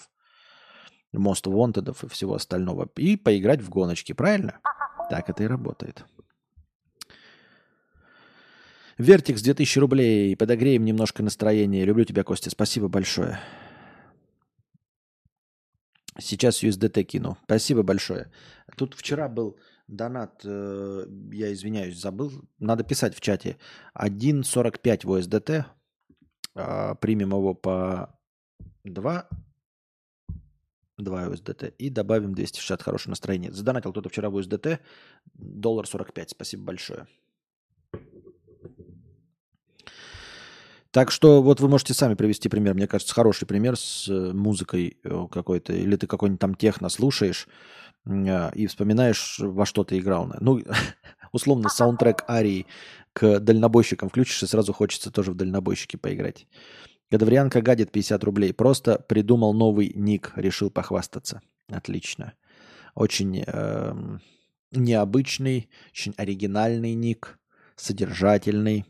[1.16, 4.60] Most Wanted и всего остального, и поиграть в гоночки, правильно?
[5.09, 6.05] Так это и работает.
[8.98, 10.36] Вертикс 2000 рублей.
[10.36, 11.86] Подогреем немножко настроение.
[11.86, 12.51] Люблю тебя, Костя.
[12.51, 13.40] Спасибо большое.
[16.18, 17.39] Сейчас USDT кину.
[17.44, 18.30] Спасибо большое.
[18.76, 19.59] Тут вчера был
[19.89, 22.32] донат, э, я извиняюсь, забыл.
[22.59, 23.56] Надо писать в чате.
[23.94, 25.64] 1.45 в USDT.
[27.01, 28.14] Примем его по
[28.84, 29.28] 2
[30.98, 33.52] 2 USDT и добавим 260 хорошее настроение.
[33.52, 34.78] Задонатил кто-то вчера в USDT.
[35.34, 36.30] Доллар 45.
[36.30, 37.06] Спасибо большое.
[40.93, 42.74] Так что вот вы можете сами привести пример.
[42.74, 45.73] Мне кажется, хороший пример с э, музыкой э, какой-то.
[45.73, 47.48] Или ты какой-нибудь там техно слушаешь
[48.06, 50.31] а, и вспоминаешь, во что ты играл.
[50.40, 50.60] Ну,
[51.32, 52.66] условно, саундтрек Арии
[53.14, 56.47] к дальнобойщикам включишь, и сразу хочется тоже в дальнобойщики поиграть.
[57.10, 58.52] Гадаврианка гадит 50 рублей.
[58.52, 61.40] Просто придумал новый ник, решил похвастаться.
[61.69, 62.35] Отлично.
[62.94, 64.19] Очень э,
[64.73, 67.39] необычный, очень оригинальный ник,
[67.77, 68.85] содержательный.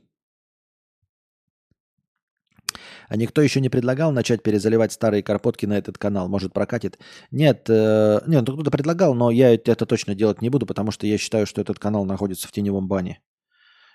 [3.12, 6.30] А никто еще не предлагал начать перезаливать старые карпотки на этот канал?
[6.30, 6.98] Может, прокатит?
[7.30, 11.06] Нет, э, нет, ну, кто-то предлагал, но я это точно делать не буду, потому что
[11.06, 13.20] я считаю, что этот канал находится в теневом бане.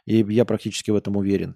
[0.06, 1.56] И я практически в этом уверен.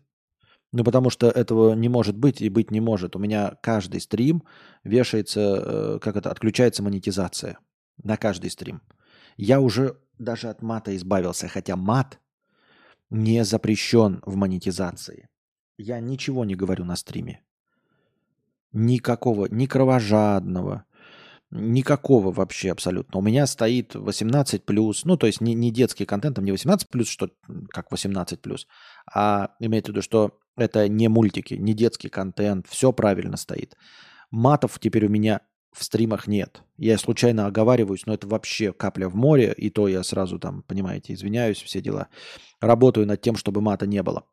[0.72, 3.16] Ну, потому что этого не может быть и быть не может.
[3.16, 4.42] У меня каждый стрим
[4.84, 7.60] вешается, э, как это, отключается монетизация.
[8.02, 8.82] На каждый стрим.
[9.38, 12.20] Я уже даже от мата избавился, хотя мат
[13.12, 15.30] не запрещен в монетизации.
[15.78, 17.44] Я ничего не говорю на стриме.
[18.74, 20.86] Никакого, ни кровожадного,
[21.52, 23.20] никакого вообще абсолютно.
[23.20, 26.90] У меня стоит 18 плюс, ну то есть не, не детский контент, там не 18
[26.90, 27.30] плюс, что
[27.70, 28.68] как 18 плюс,
[29.14, 33.76] а имеется в виду, что это не мультики, не детский контент, все правильно стоит.
[34.32, 35.42] Матов теперь у меня
[35.74, 36.64] в стримах нет.
[36.78, 41.14] Я случайно оговариваюсь, но это вообще капля в море, и то я сразу там, понимаете,
[41.14, 42.08] извиняюсь, все дела.
[42.60, 44.26] Работаю над тем, чтобы мата не было.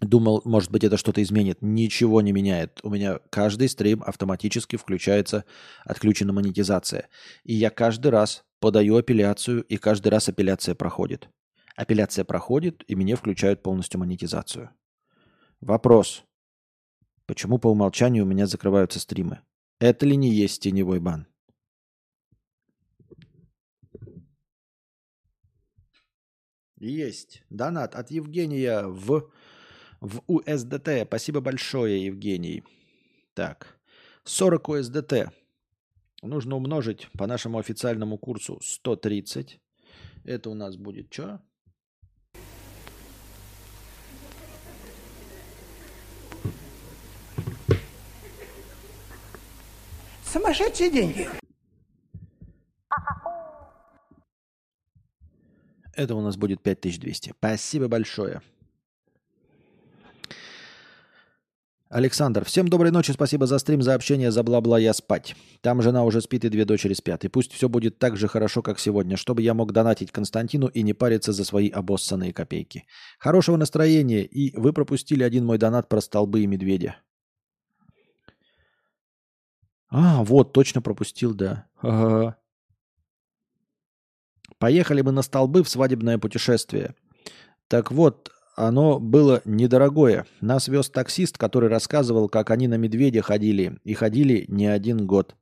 [0.00, 1.58] Думал, может быть, это что-то изменит.
[1.60, 2.78] Ничего не меняет.
[2.84, 5.44] У меня каждый стрим автоматически включается
[5.84, 7.08] отключена монетизация.
[7.42, 11.28] И я каждый раз подаю апелляцию, и каждый раз апелляция проходит.
[11.74, 14.70] Апелляция проходит, и мне включают полностью монетизацию.
[15.60, 16.24] Вопрос.
[17.26, 19.40] Почему по умолчанию у меня закрываются стримы?
[19.80, 21.26] Это ли не есть теневой бан?
[26.76, 27.42] Есть.
[27.50, 29.30] Донат от Евгения в
[30.00, 31.04] в USDT.
[31.06, 32.62] Спасибо большое, Евгений.
[33.34, 33.78] Так,
[34.24, 35.30] 40 USDT
[36.22, 39.60] нужно умножить по нашему официальному курсу 130.
[40.24, 41.40] Это у нас будет что?
[50.24, 51.28] Сумасшедшие деньги.
[55.94, 57.30] Это у нас будет 5200.
[57.30, 58.42] Спасибо большое.
[61.90, 65.34] Александр, всем доброй ночи, спасибо за стрим, за общение, за бла-бла, я спать.
[65.62, 67.24] Там жена уже спит и две дочери спят.
[67.24, 70.82] И пусть все будет так же хорошо, как сегодня, чтобы я мог донатить Константину и
[70.82, 72.84] не париться за свои обоссанные копейки.
[73.18, 76.96] Хорошего настроения, и вы пропустили один мой донат про столбы и медведя.
[79.88, 81.68] А, вот, точно пропустил, да.
[81.80, 82.36] Ага.
[84.58, 86.94] Поехали мы на столбы в свадебное путешествие.
[87.68, 90.26] Так вот, оно было недорогое.
[90.40, 93.78] Нас вез таксист, который рассказывал, как они на медведя ходили.
[93.84, 95.36] И ходили не один год.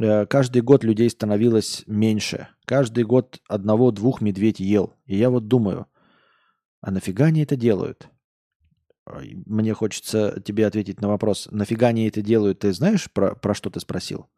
[0.00, 2.48] Э, каждый год людей становилось меньше.
[2.66, 4.94] Каждый год одного-двух медведь ел.
[5.06, 5.86] И я вот думаю,
[6.80, 8.08] а нафига они это делают?
[9.06, 11.48] Мне хочется тебе ответить на вопрос.
[11.50, 12.60] Нафига они это делают?
[12.60, 14.28] Ты знаешь, про, про что ты спросил?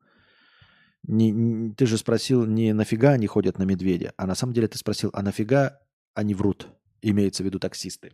[1.03, 4.67] Не, не, ты же спросил, не нафига они ходят на медведя, а на самом деле
[4.67, 5.79] ты спросил, а нафига
[6.15, 6.69] они врут?
[7.11, 8.13] Имеется в виду таксисты.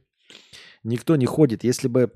[0.82, 1.64] Никто не ходит.
[1.64, 2.12] Если бы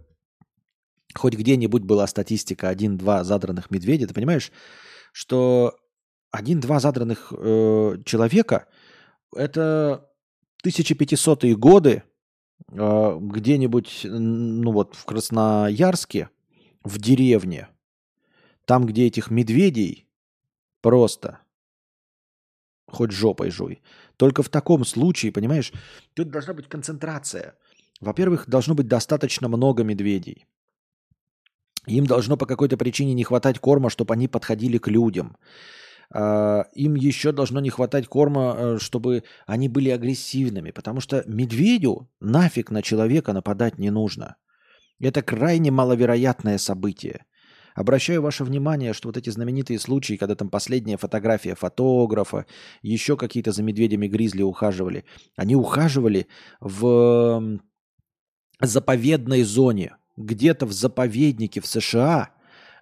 [1.14, 4.52] хоть где-нибудь была статистика 1-2 задранных медведя, ты понимаешь,
[5.12, 5.78] что
[6.34, 8.68] 1-2 задранных э, человека
[9.34, 10.10] это
[10.64, 12.02] 1500-е годы
[12.70, 16.30] э, где-нибудь, ну вот в Красноярске,
[16.84, 17.68] в деревне,
[18.64, 20.08] там, где этих медведей
[20.82, 21.40] просто
[22.86, 23.82] хоть жопой жуй.
[24.16, 25.72] Только в таком случае, понимаешь,
[26.14, 27.54] тут должна быть концентрация.
[28.00, 30.46] Во-первых, должно быть достаточно много медведей.
[31.86, 35.36] Им должно по какой-то причине не хватать корма, чтобы они подходили к людям.
[36.12, 42.08] А, им еще должно не хватать корма, э, чтобы они были агрессивными, потому что медведю
[42.20, 44.36] нафиг на человека нападать не нужно.
[45.00, 47.24] Это крайне маловероятное событие.
[47.76, 52.46] Обращаю ваше внимание, что вот эти знаменитые случаи, когда там последняя фотография фотографа,
[52.80, 55.04] еще какие-то за медведями гризли ухаживали,
[55.36, 56.26] они ухаживали
[56.58, 57.60] в
[58.62, 62.30] заповедной зоне, где-то в заповеднике в США,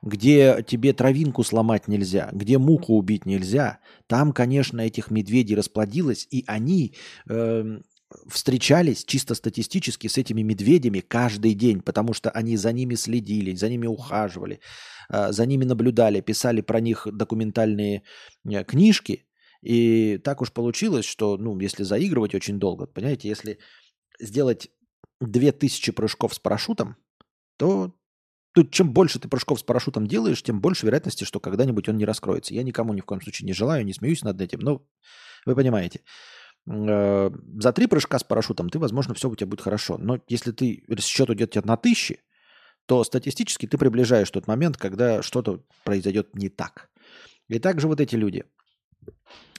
[0.00, 6.44] где тебе травинку сломать нельзя, где муху убить нельзя, там, конечно, этих медведей расплодилось, и
[6.46, 6.94] они
[7.28, 7.80] э,
[8.28, 13.68] встречались чисто статистически с этими медведями каждый день, потому что они за ними следили, за
[13.68, 14.60] ними ухаживали,
[15.08, 18.02] а, за ними наблюдали, писали про них документальные
[18.44, 19.26] э, книжки.
[19.62, 23.58] И так уж получилось, что, ну, если заигрывать очень долго, понимаете, если
[24.20, 24.70] сделать
[25.20, 26.96] 2000 прыжков с парашютом,
[27.56, 27.94] то
[28.52, 32.04] тут чем больше ты прыжков с парашютом делаешь, тем больше вероятности, что когда-нибудь он не
[32.04, 32.54] раскроется.
[32.54, 34.86] Я никому ни в коем случае не желаю, не смеюсь над этим, но
[35.46, 36.00] вы понимаете.
[36.66, 39.98] Э, за три прыжка с парашютом ты, возможно, все у тебя будет хорошо.
[39.98, 42.20] Но если ты счет идет тебе на тысячи,
[42.86, 46.90] то статистически ты приближаешь тот момент, когда что-то произойдет не так.
[47.48, 48.44] И также вот эти люди.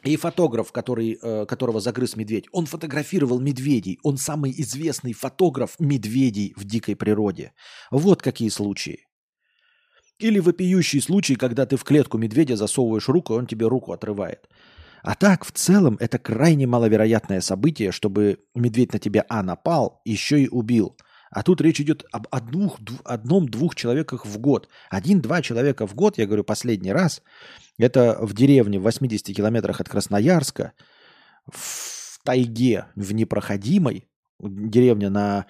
[0.04, 4.00] И фотограф, который, э, которого загрыз медведь, он фотографировал медведей.
[4.04, 7.54] Он самый известный фотограф медведей в дикой природе.
[7.90, 9.08] Вот какие случаи.
[10.20, 14.48] Или вопиющий случай, когда ты в клетку медведя засовываешь руку, и он тебе руку отрывает.
[15.06, 20.42] А так, в целом, это крайне маловероятное событие, чтобы медведь на тебя, а, напал, еще
[20.42, 20.98] и убил.
[21.30, 24.68] А тут речь идет об одних, одном-двух человеках в год.
[24.90, 27.22] Один-два человека в год, я говорю последний раз,
[27.78, 30.74] это в деревне в 80 километрах от Красноярска,
[31.46, 34.08] в тайге, в непроходимой,
[34.40, 35.46] деревня на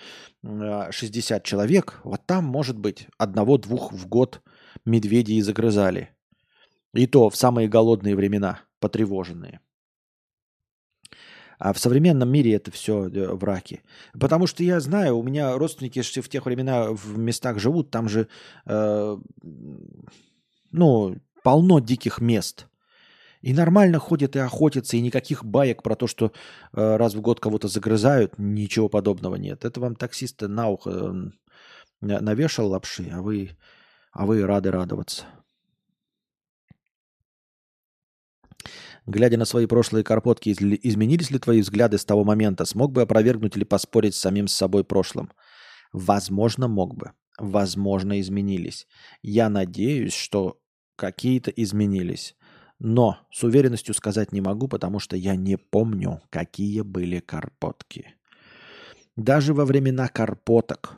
[0.91, 4.41] 60 человек, вот там, может быть, одного-двух в год
[4.83, 6.09] медведей загрызали.
[6.93, 9.59] И то в самые голодные времена потревоженные.
[11.57, 13.81] А в современном мире это все э, враки.
[14.19, 18.27] Потому что я знаю, у меня родственники в тех времена в местах живут, там же,
[18.65, 19.17] э,
[20.71, 22.67] ну, полно диких мест.
[23.41, 26.25] И нормально ходят и охотятся, и никаких баек про то, что
[26.73, 29.65] э, раз в год кого-то загрызают, ничего подобного нет.
[29.65, 31.31] Это вам таксисты на ухо
[32.01, 33.57] навешал лапши, а вы,
[34.11, 35.25] а вы рады радоваться.
[39.05, 42.65] Глядя на свои прошлые карпотки, изменились ли твои взгляды с того момента?
[42.65, 45.31] Смог бы опровергнуть или поспорить с самим с собой прошлым?
[45.93, 47.11] Возможно, мог бы.
[47.37, 48.87] Возможно, изменились.
[49.21, 50.59] Я надеюсь, что
[50.95, 52.35] какие-то изменились.
[52.79, 58.15] Но с уверенностью сказать не могу, потому что я не помню, какие были карпотки.
[59.15, 60.97] Даже во времена карпоток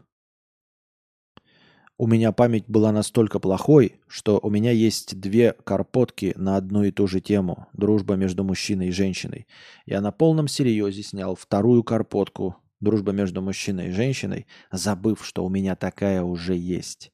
[1.97, 6.91] у меня память была настолько плохой, что у меня есть две карпотки на одну и
[6.91, 9.47] ту же тему– дружба между мужчиной и женщиной.
[9.87, 15.49] Я на полном серьезе снял вторую карпотку «Дружба между мужчиной и женщиной», забыв, что у
[15.49, 17.11] меня такая уже есть.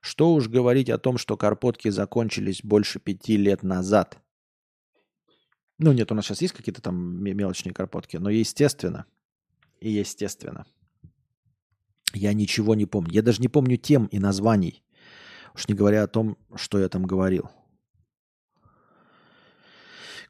[0.00, 4.18] Что уж говорить о том, что карпотки закончились больше пяти лет назад.
[5.78, 9.06] Ну нет, у нас сейчас есть какие-то там мелочные карпотки, но естественно,
[9.80, 10.66] и естественно–
[12.14, 13.12] я ничего не помню.
[13.12, 14.82] Я даже не помню тем и названий.
[15.54, 17.50] Уж не говоря о том, что я там говорил.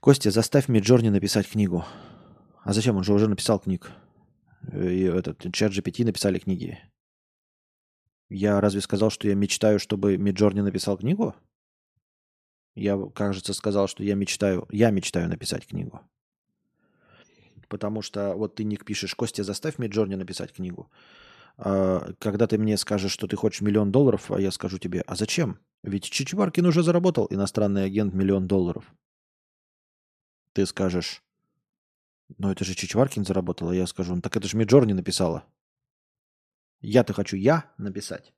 [0.01, 1.85] Костя, заставь Миджорни написать книгу.
[2.63, 2.97] А зачем?
[2.97, 3.91] Он же уже написал книг.
[4.73, 6.79] И этот чат GPT написали книги.
[8.29, 11.35] Я разве сказал, что я мечтаю, чтобы Миджорни написал книгу?
[12.75, 16.01] Я, кажется, сказал, что я мечтаю, я мечтаю написать книгу.
[17.69, 20.91] Потому что вот ты ник пишешь, Костя, заставь Миджорни написать книгу.
[21.59, 25.17] А, когда ты мне скажешь, что ты хочешь миллион долларов, а я скажу тебе, а
[25.17, 25.59] зачем?
[25.83, 28.85] Ведь Чичваркин уже заработал, иностранный агент, миллион долларов.
[30.53, 31.23] Ты скажешь,
[32.39, 35.45] ну это же Чичваркин заработал, а я скажу, ну так это же Миджорни написала.
[36.81, 38.33] Я-то хочу я написать.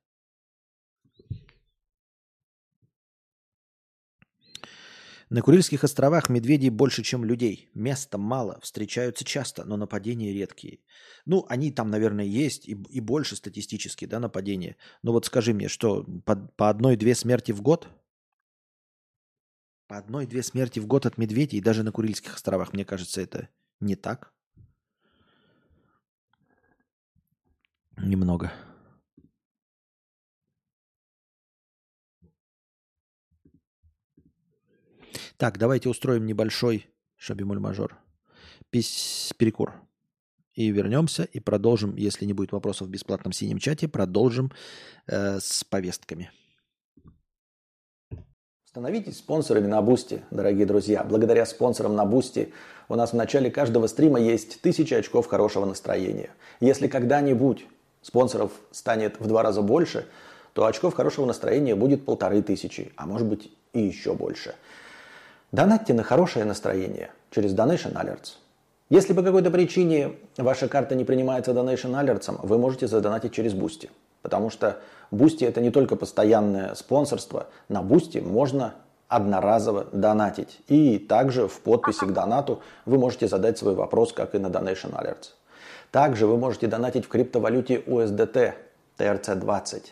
[5.31, 7.69] На Курильских островах медведей больше, чем людей.
[7.73, 10.79] Места мало, встречаются часто, но нападения редкие.
[11.25, 14.75] Ну, они там, наверное, есть и, и больше статистически, да, нападения.
[15.03, 17.87] Но вот скажи мне, что по, по одной-две смерти в год?
[19.87, 23.47] По одной-две смерти в год от медведей, даже на Курильских островах, мне кажется, это
[23.79, 24.33] не так.
[27.95, 28.51] Немного.
[35.37, 37.97] Так, давайте устроим небольшой шабимуль-мажор.
[38.69, 39.73] Перекур.
[40.53, 44.51] И вернемся и продолжим, если не будет вопросов в бесплатном синем чате, продолжим
[45.07, 46.29] э, с повестками.
[48.65, 51.03] Становитесь спонсорами на Boosty, дорогие друзья.
[51.03, 52.53] Благодаря спонсорам на Boosty
[52.89, 56.31] у нас в начале каждого стрима есть тысяча очков хорошего настроения.
[56.59, 57.65] Если когда-нибудь
[58.01, 60.07] спонсоров станет в два раза больше,
[60.53, 64.55] то очков хорошего настроения будет полторы тысячи, а может быть и еще больше–
[65.51, 68.37] Донатьте на хорошее настроение через Donation Alerts.
[68.89, 73.89] Если по какой-то причине ваша карта не принимается Donation Alerts, вы можете задонатить через Boosty.
[74.21, 74.77] Потому что
[75.11, 77.47] Boosty это не только постоянное спонсорство.
[77.67, 78.75] На Boosty можно
[79.09, 80.61] одноразово донатить.
[80.69, 84.93] И также в подписи к донату вы можете задать свой вопрос, как и на Donation
[84.93, 85.31] Alerts.
[85.91, 88.53] Также вы можете донатить в криптовалюте USDT
[88.97, 89.83] TRC20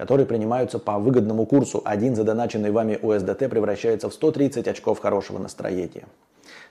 [0.00, 1.82] которые принимаются по выгодному курсу.
[1.84, 6.04] Один задоначенный вами USDT превращается в 130 очков хорошего настроения.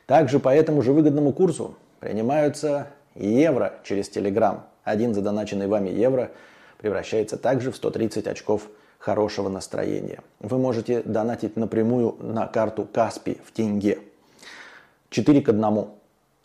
[0.07, 4.61] Также по этому же выгодному курсу принимаются евро через Telegram.
[4.83, 6.31] Один задоначенный вами евро
[6.79, 8.63] превращается также в 130 очков
[8.97, 10.21] хорошего настроения.
[10.39, 13.99] Вы можете донатить напрямую на карту Каспи в тенге.
[15.11, 15.87] 4 к 1.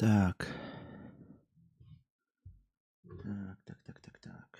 [0.00, 0.48] Так.
[3.02, 4.58] Так, так, так, так, так.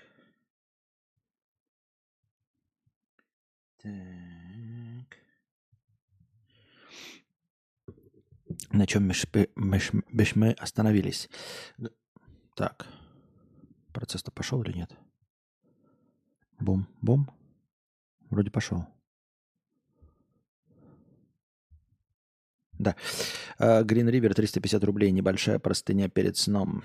[3.77, 5.17] Так.
[8.69, 9.07] На чем
[10.35, 11.27] мы остановились?
[12.55, 12.85] Так.
[13.93, 14.95] Процесс-то пошел или нет?
[16.59, 17.31] Бум-бум.
[18.29, 18.85] Вроде пошел.
[22.81, 22.95] Да.
[23.59, 25.11] Green River 350 рублей.
[25.11, 26.83] Небольшая простыня перед сном.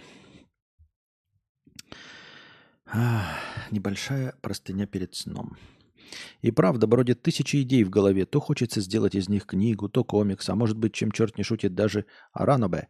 [2.86, 3.38] А,
[3.70, 5.56] небольшая простыня перед сном.
[6.42, 8.26] И правда, бродит тысячи идей в голове.
[8.26, 11.74] То хочется сделать из них книгу, то комикс, а может быть, чем черт не шутит,
[11.74, 12.88] даже Аранобе.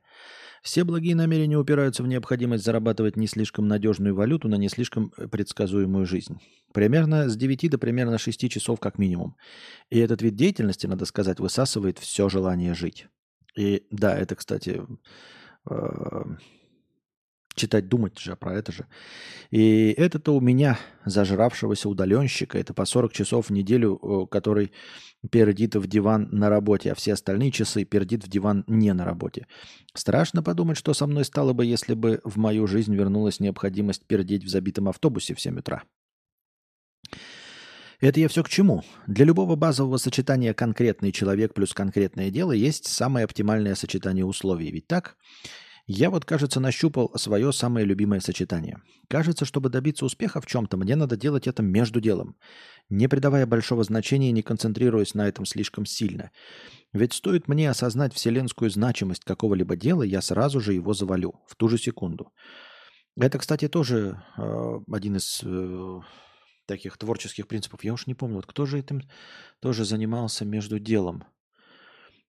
[0.66, 5.28] Все благие намерения упираются в необходимость зарабатывать не слишком надежную валюту на не слишком э,
[5.28, 6.40] предсказуемую жизнь.
[6.72, 9.36] Примерно с 9 до примерно 6 часов как минимум.
[9.90, 13.06] И этот вид деятельности, надо сказать, высасывает все желание жить.
[13.54, 14.82] И да, это, кстати,
[15.70, 16.24] э,
[17.56, 18.86] читать, думать же про это же.
[19.50, 24.72] И это-то у меня, зажравшегося удаленщика, это по 40 часов в неделю, который
[25.30, 29.46] пердит в диван на работе, а все остальные часы пердит в диван не на работе.
[29.94, 34.44] Страшно подумать, что со мной стало бы, если бы в мою жизнь вернулась необходимость пердеть
[34.44, 35.82] в забитом автобусе в 7 утра.
[37.98, 38.84] Это я все к чему?
[39.06, 44.70] Для любого базового сочетания конкретный человек плюс конкретное дело есть самое оптимальное сочетание условий.
[44.70, 45.16] Ведь так?
[45.86, 48.82] Я вот, кажется, нащупал свое самое любимое сочетание.
[49.08, 52.36] Кажется, чтобы добиться успеха в чем-то, мне надо делать это между делом,
[52.88, 56.32] не придавая большого значения и не концентрируясь на этом слишком сильно.
[56.92, 61.68] Ведь стоит мне осознать вселенскую значимость какого-либо дела, я сразу же его завалю, в ту
[61.68, 62.32] же секунду.
[63.16, 66.00] Это, кстати, тоже э, один из э,
[66.66, 67.84] таких творческих принципов.
[67.84, 69.02] Я уж не помню, вот кто же этим
[69.60, 71.24] тоже занимался между делом.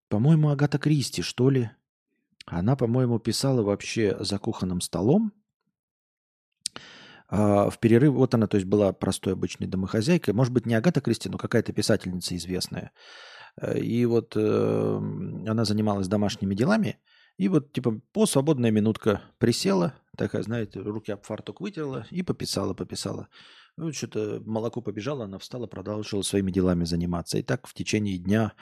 [0.10, 1.72] По-моему, Агата Кристи, что ли?
[2.48, 5.34] Она, по-моему, писала вообще за кухонным столом.
[7.30, 10.34] А в перерыв, вот она, то есть была простой обычной домохозяйкой.
[10.34, 12.94] Может быть, не Агата Кристи, но какая-то писательница известная.
[13.60, 17.00] Э, и вот э, она занималась домашними делами.
[17.38, 22.74] И вот, типа, по свободная минутка присела, такая, знаете, руки об фартук вытерла и пописала,
[22.74, 23.28] пописала.
[23.76, 27.38] Ну, что-то молоко побежало, она встала, продолжила своими делами заниматься.
[27.38, 28.54] И так в течение дня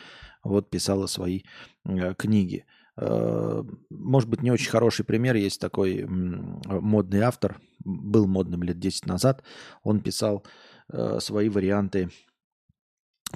[0.43, 1.43] вот писала свои
[1.85, 2.65] э, книги.
[2.97, 5.35] Э, может быть, не очень хороший пример.
[5.35, 9.43] Есть такой модный автор, был модным лет 10 назад.
[9.83, 10.43] Он писал
[10.91, 12.09] э, свои варианты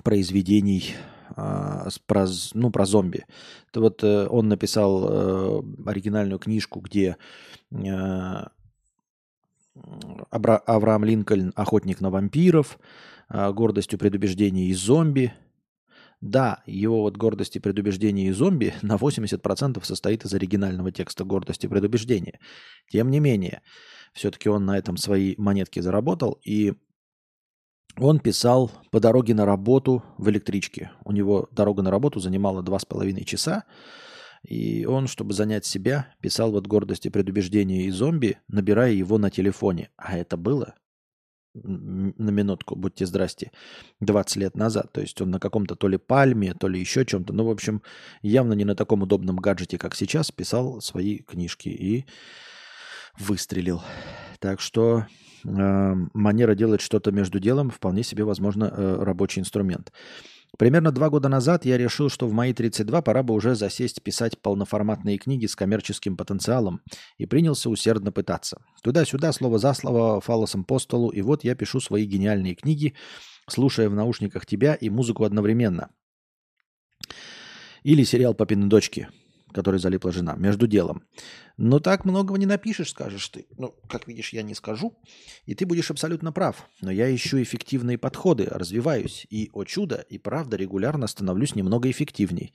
[0.04, 0.94] произведений
[1.36, 3.26] а, про, ну, про зомби.
[3.70, 7.18] Это вот э, он написал оригинальную книжку, где
[10.32, 12.80] Авраам Линкольн охотник на вампиров,
[13.30, 15.34] гордостью предубеждений и зомби–
[16.22, 21.66] да, его вот гордость и предубеждение и зомби на 80% состоит из оригинального текста гордости
[21.66, 22.40] и предубеждения.
[22.90, 23.62] Тем не менее,
[24.14, 26.74] все-таки он на этом свои монетки заработал, и
[27.98, 30.92] он писал по дороге на работу в электричке.
[31.06, 33.66] У него дорога на работу занимала два с половиной часа,
[34.44, 39.30] и он, чтобы занять себя, писал вот гордость и предубеждение и зомби, набирая его на
[39.30, 39.90] телефоне.
[39.98, 40.76] А это было
[41.64, 43.52] на минутку, будьте здрасте,
[44.00, 44.92] 20 лет назад.
[44.92, 47.34] То есть он на каком-то то ли пальме, то ли еще чем-то.
[47.34, 47.82] Ну, в общем,
[48.22, 52.06] явно не на таком удобном гаджете, как сейчас, писал свои книжки и
[53.18, 53.82] выстрелил.
[54.40, 55.06] Так что
[55.44, 59.92] э, манера делать что-то между делом вполне себе, возможно, э, рабочий инструмент.
[60.58, 64.42] Примерно два года назад я решил, что в мои 32 пора бы уже засесть писать
[64.42, 66.82] полноформатные книги с коммерческим потенциалом
[67.18, 68.62] и принялся усердно пытаться.
[68.82, 72.96] Туда-сюда, слово за слово, фалосом по столу, и вот я пишу свои гениальные книги,
[73.48, 75.90] слушая в наушниках тебя и музыку одновременно.
[77.84, 79.08] Или сериал «Папины дочки».
[79.52, 80.36] Которой залипла жена.
[80.36, 81.04] Между делом.
[81.58, 83.48] Но так многого не напишешь, скажешь ты.
[83.58, 84.98] Ну, как видишь, я не скажу.
[85.46, 86.68] И ты будешь абсолютно прав.
[86.82, 89.28] Но я ищу эффективные подходы, развиваюсь.
[89.30, 92.54] И, о чудо, и правда регулярно становлюсь немного эффективней.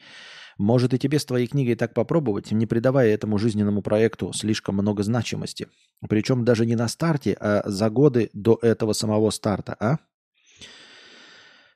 [0.57, 5.03] Может и тебе с твоей книгой так попробовать, не придавая этому жизненному проекту слишком много
[5.03, 5.69] значимости.
[6.09, 9.99] Причем даже не на старте, а за годы до этого самого старта, а?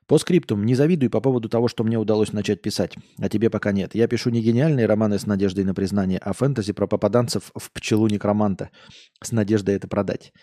[0.09, 3.71] По скриптум, не завидуй по поводу того, что мне удалось начать писать, а тебе пока
[3.71, 3.93] нет.
[3.93, 8.07] Я пишу не гениальные романы с надеждой на признание, а фэнтези про попаданцев в пчелу
[8.07, 8.71] некроманта
[9.21, 10.33] с надеждой это продать.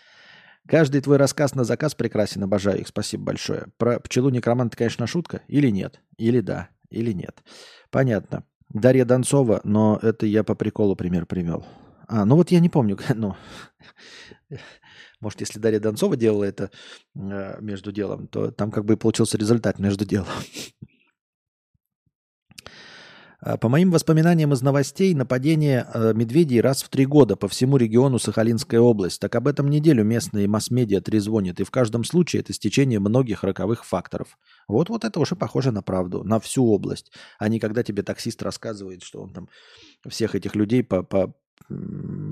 [0.68, 3.66] Каждый твой рассказ на заказ прекрасен, обожаю их, спасибо большое.
[3.76, 7.42] Про пчелу некроманта, конечно, шутка, или нет, или да, или нет.
[7.90, 8.44] Понятно.
[8.68, 11.66] Дарья Донцова, но это я по приколу пример привел.
[12.06, 13.34] А, ну вот я не помню, ну,
[15.20, 16.70] может, если Дарья Донцова делала это
[17.14, 20.28] э, между делом, то там как бы получился результат между делом.
[23.40, 27.76] А, по моим воспоминаниям из новостей, нападение э, медведей раз в три года по всему
[27.76, 29.20] региону Сахалинская область.
[29.20, 31.60] Так об этом неделю местные масс-медиа трезвонят.
[31.60, 34.38] И в каждом случае это стечение многих роковых факторов.
[34.68, 37.12] Вот-вот это уже похоже на правду, на всю область.
[37.38, 39.48] А не когда тебе таксист рассказывает, что он там
[40.08, 41.34] всех этих людей по, по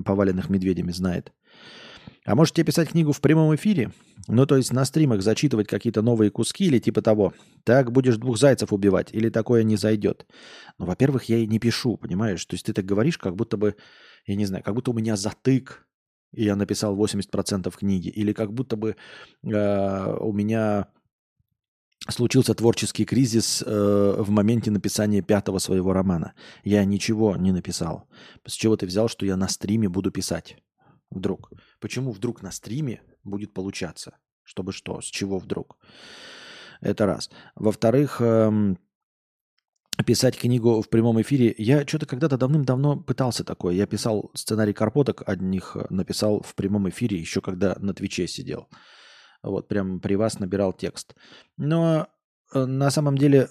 [0.05, 1.33] поваленных медведями знает.
[2.25, 3.93] А можете писать книгу в прямом эфире?
[4.29, 7.35] Ну, то есть на стримах зачитывать какие-то новые куски или типа того.
[7.65, 10.27] Так будешь двух зайцев убивать или такое не зайдет.
[10.79, 12.45] Ну, во-первых, я и не пишу, понимаешь?
[12.47, 13.77] То есть ты так говоришь, как будто бы,
[14.27, 15.87] я не знаю, как будто у меня затык,
[16.33, 18.09] и я написал 80% книги.
[18.09, 18.97] Или как будто бы
[19.43, 20.89] э, у меня
[22.09, 26.33] случился творческий кризис э, в моменте написания пятого своего романа.
[26.65, 28.09] Я ничего не написал.
[28.47, 30.57] С чего ты взял, что я на стриме буду писать?
[31.11, 31.53] Вдруг.
[31.81, 34.19] Почему вдруг на стриме будет получаться?
[34.43, 35.01] Чтобы что?
[35.01, 35.79] С чего вдруг?
[36.81, 37.31] Это раз.
[37.55, 38.79] Во-вторых, эм,
[40.07, 41.55] писать книгу в прямом эфире.
[41.57, 43.75] Я что-то когда-то давным-давно пытался такое.
[43.75, 48.69] Я писал сценарий карпоток одних, э, написал в прямом эфире, еще когда на Твиче сидел.
[49.43, 51.15] Вот, прям при вас набирал текст.
[51.57, 52.09] Но
[52.55, 53.49] на самом деле,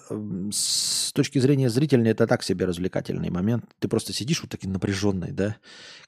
[0.50, 3.64] с точки зрения зрительной, это так себе развлекательный момент.
[3.78, 5.56] Ты просто сидишь вот такой напряженный, да,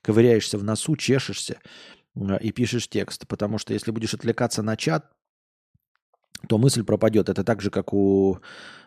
[0.02, 1.58] ковыряешься в носу, чешешься
[2.14, 3.26] э, и пишешь текст.
[3.26, 5.12] Потому что если будешь отвлекаться на чат,
[6.48, 7.28] то мысль пропадет.
[7.28, 8.38] Это так же, как у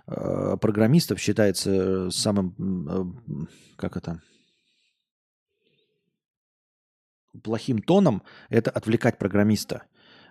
[0.07, 2.55] э, программистов считается самым,
[2.89, 3.45] э,
[3.75, 4.21] как это,
[7.43, 9.83] плохим тоном, это отвлекать программиста.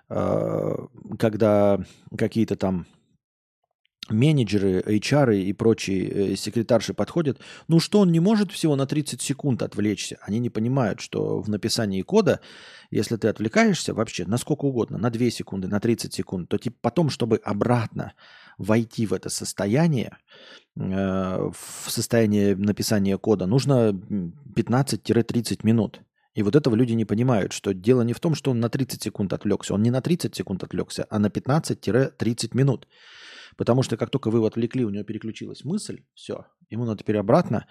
[0.09, 0.75] Э,
[1.19, 1.81] когда
[2.17, 2.87] какие-то там
[4.11, 9.21] менеджеры, HR и прочие э, секретарши подходят, ну что он не может всего на 30
[9.21, 10.19] секунд отвлечься?
[10.23, 12.41] Они не понимают, что в написании кода,
[12.91, 16.77] если ты отвлекаешься вообще на сколько угодно, на 2 секунды, на 30 секунд, то типа
[16.81, 18.15] потом, чтобы обратно
[18.59, 20.17] войти в это состояние,
[20.77, 23.93] э, в состояние написания кода, нужно
[24.55, 26.03] 15-30 минут.
[26.39, 29.03] И вот этого люди не понимают, что дело не в том, что он на 30
[29.03, 29.75] секунд отвлекся.
[29.75, 32.87] Он не на 30 секунд отвлекся, а на 15-30 минут.
[33.59, 37.19] Потому что как только вы его отвлекли, у него переключилась мысль, все, ему надо теперь
[37.19, 37.67] обратно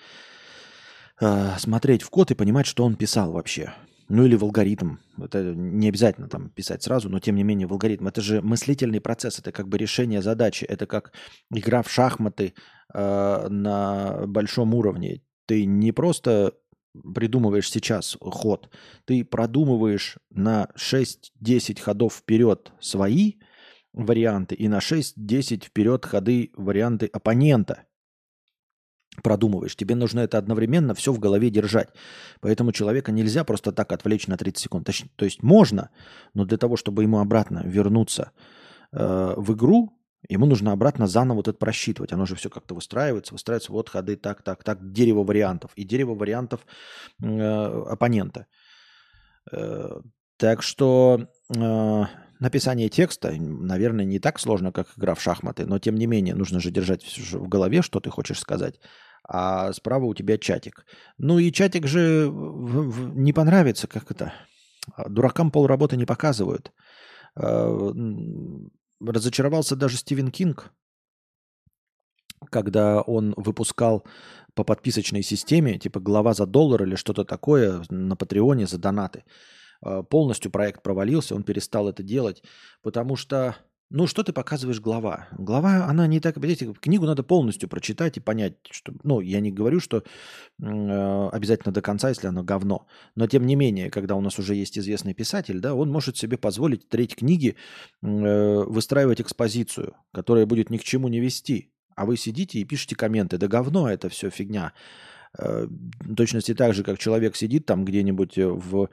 [1.21, 3.73] э, смотреть в код и понимать, что он писал вообще.
[4.09, 4.97] Ну или в алгоритм.
[5.17, 8.07] Это не обязательно там писать сразу, но тем не менее в алгоритм.
[8.07, 11.13] Это же мыслительный процесс, это как бы решение задачи, это как
[11.51, 12.53] игра в шахматы
[12.93, 15.21] э, на большом уровне.
[15.45, 16.53] Ты не просто
[17.15, 18.69] придумываешь сейчас ход,
[19.05, 23.35] ты продумываешь на 6-10 ходов вперед свои,
[23.97, 27.83] варианты и на 6-10 вперед ходы варианты оппонента
[29.23, 29.75] продумываешь.
[29.75, 31.89] Тебе нужно это одновременно все в голове держать.
[32.39, 34.89] Поэтому человека нельзя просто так отвлечь на 30 секунд.
[35.15, 35.89] То есть можно,
[36.33, 38.31] но для того, чтобы ему обратно вернуться
[38.91, 39.99] э, в игру,
[40.29, 42.13] ему нужно обратно заново вот это просчитывать.
[42.13, 46.13] Оно же все как-то выстраивается, выстраивается вот ходы так, так, так, дерево вариантов и дерево
[46.13, 46.65] вариантов
[47.23, 48.45] э, оппонента.
[49.51, 49.99] Э,
[50.37, 52.03] так что э,
[52.39, 56.59] написание текста, наверное, не так сложно, как игра в шахматы, но тем не менее нужно
[56.59, 57.03] же держать
[57.33, 58.79] в голове, что ты хочешь сказать.
[59.29, 60.85] А справа у тебя чатик.
[61.17, 62.29] Ну и чатик же
[63.15, 64.33] не понравится, как это.
[65.09, 66.71] Дуракам полработы не показывают.
[67.35, 67.93] А,
[69.01, 70.71] разочаровался даже Стивен Кинг,
[72.49, 74.05] когда он выпускал
[74.53, 79.23] по подписочной системе, типа глава за доллар или что-то такое на Патреоне за донаты.
[79.81, 82.43] А, полностью проект провалился, он перестал это делать,
[82.81, 83.55] потому что,
[83.89, 85.27] ну, что ты показываешь глава?
[85.37, 89.51] Глава, она не так, видите, книгу надо полностью прочитать и понять, что, ну, я не
[89.51, 94.21] говорю, что э, обязательно до конца, если оно говно, но тем не менее, когда у
[94.21, 97.55] нас уже есть известный писатель, да, он может себе позволить треть книги
[98.01, 102.95] э, выстраивать экспозицию, которая будет ни к чему не вести, а вы сидите и пишете
[102.95, 104.73] комменты, да говно это все фигня,
[105.37, 108.87] Э, в точности так же, как человек сидит там где-нибудь в э,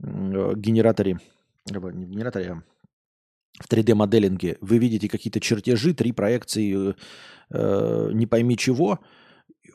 [0.00, 1.18] генераторе,
[1.70, 2.62] не в генераторе, а
[3.62, 6.94] в 3D-моделинге, вы видите какие-то чертежи, три проекции,
[7.50, 9.00] э, не пойми чего,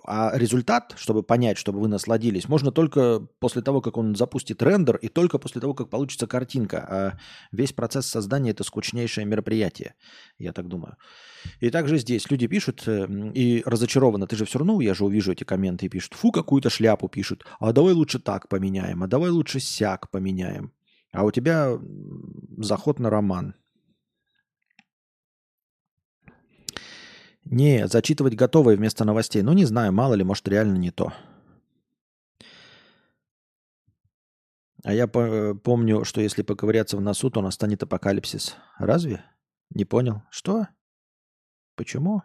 [0.05, 4.97] а результат, чтобы понять, чтобы вы насладились, можно только после того, как он запустит рендер,
[4.97, 6.87] и только после того, как получится картинка.
[6.89, 7.17] А
[7.51, 9.95] весь процесс создания это скучнейшее мероприятие,
[10.37, 10.97] я так думаю.
[11.59, 14.27] И также здесь люди пишут э, и разочарованы.
[14.27, 17.45] Ты же все равно, я же увижу эти комменты и пишут, фу, какую-то шляпу пишут.
[17.59, 20.73] А давай лучше так поменяем, а давай лучше сяк поменяем.
[21.11, 21.77] А у тебя
[22.57, 23.55] заход на роман.
[27.45, 29.41] Не, зачитывать готовые вместо новостей.
[29.41, 31.13] Ну, не знаю, мало ли, может, реально не то.
[34.83, 38.55] А я по- помню, что если поковыряться в носу, то настанет апокалипсис.
[38.77, 39.23] Разве?
[39.69, 40.23] Не понял.
[40.29, 40.67] Что?
[41.75, 42.21] Почему?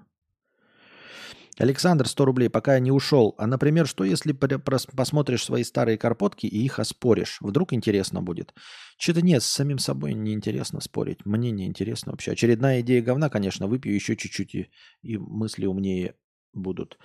[1.58, 3.34] Александр, 100 рублей, пока я не ушел.
[3.36, 7.38] А, например, что если посмотришь свои старые карпотки и их оспоришь?
[7.40, 8.54] Вдруг интересно будет.
[8.96, 11.26] Что-то нет, с самим собой неинтересно спорить.
[11.26, 12.32] Мне не интересно вообще.
[12.32, 14.70] Очередная идея говна, конечно, выпью еще чуть-чуть и,
[15.02, 16.14] и мысли умнее
[16.52, 16.96] будут.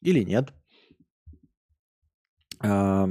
[0.00, 0.50] Или нет.
[2.58, 3.06] А,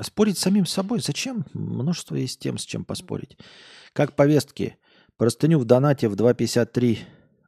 [0.00, 1.46] спорить с самим собой зачем?
[1.52, 3.36] Множество есть тем, с чем поспорить.
[3.92, 4.76] Как повестки.
[5.16, 6.98] Простыню в донате в 2.53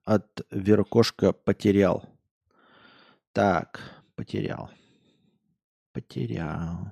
[0.05, 2.18] от Веркошка потерял.
[3.39, 3.81] Так,
[4.17, 4.69] потерял.
[5.93, 6.91] Потерял.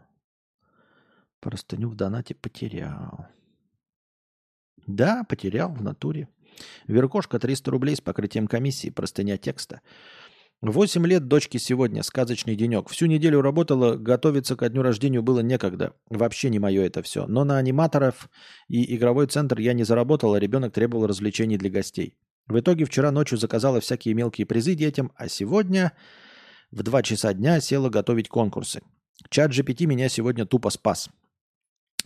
[1.40, 3.26] Простыню в донате потерял.
[4.86, 6.28] Да, потерял в натуре.
[6.86, 9.80] Веркошка 300 рублей с покрытием комиссии, простыня текста.
[10.60, 12.90] Восемь лет дочке сегодня, сказочный денек.
[12.90, 15.94] Всю неделю работала, готовиться ко дню рождения было некогда.
[16.10, 17.26] Вообще не мое это все.
[17.26, 18.30] Но на аниматоров
[18.68, 22.16] и игровой центр я не заработал, а ребенок требовал развлечений для гостей.
[22.46, 25.92] В итоге вчера ночью заказала всякие мелкие призы детям, а сегодня
[26.70, 28.82] в 2 часа дня села готовить конкурсы.
[29.30, 31.08] Чат GPT меня сегодня тупо спас.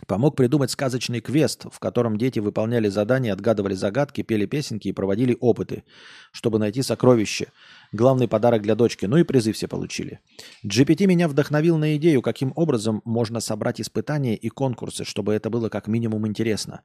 [0.07, 5.37] Помог придумать сказочный квест, в котором дети выполняли задания, отгадывали загадки, пели песенки и проводили
[5.39, 5.83] опыты,
[6.31, 7.47] чтобы найти сокровище.
[7.91, 10.19] Главный подарок для дочки, ну и призы все получили.
[10.65, 15.69] GPT меня вдохновил на идею, каким образом можно собрать испытания и конкурсы, чтобы это было
[15.69, 16.81] как минимум интересно.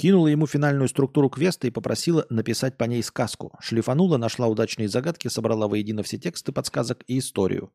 [0.00, 3.52] Кинула ему финальную структуру квеста и попросила написать по ней сказку.
[3.60, 7.70] Шлифанула, нашла удачные загадки, собрала воедино все тексты подсказок и историю.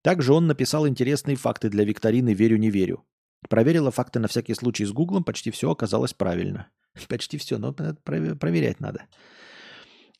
[0.00, 3.04] Также он написал интересные факты для викторины «Верю-не верю».
[3.50, 6.70] Проверила факты на всякий случай с Гуглом, почти все оказалось правильно.
[7.08, 9.02] Почти все, но проверять надо.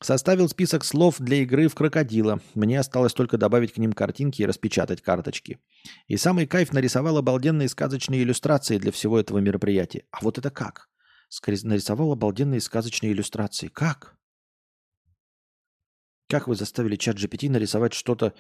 [0.03, 2.41] Составил список слов для игры в крокодила.
[2.53, 5.59] Мне осталось только добавить к ним картинки и распечатать карточки.
[6.07, 10.05] И самый кайф нарисовал обалденные сказочные иллюстрации для всего этого мероприятия.
[10.11, 10.90] А вот это как?
[11.63, 13.69] Нарисовал обалденные сказочные иллюстрации.
[13.69, 14.17] Как?
[16.29, 18.35] Как вы заставили чат GPT нарисовать что-то,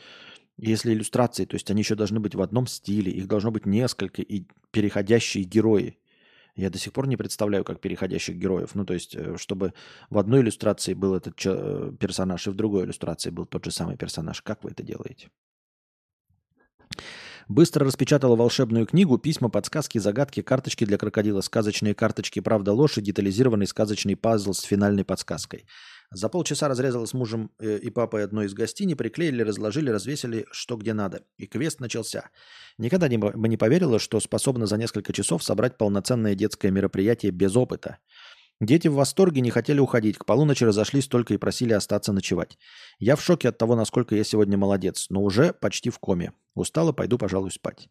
[0.56, 4.22] если иллюстрации, то есть они еще должны быть в одном стиле, их должно быть несколько
[4.22, 5.98] и переходящие герои.
[6.54, 8.74] Я до сих пор не представляю, как переходящих героев.
[8.74, 9.72] Ну, то есть, э, чтобы
[10.10, 13.96] в одной иллюстрации был этот э, персонаж, и в другой иллюстрации был тот же самый
[13.96, 14.42] персонаж.
[14.42, 15.30] Как вы это делаете?
[17.50, 23.00] Быстро распечатала волшебную книгу, письма, подсказки, загадки, карточки для крокодила, сказочные карточки «Правда, ложь» и
[23.00, 25.66] детализированный сказочный пазл с финальной подсказкой.
[26.12, 30.76] За полчаса разрезала с мужем э, и папой одно из гостиний, приклеили, разложили, развесили, что
[30.76, 31.24] где надо.
[31.38, 32.30] И квест начался.
[32.78, 37.98] Никогда бы не поверила, что способна за несколько часов собрать полноценное детское мероприятие без опыта.
[38.60, 40.18] Дети в восторге не хотели уходить.
[40.18, 42.58] К полуночи разошлись только и просили остаться ночевать.
[42.98, 46.34] Я в шоке от того, насколько я сегодня молодец, но уже почти в коме.
[46.54, 47.88] Устала, пойду, пожалуй, спать.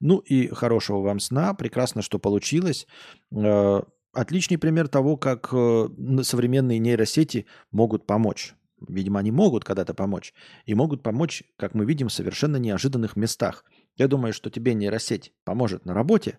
[0.00, 1.54] Ну и хорошего вам сна.
[1.54, 2.88] Прекрасно, что получилось.
[3.32, 3.82] Э,
[4.12, 5.88] отличный пример того, как э,
[6.22, 8.54] современные нейросети могут помочь.
[8.88, 10.34] Видимо, они могут когда-то помочь.
[10.64, 13.64] И могут помочь, как мы видим, в совершенно неожиданных местах.
[13.96, 16.38] Я думаю, что тебе нейросеть поможет на работе.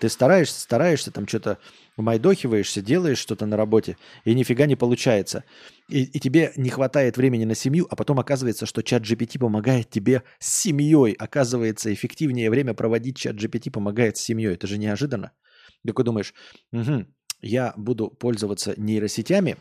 [0.00, 1.58] Ты стараешься, стараешься, там что-то
[1.98, 5.44] майдохиваешься, делаешь что-то на работе, и нифига не получается.
[5.88, 9.90] И, и тебе не хватает времени на семью, а потом оказывается, что чат GPT помогает
[9.90, 11.12] тебе с семьей.
[11.12, 14.54] Оказывается, эффективнее время проводить чат GPT помогает с семьей.
[14.54, 15.32] Это же неожиданно.
[15.86, 16.32] Такой думаешь,
[16.72, 17.04] угу,
[17.42, 19.58] я буду пользоваться нейросетями,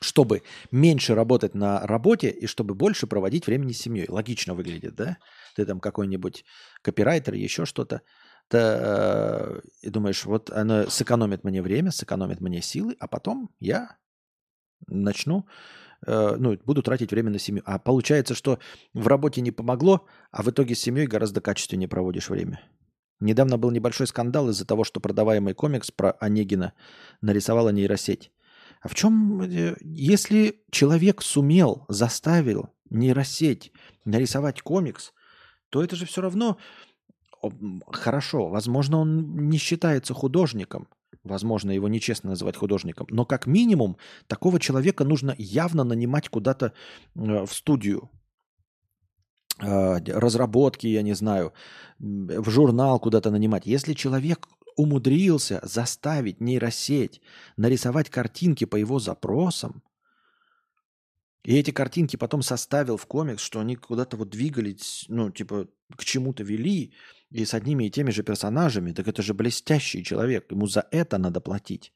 [0.00, 4.06] чтобы меньше работать на работе и чтобы больше проводить времени с семьей.
[4.08, 5.18] Логично выглядит, да?
[5.54, 6.46] Ты там какой-нибудь
[6.80, 8.00] копирайтер, еще что-то
[8.48, 13.96] ты э, и думаешь, вот она сэкономит мне время, сэкономит мне силы, а потом я
[14.86, 15.46] начну,
[16.06, 17.62] э, ну, буду тратить время на семью.
[17.66, 18.58] А получается, что
[18.92, 22.60] в работе не помогло, а в итоге с семьей гораздо качественнее проводишь время.
[23.20, 26.74] Недавно был небольшой скандал из-за того, что продаваемый комикс про Онегина
[27.20, 28.30] нарисовала нейросеть.
[28.82, 33.72] А в чем, э, если человек сумел, заставил нейросеть
[34.04, 35.12] нарисовать комикс–
[35.74, 36.56] то это же все равно
[37.86, 38.48] хорошо.
[38.48, 40.88] Возможно, он не считается художником.
[41.22, 43.06] Возможно, его нечестно называть художником.
[43.10, 43.96] Но как минимум
[44.26, 46.72] такого человека нужно явно нанимать куда-то
[47.14, 48.10] в студию.
[49.58, 51.52] А, разработки, я не знаю,
[51.98, 53.66] в журнал куда-то нанимать.
[53.66, 57.20] Если человек умудрился заставить нейросеть
[57.56, 59.82] нарисовать картинки по его запросам,
[61.44, 66.04] и эти картинки потом составил в комикс, что они куда-то вот двигались, ну, типа, к
[66.04, 66.94] чему-то вели,
[67.30, 71.18] и с одними и теми же персонажами, так это же блестящий человек, ему за это
[71.18, 71.92] надо платить.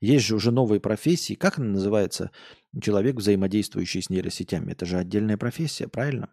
[0.00, 1.34] Есть же уже новые профессии.
[1.34, 2.32] Как она называется?
[2.80, 4.72] Человек, взаимодействующий с нейросетями.
[4.72, 6.28] Это же отдельная профессия, правильно?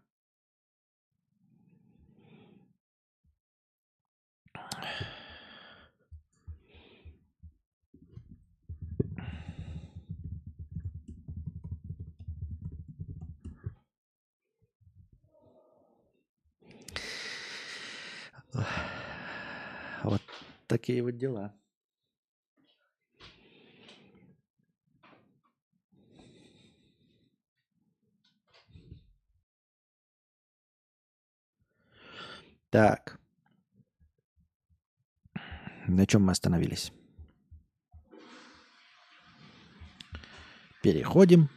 [20.70, 21.54] Такие вот дела.
[32.70, 33.20] Так.
[35.88, 36.94] На чем мы остановились?
[40.84, 41.50] Переходим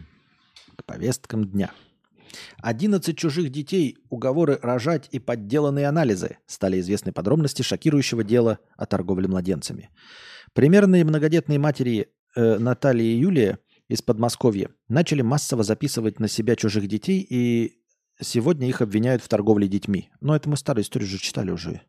[0.77, 1.71] к повесткам дня.
[2.59, 9.29] 11 чужих детей, уговоры рожать и подделанные анализы стали известны подробности шокирующего дела о торговле
[9.29, 9.91] младенцами.
[10.53, 16.89] Примерные многодетные матери э, Наталья и Юлия из Подмосковья начали массово записывать на себя чужих
[16.89, 17.79] детей, и
[18.21, 20.11] сегодня их обвиняют в торговле детьми.
[20.21, 21.83] Но это мы старую историю уже читали уже.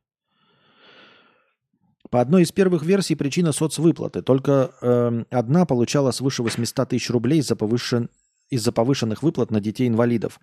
[2.09, 4.21] По одной из первых версий причина соцвыплаты.
[4.21, 8.09] Только э, одна получала свыше 800 тысяч рублей за повышен,
[8.53, 10.39] из-за повышенных выплат на детей-инвалидов.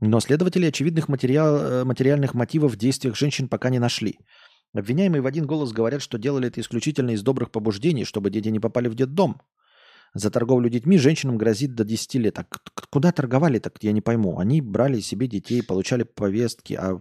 [0.00, 4.18] Но следователи очевидных материал, э, материальных мотивов в действиях женщин пока не нашли.
[4.74, 8.60] Обвиняемые в один голос говорят, что делали это исключительно из добрых побуждений, чтобы дети не
[8.60, 9.40] попали в детдом.
[10.14, 12.38] За торговлю детьми женщинам грозит до 10 лет.
[12.38, 12.46] А
[12.90, 14.38] куда торговали так, я не пойму.
[14.38, 16.98] Они брали себе детей, получали повестки, а...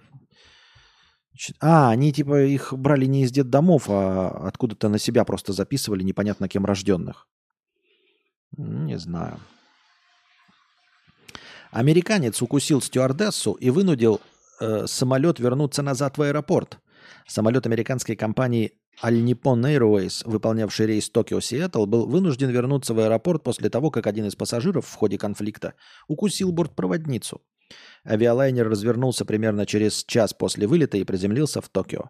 [1.60, 6.50] А, они типа их брали не из детдомов, а откуда-то на себя просто записывали непонятно
[6.50, 7.28] кем рожденных.
[8.58, 9.40] Не знаю.
[11.72, 14.22] Американец укусил стюардессу и вынудил
[14.60, 16.80] э, самолет вернуться назад в аэропорт.
[17.28, 18.74] Самолет американской компании
[19.04, 24.26] All Nippon Airways, выполнявший рейс Токио-Сиэтл, был вынужден вернуться в аэропорт после того, как один
[24.26, 25.74] из пассажиров в ходе конфликта
[26.08, 27.42] укусил бортпроводницу.
[28.06, 32.10] Авиалайнер развернулся примерно через час после вылета и приземлился в Токио.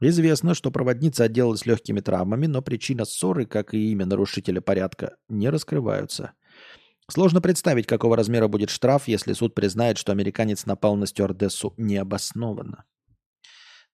[0.00, 5.48] Известно, что проводница отделалась легкими травмами, но причина ссоры, как и имя нарушителя порядка, не
[5.48, 6.32] раскрываются–
[7.08, 12.84] Сложно представить, какого размера будет штраф, если суд признает, что американец напал на стюардессу необоснованно.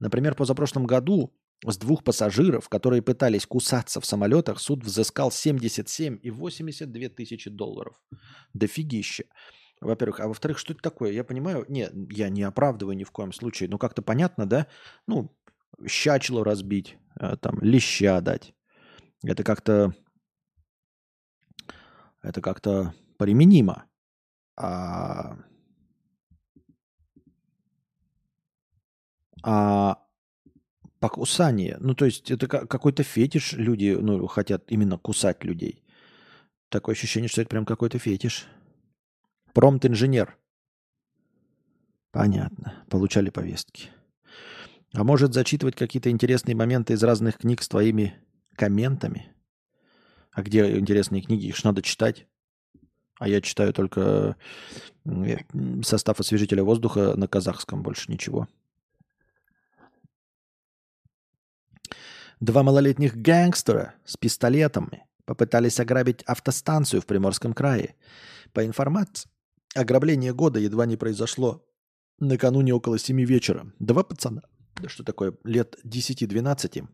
[0.00, 1.34] Например, позапрошлом году
[1.64, 8.02] с двух пассажиров, которые пытались кусаться в самолетах, суд взыскал 77 и 82 тысячи долларов.
[8.54, 9.24] Дофигища.
[9.80, 10.20] Во-первых.
[10.20, 11.12] А во-вторых, что это такое?
[11.12, 14.66] Я понимаю, не, я не оправдываю ни в коем случае, но как-то понятно, да?
[15.06, 15.36] Ну,
[15.86, 18.54] щачело разбить, э, там, леща дать.
[19.22, 19.94] Это как-то
[22.22, 23.84] это как-то применимо.
[24.56, 25.36] А,
[29.42, 29.98] а
[31.00, 35.82] покусание, ну то есть это какой-то фетиш, люди ну, хотят именно кусать людей.
[36.68, 38.46] Такое ощущение, что это прям какой-то фетиш.
[39.52, 40.38] Промт-инженер.
[42.12, 42.84] Понятно.
[42.88, 43.90] Получали повестки.
[44.94, 48.14] А может зачитывать какие-то интересные моменты из разных книг с твоими
[48.54, 49.34] комментами?
[50.30, 51.46] А где интересные книги?
[51.46, 52.26] Их же надо читать.
[53.22, 54.34] А я читаю только
[55.84, 58.48] состав освежителя воздуха на казахском, больше ничего.
[62.40, 67.94] Два малолетних гангстера с пистолетами попытались ограбить автостанцию в Приморском крае.
[68.52, 69.30] По информации,
[69.76, 71.64] ограбление года едва не произошло
[72.18, 73.72] накануне около 7 вечера.
[73.78, 74.42] Два пацана,
[74.88, 76.88] что такое, лет 10-12,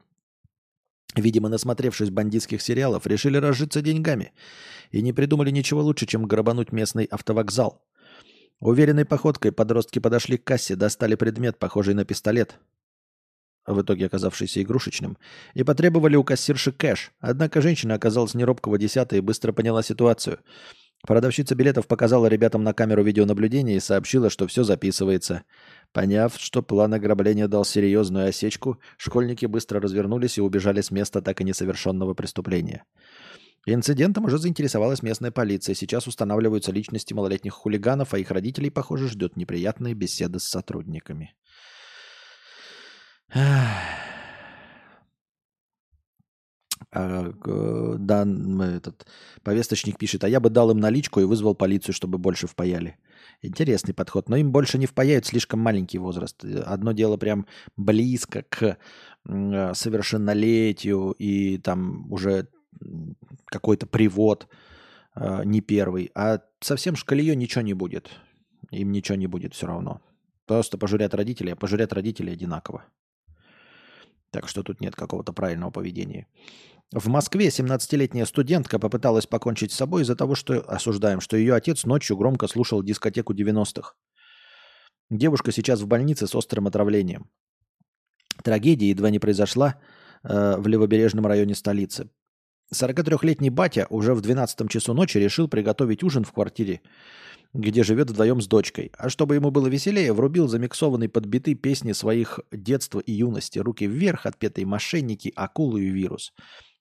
[1.20, 4.32] видимо, насмотревшись бандитских сериалов, решили разжиться деньгами
[4.90, 7.82] и не придумали ничего лучше, чем грабануть местный автовокзал.
[8.61, 12.59] Уверенной походкой подростки подошли к кассе, достали предмет, похожий на пистолет,
[13.66, 15.16] в итоге оказавшийся игрушечным,
[15.55, 17.12] и потребовали у кассирши кэш.
[17.20, 20.40] Однако женщина оказалась неробкого десята и быстро поняла ситуацию.
[21.07, 25.45] Продавщица билетов показала ребятам на камеру видеонаблюдения и сообщила, что все записывается.
[25.93, 31.41] Поняв, что план ограбления дал серьезную осечку, школьники быстро развернулись и убежали с места так
[31.41, 32.85] и несовершенного преступления.
[33.65, 35.75] Инцидентом уже заинтересовалась местная полиция.
[35.75, 41.35] Сейчас устанавливаются личности малолетних хулиганов, а их родителей, похоже, ждет неприятные беседы с сотрудниками.
[46.90, 47.32] А,
[47.98, 48.27] да,
[48.74, 49.06] этот
[49.43, 52.97] повесточник пишет, а я бы дал им наличку и вызвал полицию, чтобы больше впаяли.
[53.43, 56.43] Интересный подход, но им больше не впаяют слишком маленький возраст.
[56.44, 57.47] Одно дело прям
[57.77, 58.78] близко к
[59.28, 62.48] а, совершеннолетию и там уже
[63.47, 64.48] какой-то привод
[65.15, 68.10] а, не первый, а совсем шкалье ничего не будет.
[68.70, 70.01] Им ничего не будет все равно.
[70.47, 72.85] Просто пожурят родителей, а пожурят родителей одинаково.
[74.31, 76.27] Так что тут нет какого-то правильного поведения.
[76.93, 81.85] В Москве 17-летняя студентка попыталась покончить с собой из-за того, что осуждаем, что ее отец
[81.85, 83.95] ночью громко слушал дискотеку 90-х.
[85.11, 87.31] Девушка сейчас в больнице с острым отравлением.
[88.43, 89.81] Трагедия едва не произошла
[90.23, 92.11] э, в левобережном районе столицы.
[92.75, 96.83] 43-летний батя уже в 12 часу ночи решил приготовить ужин в квартире
[97.55, 98.93] где живет вдвоем с дочкой.
[98.99, 103.59] А чтобы ему было веселее, врубил замиксованные подбиты песни своих детства и юности.
[103.59, 106.33] «Руки вверх», «Отпетые мошенники», «Акулы и вирус».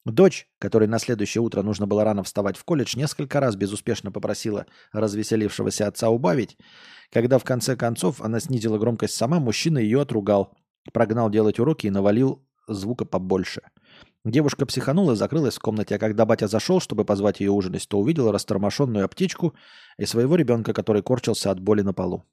[0.06, 4.65] Дочь, которой на следующее утро нужно было рано вставать в колледж, несколько раз безуспешно попросила
[4.94, 6.57] развеселившегося отца убавить.
[7.11, 10.56] Когда в конце концов она снизила громкость сама, мужчина ее отругал,
[10.94, 13.61] прогнал делать уроки и навалил звука побольше–
[14.28, 17.98] Девушка психанула и закрылась в комнате, а когда батя зашел, чтобы позвать ее ужинать, то
[17.98, 19.56] увидела растормошенную аптечку
[19.98, 22.26] и своего ребенка, который корчился от боли на полу.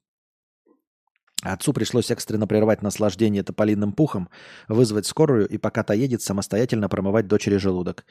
[1.41, 4.27] Отцу пришлось экстренно прервать наслаждение тополиным пухом,
[4.67, 8.05] вызвать скорую и пока та едет, самостоятельно промывать дочери желудок.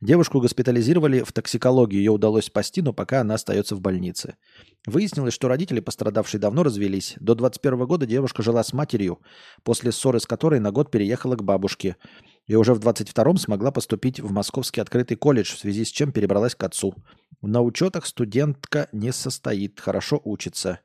[0.00, 4.38] Девушку госпитализировали в токсикологию, ее удалось спасти, но пока она остается в больнице.
[4.86, 7.14] Выяснилось, что родители пострадавшей давно развелись.
[7.20, 9.20] До 21 года девушка жила с матерью,
[9.62, 11.94] после ссоры с которой на год переехала к бабушке–
[12.46, 16.54] и уже в 22-м смогла поступить в Московский открытый колледж, в связи с чем перебралась
[16.54, 16.94] к отцу.
[17.42, 20.80] На учетах студентка не состоит, хорошо учится.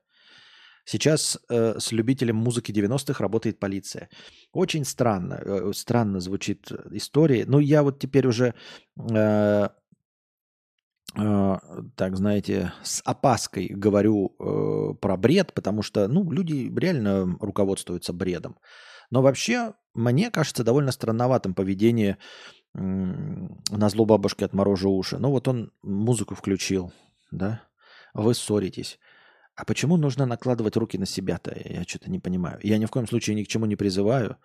[0.86, 4.10] Сейчас э, с любителем музыки 90-х работает полиция.
[4.53, 7.45] Очень странно, э, странно звучит история.
[7.48, 8.53] Ну, я вот теперь уже,
[9.11, 9.69] э,
[11.18, 11.56] э,
[11.95, 18.60] так знаете, с опаской говорю э, про бред, потому что, ну, люди реально руководствуются бредом.
[19.10, 22.18] Но вообще, мне кажется, довольно странноватым поведение
[22.74, 25.18] на зло бабушки отморожу уши.
[25.18, 26.92] Ну вот он музыку включил,
[27.32, 27.62] да,
[28.14, 29.00] вы ссоритесь.
[29.56, 31.58] А почему нужно накладывать руки на себя-то?
[31.66, 32.60] Я что-то не понимаю.
[32.62, 34.38] Я ни в коем случае ни к чему не призываю.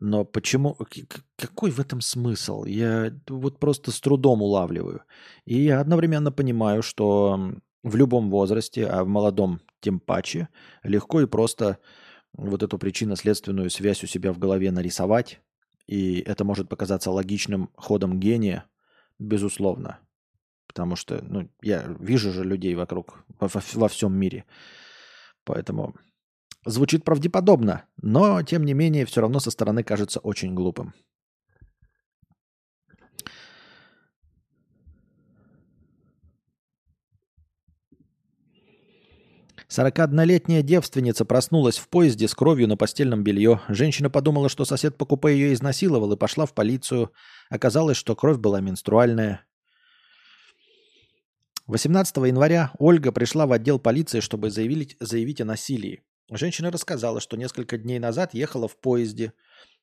[0.00, 0.78] Но почему?
[1.36, 2.64] Какой в этом смысл?
[2.64, 5.02] Я вот просто с трудом улавливаю.
[5.44, 10.48] И я одновременно понимаю, что в любом возрасте, а в молодом тем паче,
[10.84, 11.78] легко и просто
[12.32, 15.40] вот эту причинно-следственную связь у себя в голове нарисовать,
[15.86, 18.66] и это может показаться логичным ходом гения,
[19.18, 19.98] безусловно.
[20.66, 24.44] Потому что ну, я вижу же людей вокруг, во, во всем мире.
[25.44, 25.96] Поэтому
[26.64, 30.94] звучит правдеподобно, но тем не менее все равно со стороны кажется очень глупым.
[39.70, 43.60] 41-летняя девственница проснулась в поезде с кровью на постельном белье.
[43.68, 47.12] Женщина подумала, что сосед по купе ее изнасиловал и пошла в полицию.
[47.50, 49.46] Оказалось, что кровь была менструальная.
[51.68, 56.02] 18 января Ольга пришла в отдел полиции, чтобы заявить, заявить о насилии.
[56.28, 59.34] Женщина рассказала, что несколько дней назад ехала в поезде.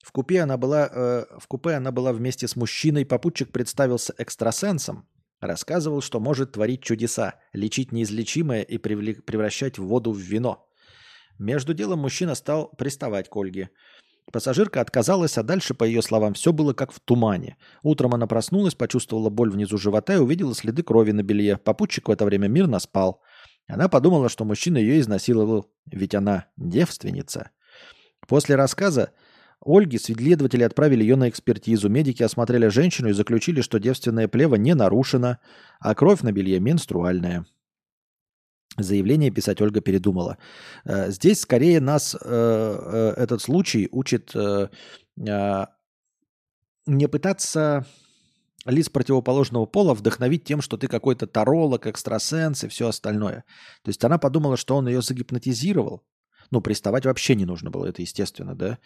[0.03, 3.05] В купе она была, э, в купе она была вместе с мужчиной.
[3.05, 5.07] Попутчик представился экстрасенсом,
[5.39, 10.67] Рассказывал, что может творить чудеса, лечить неизлечимое и превращать воду в вино.
[11.37, 13.69] Между делом мужчина стал приставать к Ольге.
[14.31, 17.55] Пассажирка отказалась, а дальше, по ее словам, все было как в тумане.
[17.83, 21.57] Утром она проснулась, почувствовала боль внизу живота и увидела следы крови на белье.
[21.57, 23.21] Попутчик в это время мирно спал.
[23.67, 27.51] Она подумала, что мужчина ее изнасиловал, ведь она девственница.
[28.27, 29.13] После рассказа
[29.63, 31.89] Ольги следователи отправили ее на экспертизу.
[31.89, 35.39] Медики осмотрели женщину и заключили, что девственное плево не нарушено,
[35.79, 37.45] а кровь на белье менструальная.
[38.77, 40.37] Заявление писать Ольга передумала.
[40.85, 44.33] Э, здесь скорее нас э, э, этот случай учит
[46.89, 47.85] не пытаться
[48.65, 53.43] лиц противоположного пола вдохновить тем, что ты какой-то таролог, экстрасенс и все остальное.
[53.83, 56.03] То есть она подумала, что он ее загипнотизировал.
[56.51, 58.79] Ну, приставать вообще не нужно было, это естественно, да.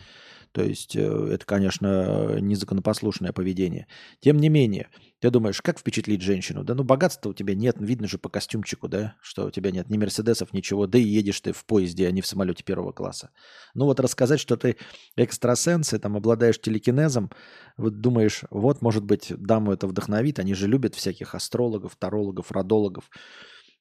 [0.52, 3.88] То есть э, это, конечно, незаконопослушное поведение.
[4.20, 4.90] Тем не менее,
[5.20, 6.64] ты думаешь, как впечатлить женщину?
[6.64, 9.90] Да ну богатства у тебя нет, видно же по костюмчику, да, что у тебя нет
[9.90, 13.30] ни мерседесов, ничего, да и едешь ты в поезде, а не в самолете первого класса.
[13.74, 14.76] Ну вот рассказать, что ты
[15.16, 17.32] экстрасенс и там обладаешь телекинезом,
[17.78, 23.10] вот думаешь, вот, может быть, даму это вдохновит, они же любят всяких астрологов, тарологов, родологов.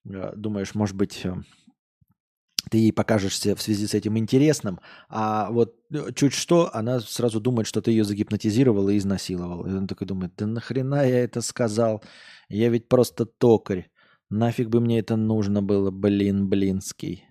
[0.08, 1.34] Э, думаешь, может быть, э,
[2.70, 7.40] ты ей покажешься в связи с этим интересным, а вот э, чуть что, она сразу
[7.40, 9.66] думает, что ты ее загипнотизировал и изнасиловал.
[9.66, 12.02] И он такой думает, да нахрена я это сказал?
[12.48, 13.90] Я ведь просто токарь.
[14.28, 17.24] Нафиг бы мне это нужно было, блин, блинский.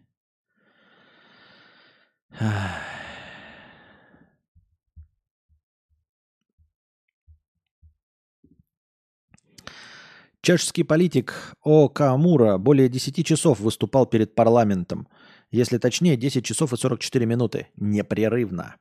[10.42, 11.90] Чешский политик О.
[11.90, 15.10] Камура более 10 часов выступал перед парламентом.
[15.52, 17.68] Если точнее, 10 часов и 44 минуты.
[17.76, 18.78] Непрерывно.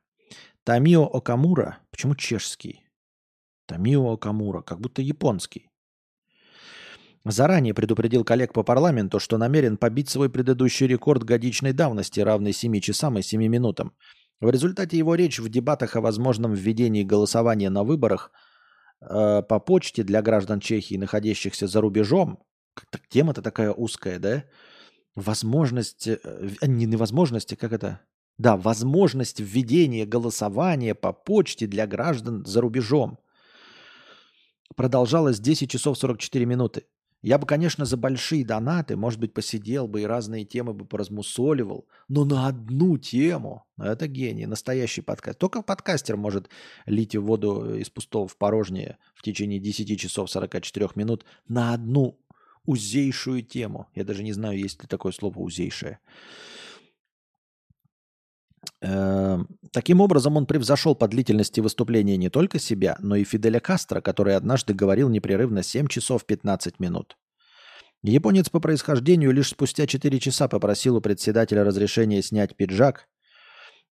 [0.63, 2.85] Тамио Окамура, почему чешский?
[3.65, 5.67] Тамио Окамура, как будто японский.
[7.25, 12.79] Заранее предупредил коллег по парламенту, что намерен побить свой предыдущий рекорд годичной давности, равный 7
[12.79, 13.93] часам и 7 минутам.
[14.39, 18.31] В результате его речь в дебатах о возможном введении голосования на выборах–
[19.01, 22.39] э, по почте для граждан Чехии, находящихся за рубежом,
[23.09, 24.43] тема-то такая узкая, да?
[25.15, 26.17] Возможность, э,
[26.61, 28.01] не невозможности, как это?
[28.37, 33.19] Да, возможность введения голосования по почте для граждан за рубежом.
[34.75, 36.85] Продолжалось 10 часов 44 минуты.
[37.21, 41.85] Я бы, конечно, за большие донаты, может быть, посидел бы и разные темы бы поразмусоливал,
[42.07, 45.37] но на одну тему, это гений, настоящий подкаст.
[45.37, 46.49] Только подкастер может
[46.85, 52.17] лить воду из пустого в порожнее в течение 10 часов 44 минут на одну
[52.65, 53.87] узейшую тему.
[53.95, 55.99] Я даже не знаю, есть ли такое слово узейшее.
[58.81, 64.01] Эм, таким образом, он превзошел по длительности выступления не только себя, но и Фиделя Кастро,
[64.01, 67.17] который однажды говорил непрерывно 7 часов 15 минут.
[68.01, 73.09] Японец по происхождению лишь спустя 4 часа попросил у председателя разрешения снять пиджак,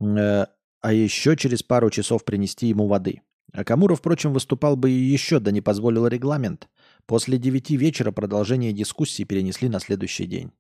[0.01, 0.47] э,
[0.81, 3.23] а еще через пару часов принести ему воды.
[3.53, 6.69] Акамура, впрочем, выступал бы и еще, да не позволил регламент.
[7.07, 10.51] После девяти вечера продолжение дискуссии перенесли на следующий день.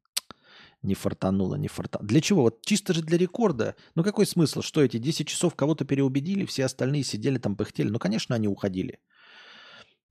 [0.82, 2.08] Не фартануло, не фартануло.
[2.08, 2.42] Для чего?
[2.42, 3.76] Вот чисто же для рекорда.
[3.94, 4.62] Ну какой смысл?
[4.62, 7.88] Что эти 10 часов кого-то переубедили, все остальные сидели там, пыхтели.
[7.88, 8.98] Ну, конечно, они уходили.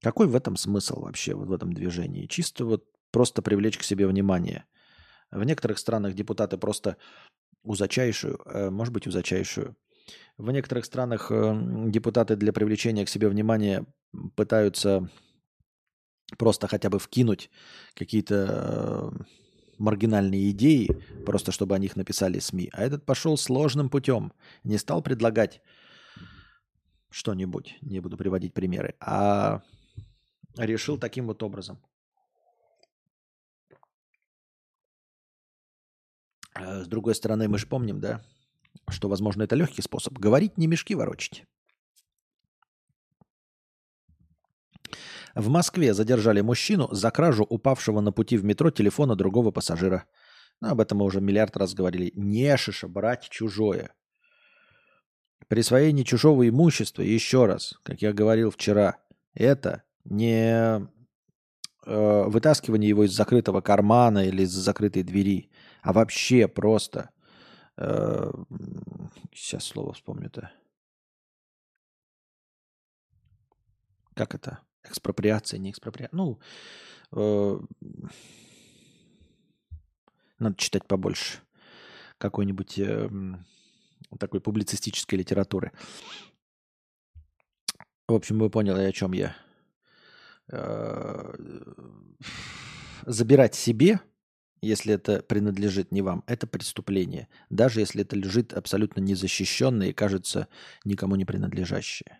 [0.01, 2.25] Какой в этом смысл вообще, вот в этом движении?
[2.25, 4.65] Чисто вот просто привлечь к себе внимание.
[5.29, 6.97] В некоторых странах депутаты просто
[7.63, 9.75] узачайшую, э, может быть, узачайшую.
[10.37, 13.85] В некоторых странах э, депутаты для привлечения к себе внимания
[14.35, 15.09] пытаются
[16.37, 17.49] просто хотя бы вкинуть
[17.93, 19.23] какие-то э,
[19.81, 20.87] маргинальные идеи,
[21.25, 22.69] просто чтобы о них написали СМИ.
[22.71, 24.31] А этот пошел сложным путем.
[24.63, 25.61] Не стал предлагать
[27.09, 29.61] что-нибудь, не буду приводить примеры, а
[30.57, 31.77] решил таким вот образом.
[36.53, 38.21] А с другой стороны, мы же помним, да,
[38.89, 40.13] что, возможно, это легкий способ.
[40.13, 41.45] Говорить, не мешки ворочить.
[45.35, 50.05] В Москве задержали мужчину за кражу упавшего на пути в метро телефона другого пассажира.
[50.59, 52.11] Ну, об этом мы уже миллиард раз говорили.
[52.15, 53.93] Не шиша брать чужое.
[55.47, 58.97] Присвоение чужого имущества, еще раз, как я говорил вчера,
[59.33, 60.87] это не
[61.85, 65.51] э, вытаскивание его из закрытого кармана или из закрытой двери,
[65.81, 67.09] а вообще просто...
[67.77, 68.31] Э,
[69.33, 70.51] сейчас слово вспомню-то.
[74.13, 74.59] Как это?
[74.83, 76.17] Экспроприация, не экспроприация.
[76.17, 76.39] Ну,
[77.11, 77.59] э,
[80.39, 81.39] надо читать побольше
[82.17, 83.09] какой-нибудь э,
[84.19, 85.71] такой публицистической литературы.
[88.07, 89.35] В общем, вы поняли, о чем я.
[90.51, 91.33] Э,
[93.05, 93.99] забирать себе,
[94.61, 97.27] если это принадлежит не вам, это преступление.
[97.49, 100.47] Даже если это лежит абсолютно незащищенное и кажется
[100.85, 102.19] никому не принадлежащее.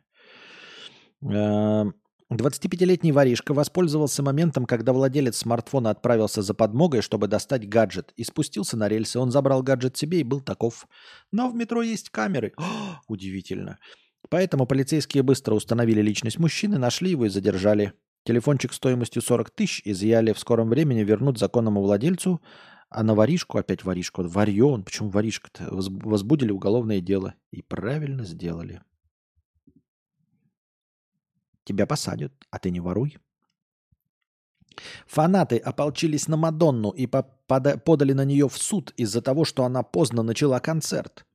[1.21, 1.93] Эм,
[2.35, 8.77] 25-летний воришка воспользовался моментом, когда владелец смартфона отправился за подмогой, чтобы достать гаджет, и спустился
[8.77, 9.19] на рельсы.
[9.19, 10.87] Он забрал гаджет себе и был таков.
[11.31, 12.53] Но в метро есть камеры.
[12.55, 12.63] О,
[13.07, 13.79] удивительно.
[14.29, 17.93] Поэтому полицейские быстро установили личность мужчины, нашли его и задержали.
[18.23, 20.31] Телефончик стоимостью 40 тысяч изъяли.
[20.31, 22.41] В скором времени вернут законному владельцу,
[22.89, 27.33] а на воришку, опять воришку, варье он, почему воришка-то, возбудили уголовное дело.
[27.51, 28.81] И правильно сделали.
[31.63, 33.17] Тебя посадят, а ты не воруй.
[35.07, 40.23] Фанаты ополчились на Мадонну и подали на нее в суд из-за того, что она поздно
[40.23, 41.25] начала концерт.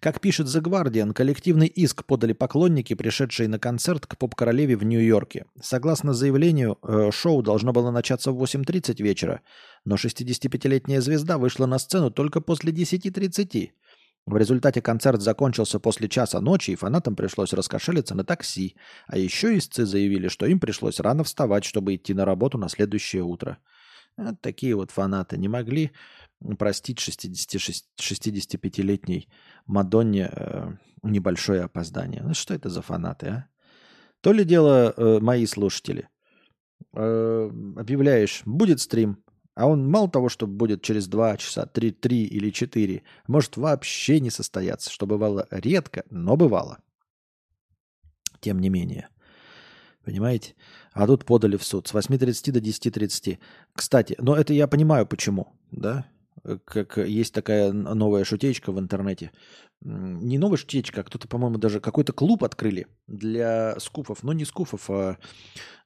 [0.00, 5.44] Как пишет The Guardian, коллективный иск подали поклонники, пришедшие на концерт к поп-королеве в Нью-Йорке.
[5.60, 9.42] Согласно заявлению, э, шоу должно было начаться в 8.30 вечера,
[9.84, 13.72] но 65-летняя звезда вышла на сцену только после 10.30.
[14.26, 18.76] В результате концерт закончился после часа ночи, и фанатам пришлось раскошелиться на такси.
[19.06, 23.22] А еще истцы заявили, что им пришлось рано вставать, чтобы идти на работу на следующее
[23.22, 23.58] утро.
[24.16, 25.92] Вот такие вот фанаты не могли
[26.58, 29.28] простить 65-летней
[29.66, 30.72] Мадонне э,
[31.02, 32.22] небольшое опоздание.
[32.22, 33.46] Ну что это за фанаты, а?
[34.20, 36.08] То ли дело э, мои слушатели.
[36.94, 39.22] Э, объявляешь, будет стрим,
[39.54, 44.20] а он мало того, что будет через 2 часа, 3, 3 или 4, может вообще
[44.20, 46.78] не состояться, что бывало редко, но бывало.
[48.40, 49.08] Тем не менее.
[50.04, 50.54] Понимаете?
[50.92, 53.38] А тут подали в суд с 8.30 до 10.30.
[53.74, 56.06] Кстати, но это я понимаю почему, да?
[56.64, 59.30] Как есть такая новая шутечка в интернете.
[59.82, 64.22] Не новая шутечка, а кто-то, по-моему, даже какой-то клуб открыли для скуфов.
[64.22, 65.18] Но не скуфов, а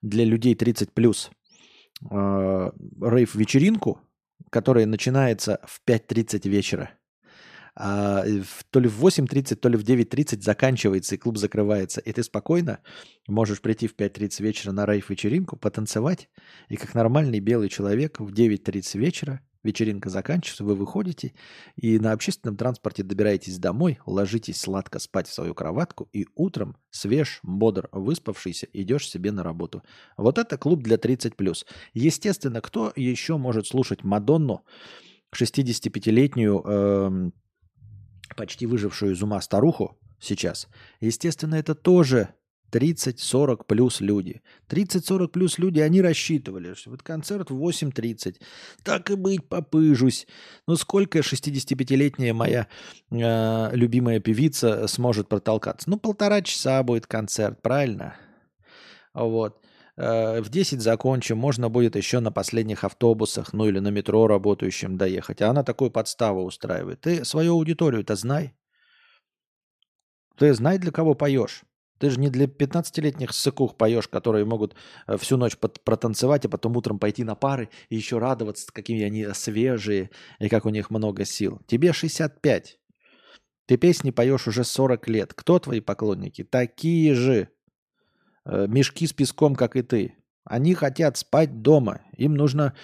[0.01, 1.31] для людей 30+.
[2.11, 4.01] А, рейв-вечеринку,
[4.51, 6.91] которая начинается в 5.30 вечера.
[7.77, 8.25] А
[8.71, 12.01] то ли в 8.30, то ли в 9.30 заканчивается, и клуб закрывается.
[12.01, 12.79] И ты спокойно
[13.27, 16.29] можешь прийти в 5.30 вечера на рейв-вечеринку, потанцевать,
[16.69, 21.33] и как нормальный белый человек в 9.30 вечера вечеринка заканчивается, вы выходите
[21.75, 27.41] и на общественном транспорте добираетесь домой, ложитесь сладко спать в свою кроватку и утром свеж,
[27.43, 29.83] бодр, выспавшийся идешь себе на работу.
[30.17, 31.65] Вот это клуб для 30+.
[31.95, 34.65] Естественно, кто еще может слушать Мадонну,
[35.35, 37.31] 65-летнюю э,
[38.37, 40.69] почти выжившую из ума старуху сейчас,
[41.01, 42.35] естественно, это тоже
[42.75, 44.43] 30-40 плюс люди.
[44.69, 48.41] 30-40 плюс люди, они рассчитывали, что вот концерт в 8.30.
[48.83, 50.27] Так и быть, попыжусь.
[50.67, 52.67] Ну сколько 65-летняя моя
[53.11, 55.89] э, любимая певица сможет протолкаться?
[55.89, 58.17] Ну полтора часа будет концерт, правильно?
[59.15, 59.65] Вот.
[59.97, 64.97] Э, в 10 закончим, можно будет еще на последних автобусах, ну или на метро работающим
[64.99, 65.41] доехать.
[65.43, 67.01] А она такую подставу устраивает.
[67.01, 68.55] Ты свою аудиторию-то знай.
[70.37, 71.63] Ты знай, для кого поешь.
[72.05, 74.77] Ты же не для 15-летних сыкух поешь, которые могут
[75.07, 79.27] э, всю ночь протанцевать, а потом утром пойти на пары и еще радоваться, какими они
[79.33, 81.63] свежие и как у них много сил.
[81.67, 82.79] Тебе 65.
[83.65, 85.33] Ты песни поешь уже 40 лет.
[85.33, 86.45] Кто твои поклонники?
[86.45, 87.49] Такие же.
[88.45, 90.15] Э, мешки с песком, как и ты.
[90.45, 92.03] Они хотят спать дома.
[92.19, 92.75] Им нужно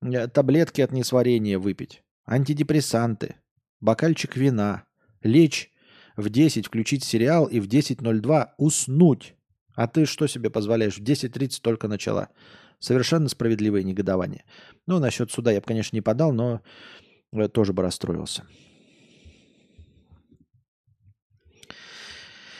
[0.00, 3.36] э, таблетки от несварения выпить, антидепрессанты,
[3.78, 4.84] бокальчик вина,
[5.20, 5.70] лечь
[6.16, 9.34] в 10 включить сериал и в 10.02 уснуть.
[9.74, 10.98] А ты что себе позволяешь?
[10.98, 12.28] В 10.30 только начала.
[12.78, 14.44] Совершенно справедливое негодование.
[14.86, 16.60] Ну, насчет суда я бы, конечно, не подал, но
[17.32, 18.44] э, тоже бы расстроился.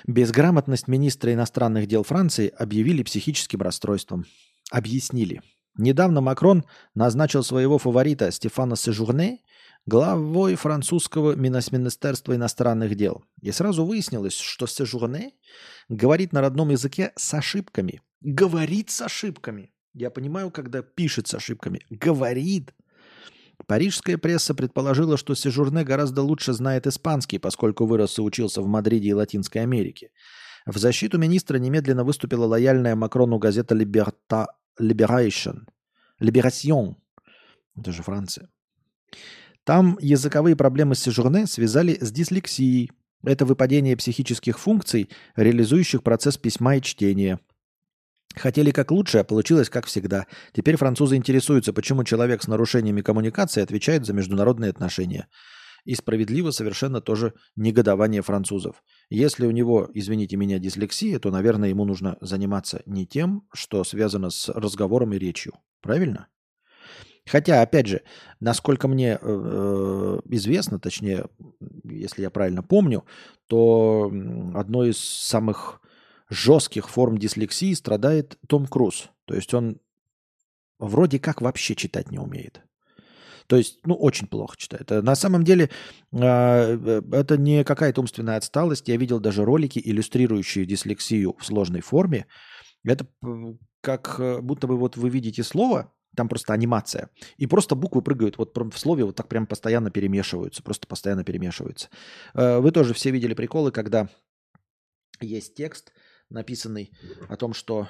[0.06, 4.24] Безграмотность министра иностранных дел Франции объявили психическим расстройством.
[4.70, 5.42] Объяснили.
[5.76, 6.64] Недавно Макрон
[6.94, 9.40] назначил своего фаворита Стефана Сежурне
[9.86, 13.24] главой французского Министерства иностранных дел.
[13.42, 15.32] И сразу выяснилось, что Сежурне
[15.88, 18.00] говорит на родном языке с ошибками.
[18.20, 19.72] Говорит с ошибками.
[19.94, 21.80] Я понимаю, когда пишет с ошибками.
[21.90, 22.74] Говорит.
[23.66, 29.08] Парижская пресса предположила, что Сежурне гораздо лучше знает испанский, поскольку вырос и учился в Мадриде
[29.08, 30.10] и Латинской Америке.
[30.66, 34.46] В защиту министра немедленно выступила лояльная Макрону газета Liberta,
[34.80, 35.66] Liberation.
[36.20, 36.96] Liberation.
[37.76, 38.48] Это же Франция.
[39.64, 42.90] Там языковые проблемы Сежурне связали с дислексией.
[43.22, 47.38] Это выпадение психических функций, реализующих процесс письма и чтения–
[48.36, 50.26] Хотели как лучше, а получилось как всегда.
[50.52, 55.26] Теперь французы интересуются, почему человек с нарушениями коммуникации отвечает за международные отношения.
[55.84, 58.82] И справедливо совершенно тоже негодование французов.
[59.08, 64.30] Если у него, извините меня, дислексия, то, наверное, ему нужно заниматься не тем, что связано
[64.30, 65.54] с разговором и речью.
[65.80, 66.28] Правильно?
[67.30, 68.02] Хотя, опять же,
[68.40, 71.26] насколько мне э, э известно, точнее,
[71.84, 73.04] если я правильно помню,
[73.46, 74.12] то
[74.54, 75.80] одно из самых
[76.28, 79.10] жестких форм дислексии страдает Том Круз.
[79.26, 79.80] То есть он
[80.80, 82.62] вроде как вообще читать не умеет.
[83.46, 84.90] То есть, ну, очень плохо читает.
[84.90, 85.70] На самом деле,
[86.12, 88.88] а, э, это не какая-то умственная отсталость.
[88.88, 92.26] Я видел даже ролики, иллюстрирующие дислексию в сложной форме.
[92.84, 93.06] Это
[93.80, 98.36] как э, будто бы вот вы видите слово, там просто анимация, и просто буквы прыгают
[98.36, 101.88] вот в слове вот так прям постоянно перемешиваются, просто постоянно перемешиваются.
[102.34, 104.06] Э, вы тоже все видели приколы, когда
[105.18, 105.94] есть текст,
[106.28, 106.92] написанный
[107.30, 107.88] о том, что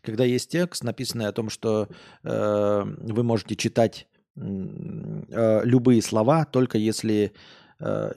[0.00, 1.88] когда есть текст, написанный о том, что
[2.24, 7.34] э, вы можете читать э, любые слова, только если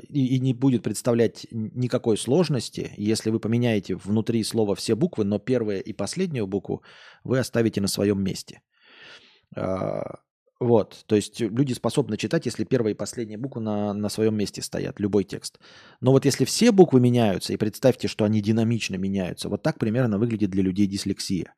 [0.09, 5.39] и, и не будет представлять никакой сложности, если вы поменяете внутри слова все буквы, но
[5.39, 6.83] первую и последнюю букву
[7.23, 8.61] вы оставите на своем месте.
[9.55, 10.01] Э,
[10.59, 14.61] вот, то есть люди способны читать, если первая и последняя буква на, на своем месте
[14.61, 15.59] стоят, любой текст.
[15.99, 20.17] Но вот если все буквы меняются, и представьте, что они динамично меняются, вот так примерно
[20.17, 21.55] выглядит для людей дислексия.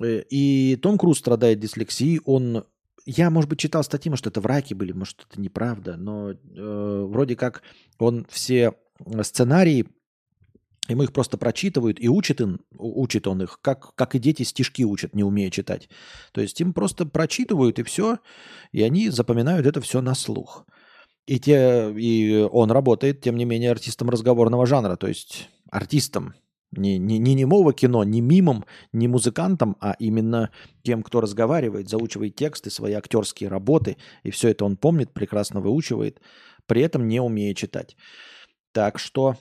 [0.00, 2.64] Э, и Том Круз страдает дислексией, он
[3.06, 6.36] я, может быть, читал статьи, может, это враки были, может, это неправда, но э,
[7.08, 7.62] вроде как
[7.98, 8.74] он все
[9.22, 9.86] сценарии,
[10.88, 14.84] ему их просто прочитывают и учит, им, учит он их, как, как и дети стишки
[14.84, 15.88] учат, не умея читать.
[16.32, 18.18] То есть им просто прочитывают и все,
[18.72, 20.66] и они запоминают это все на слух.
[21.26, 26.34] И, те, и он работает, тем не менее, артистом разговорного жанра, то есть артистом,
[26.72, 30.50] не, не, не немого кино, не мимом, не музыкантом, а именно
[30.82, 36.20] тем, кто разговаривает, заучивает тексты, свои актерские работы, и все это он помнит, прекрасно выучивает,
[36.66, 37.96] при этом не умея читать.
[38.72, 39.36] Так что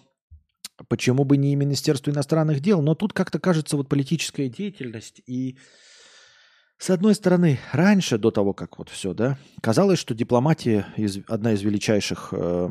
[0.87, 2.81] почему бы не Министерство иностранных дел?
[2.81, 5.57] Но тут как-то кажется вот политическая деятельность и
[6.79, 11.51] с одной стороны, раньше, до того, как вот все, да, казалось, что дипломатия из, одна
[11.51, 12.69] из величайших, э,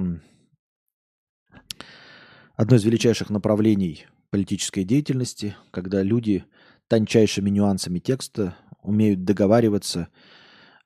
[2.56, 6.44] одно из величайших направлений политической деятельности, когда люди
[6.88, 10.08] тончайшими нюансами текста умеют договариваться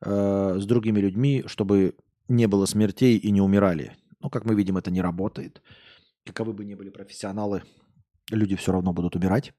[0.00, 1.96] э, с другими людьми, чтобы
[2.28, 3.96] не было смертей и не умирали.
[4.20, 5.62] Но, как мы видим, это не работает.
[6.24, 7.62] Каковы бы ни были профессионалы,
[8.30, 9.52] люди все равно будут умирать.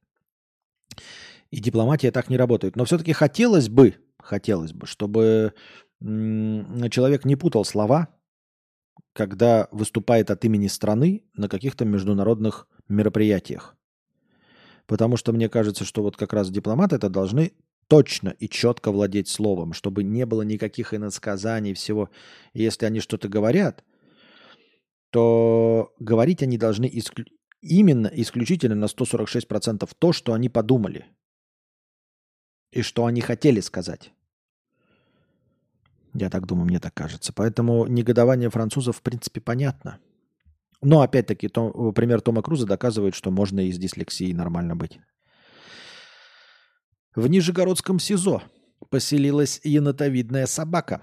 [1.52, 2.76] И дипломатия так не работает.
[2.76, 5.54] Но все-таки хотелось бы, хотелось бы, чтобы
[6.02, 8.08] человек не путал слова,
[9.14, 13.76] когда выступает от имени страны на каких-то международных мероприятиях.
[14.86, 17.54] Потому что мне кажется, что вот как раз дипломаты это должны
[17.88, 22.10] точно и четко владеть словом, чтобы не было никаких иносказаний, всего.
[22.54, 23.84] И если они что-то говорят,
[25.10, 27.26] то говорить они должны исклю...
[27.62, 31.06] именно исключительно на 146% то, что они подумали
[32.72, 34.12] и что они хотели сказать.
[36.14, 37.34] Я так думаю, мне так кажется.
[37.34, 40.00] Поэтому негодование французов, в принципе, понятно.
[40.84, 45.00] Но опять-таки, то, пример Тома Круза доказывает, что можно и с дислексией нормально быть.
[47.16, 48.44] В Нижегородском СИЗО
[48.90, 51.02] поселилась енотовидная собака.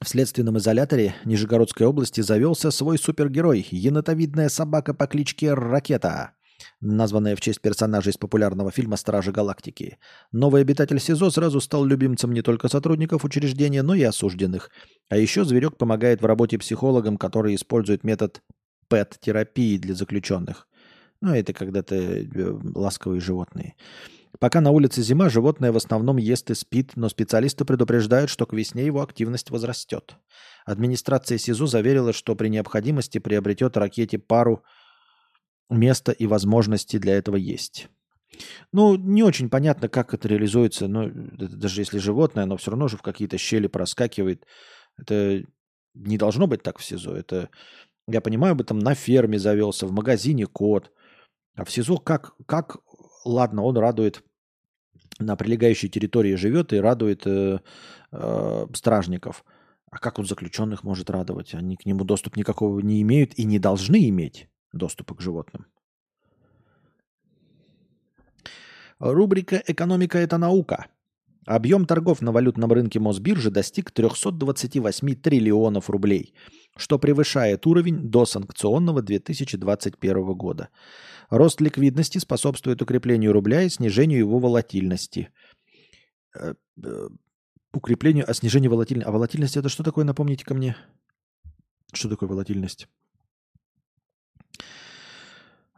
[0.00, 6.32] В следственном изоляторе Нижегородской области завелся свой супергерой– енотовидная собака по кличке Ракета
[6.80, 9.98] названная в честь персонажа из популярного фильма «Стражи Галактики».
[10.32, 14.70] Новый обитатель СИЗО сразу стал любимцем не только сотрудников учреждения, но и осужденных.
[15.08, 18.42] А еще зверек помогает в работе психологам, которые используют метод
[18.88, 20.66] ПЭТ-терапии для заключенных.
[21.20, 22.26] Ну, это когда-то э,
[22.74, 23.74] ласковые животные.
[24.38, 28.52] Пока на улице зима, животное в основном ест и спит, но специалисты предупреждают, что к
[28.52, 30.16] весне его активность возрастет.
[30.64, 34.62] Администрация СИЗО заверила, что при необходимости приобретет ракете пару
[35.70, 37.88] место и возможности для этого есть.
[38.72, 40.88] Ну, не очень понятно, как это реализуется.
[40.88, 44.46] Но даже если животное, оно все равно же в какие-то щели проскакивает.
[44.98, 45.44] Это
[45.94, 47.16] не должно быть так в СИЗО.
[47.16, 47.50] Это,
[48.06, 50.92] я понимаю, бы там на ферме завелся, в магазине кот.
[51.56, 52.78] А в СИЗО как, как
[53.24, 54.22] ладно, он радует
[55.18, 57.58] на прилегающей территории живет и радует э,
[58.12, 59.44] э, стражников.
[59.90, 61.54] А как он заключенных может радовать?
[61.54, 65.66] Они к нему доступ никакого не имеют и не должны иметь доступа к животным.
[68.98, 70.86] Рубрика «Экономика– это наука».
[71.46, 76.34] Объем торгов на валютном рынке Мосбиржи достиг 328 триллионов рублей,
[76.76, 80.68] что превышает уровень до санкционного 2021 года.
[81.30, 85.30] Рост ликвидности способствует укреплению рубля и снижению его волатильности.
[86.38, 87.08] Э, э,
[87.72, 89.08] укреплению, а снижение волатильности.
[89.08, 90.76] А волатильность это что такое, напомните ко мне?
[91.92, 92.86] Что такое волатильность?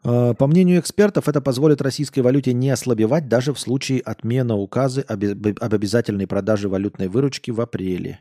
[0.04, 5.02] Э, по мнению экспертов, это позволит российской валюте не ослабевать даже в случае отмены указа
[5.02, 8.20] об обязательной продаже валютной выручки в апреле.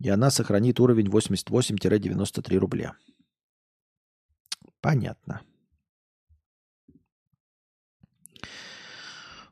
[0.00, 2.94] И она сохранит уровень 88-93 рубля.
[4.80, 5.42] Понятно.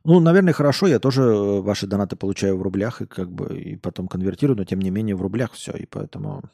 [0.05, 0.87] Ну, наверное, хорошо.
[0.87, 4.65] Я тоже э, ваши донаты получаю в рублях и как бы и потом конвертирую, но
[4.65, 5.73] тем не менее в рублях все.
[5.73, 6.45] И поэтому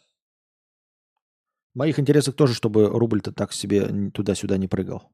[1.74, 5.10] моих интересах тоже, чтобы рубль-то так себе туда-сюда не прыгал.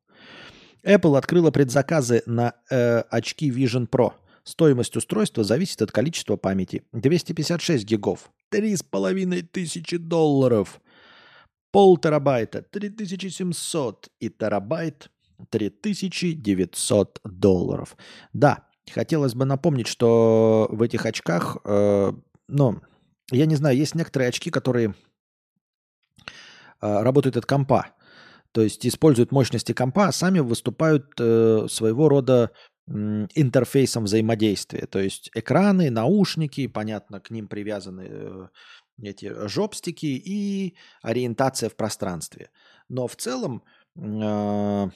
[0.85, 4.13] Apple открыла предзаказы на э, очки Vision Pro.
[4.45, 6.85] Стоимость устройства зависит от количества памяти.
[6.93, 8.31] 256 гигов.
[8.53, 10.81] 3,5 тысячи долларов.
[11.71, 15.11] Пол терабайта 3700 и терабайт
[15.51, 17.97] 3900 долларов.
[18.33, 22.13] Да, хотелось бы напомнить, что в этих очках, э,
[22.49, 22.81] ну,
[23.31, 24.95] я не знаю, есть некоторые очки, которые
[26.81, 27.87] работают от компа.
[28.53, 32.51] То есть используют мощности компа, а сами выступают э, своего рода
[32.89, 34.87] интерфейсом взаимодействия.
[34.87, 38.49] То есть экраны, наушники, понятно, к ним привязаны э,
[39.03, 42.51] эти жопстики и ориентация в пространстве.
[42.89, 43.63] Но в целом
[43.97, 44.89] э,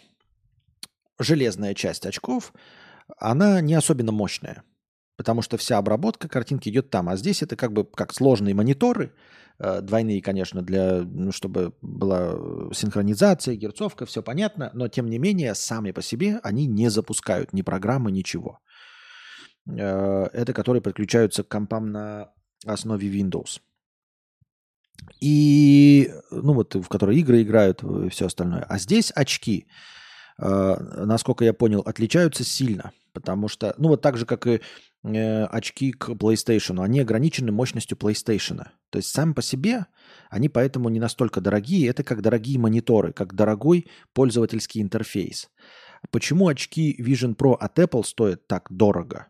[1.19, 2.55] железная часть очков
[3.19, 4.63] она не особенно мощная.
[5.23, 7.09] Потому что вся обработка картинки идет там.
[7.09, 9.15] А здесь это как бы как сложные мониторы,
[9.61, 12.32] э, двойные, конечно, для, ну, чтобы была
[12.74, 14.73] синхронизация, герцовка, все понятно.
[14.74, 18.59] Но тем не менее, сами по себе они не запускают ни программы, ничего.
[19.70, 22.32] Э, это которые подключаются к компам на
[22.66, 23.61] основе Windows.
[25.20, 28.65] И, ну вот, в которые игры играют и все остальное.
[28.69, 29.69] А здесь очки,
[30.39, 30.77] э,
[31.07, 32.90] насколько я понял, отличаются сильно.
[33.12, 34.61] Потому что, ну вот так же, как и
[35.05, 38.65] э, очки к PlayStation, они ограничены мощностью PlayStation.
[38.91, 39.87] То есть сам по себе
[40.31, 41.89] они поэтому не настолько дорогие.
[41.89, 45.51] Это как дорогие мониторы, как дорогой пользовательский интерфейс.
[46.11, 49.29] Почему очки Vision Pro от Apple стоят так дорого?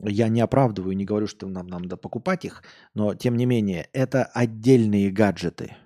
[0.00, 2.62] Я не оправдываю, не говорю, что нам надо покупать их,
[2.94, 5.76] но тем не менее, это отдельные гаджеты.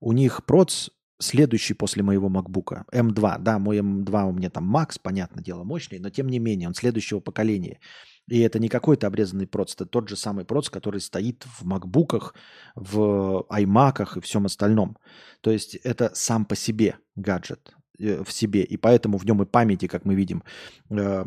[0.00, 2.84] У них проц следующий после моего MacBook.
[2.92, 3.38] M2.
[3.38, 6.74] Да, мой M2 у меня там Max, понятное дело, мощный, но тем не менее, он
[6.74, 7.78] следующего поколения.
[8.28, 12.34] И это не какой-то обрезанный проц, это тот же самый проц, который стоит в макбуках,
[12.74, 14.96] в iMac'ах и всем остальном.
[15.40, 19.46] То есть это сам по себе гаджет э, в себе, и поэтому в нем и
[19.46, 20.42] памяти, как мы видим,
[20.90, 21.24] э,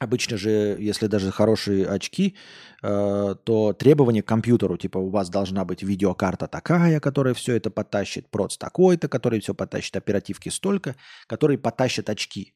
[0.00, 2.36] Обычно же, если даже хорошие очки,
[2.82, 7.70] э, то требования к компьютеру, типа у вас должна быть видеокарта такая, которая все это
[7.70, 10.94] потащит, проц такой-то, который все потащит, оперативки столько,
[11.26, 12.54] который потащит очки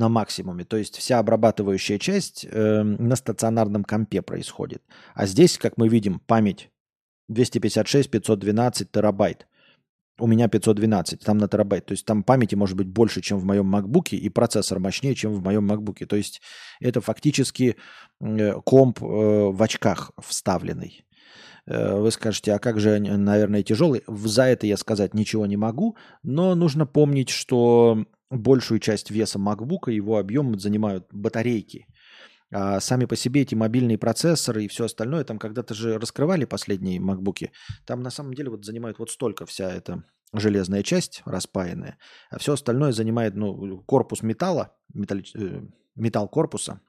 [0.00, 0.64] на максимуме.
[0.64, 4.82] То есть вся обрабатывающая часть э, на стационарном компе происходит.
[5.14, 6.70] А здесь, как мы видим, память
[7.30, 9.46] 256-512 терабайт
[10.18, 11.86] у меня 512, там на терабайт.
[11.86, 15.32] То есть там памяти может быть больше, чем в моем MacBook, и процессор мощнее, чем
[15.32, 16.04] в моем MacBook.
[16.06, 16.42] То есть
[16.78, 17.76] это фактически
[18.20, 21.04] э, комп э, в очках вставленный.
[21.70, 24.02] Э, вы скажете, а как же, наверное, тяжелый?
[24.06, 29.90] За это я сказать ничего не могу, но нужно помнить, что большую часть веса MacBook,
[29.90, 31.86] его объем занимают батарейки.
[32.52, 36.98] А сами по себе эти мобильные процессоры и все остальное, там когда-то же раскрывали последние
[36.98, 37.52] макбуки,
[37.86, 40.02] там на самом деле вот занимает вот столько вся эта
[40.32, 41.98] железная часть распаянная,
[42.30, 45.24] а все остальное занимает ну, корпус металла, металли...
[45.36, 45.62] Э,
[45.94, 46.80] металл корпуса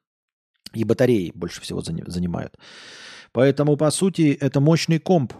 [0.73, 2.57] и батареи больше всего занимают.
[3.33, 5.33] Поэтому, по сути, это мощный комп.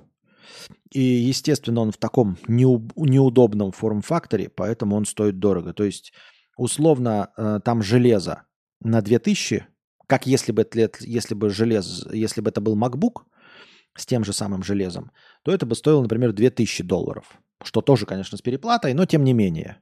[0.91, 5.73] И, естественно, он в таком неудобном форм-факторе, поэтому он стоит дорого.
[5.73, 6.13] То есть,
[6.57, 8.43] условно, э, там железо
[8.81, 9.67] на 2000
[10.11, 10.67] как если бы,
[10.99, 13.21] если бы желез, если бы это был MacBook
[13.95, 15.11] с тем же самым железом,
[15.45, 17.39] то это бы стоило, например, 2000 долларов.
[17.63, 19.77] Что тоже, конечно, с переплатой, но тем не менее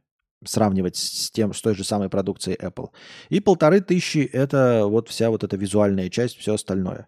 [0.45, 2.90] сравнивать с тем, с той же самой продукцией Apple.
[3.30, 7.07] И полторы тысячи– это вот вся вот эта визуальная часть, все остальное.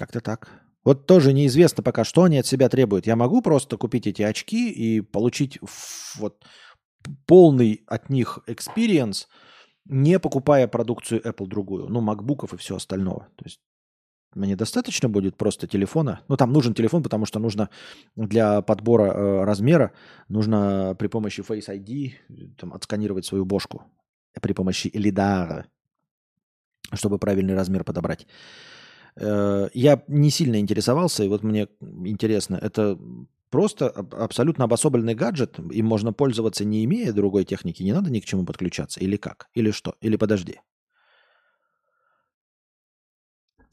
[0.00, 0.48] Как-то так.
[0.82, 3.06] Вот тоже неизвестно пока, что они от себя требуют.
[3.06, 5.58] Я могу просто купить эти очки и получить
[6.18, 6.42] вот
[7.26, 9.26] полный от них experience–
[9.90, 13.28] не покупая продукцию Apple другую, ну, макбуков и все остального.
[13.36, 13.60] То есть
[14.34, 16.20] мне достаточно будет просто телефона.
[16.28, 17.70] Ну, там нужен телефон, потому что нужно
[18.14, 19.92] для подбора э, размера,
[20.28, 23.82] нужно при помощи Face ID там, отсканировать свою бошку
[24.40, 25.64] при помощи LiDAR,
[26.92, 28.28] чтобы правильный размер подобрать.
[29.20, 32.98] Э, я не сильно интересовался, и вот мне интересно, это
[33.50, 38.24] Просто абсолютно обособленный гаджет, им можно пользоваться не имея другой техники, не надо ни к
[38.24, 39.00] чему подключаться.
[39.00, 39.48] Или как?
[39.54, 39.96] Или что?
[40.00, 40.60] Или подожди.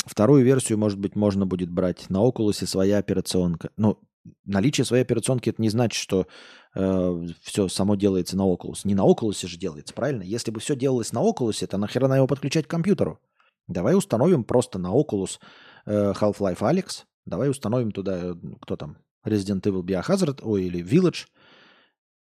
[0.04, 3.70] Вторую версию, может быть, можно будет брать на Oculus своя операционка.
[3.78, 4.00] Но
[4.46, 6.26] наличие своей операционки это не значит, что
[6.74, 8.80] э, все само делается на Oculus.
[8.84, 10.24] Не на Oculus же делается, правильно?
[10.24, 13.20] Если бы все делалось на Oculus, то нахера на его подключать к компьютеру?
[13.68, 15.40] Давай установим просто на Oculus
[15.86, 17.04] э, Half-Life Alex.
[17.26, 21.28] Давай установим туда, э, кто там, Resident Evil Biohazard, ой, или Village.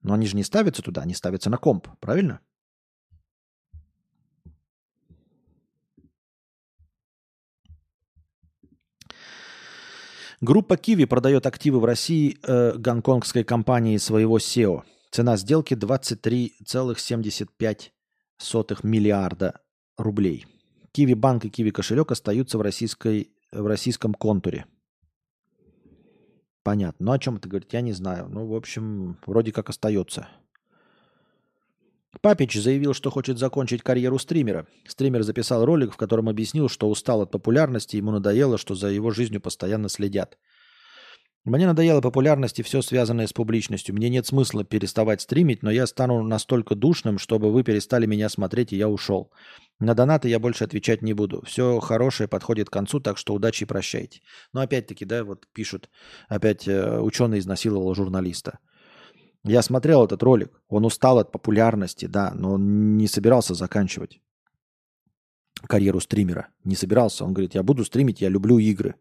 [0.02, 2.40] Но они же не ставятся туда, они ставятся на комп, правильно?
[10.40, 14.82] Группа Kiwi продает активы в России э, гонконгской компании своего SEO.
[15.12, 17.90] Цена сделки 23,75
[18.82, 19.60] миллиарда
[19.96, 20.46] рублей.
[20.96, 24.66] Kiwi банк и Kiwi кошелек остаются в, российской, в российском контуре.
[26.62, 27.06] Понятно.
[27.06, 28.28] Ну, о чем это говорит, я не знаю.
[28.28, 30.28] Ну, в общем, вроде как остается.
[32.20, 34.66] Папич заявил, что хочет закончить карьеру стримера.
[34.86, 39.10] Стример записал ролик, в котором объяснил, что устал от популярности, ему надоело, что за его
[39.10, 40.36] жизнью постоянно следят.
[41.44, 43.96] Мне надоело популярность и все связанное с публичностью.
[43.96, 48.72] Мне нет смысла переставать стримить, но я стану настолько душным, чтобы вы перестали меня смотреть,
[48.72, 49.32] и я ушел.
[49.82, 51.42] На донаты я больше отвечать не буду.
[51.44, 54.20] Все хорошее подходит к концу, так что удачи и прощайте.
[54.52, 55.90] Но опять-таки, да, вот пишут,
[56.28, 58.60] опять э, ученый изнасиловал журналиста.
[59.42, 60.62] Я смотрел этот ролик.
[60.68, 64.20] Он устал от популярности, да, но он не собирался заканчивать
[65.66, 66.46] карьеру стримера.
[66.62, 67.24] Не собирался.
[67.24, 68.94] Он говорит, я буду стримить, я люблю игры.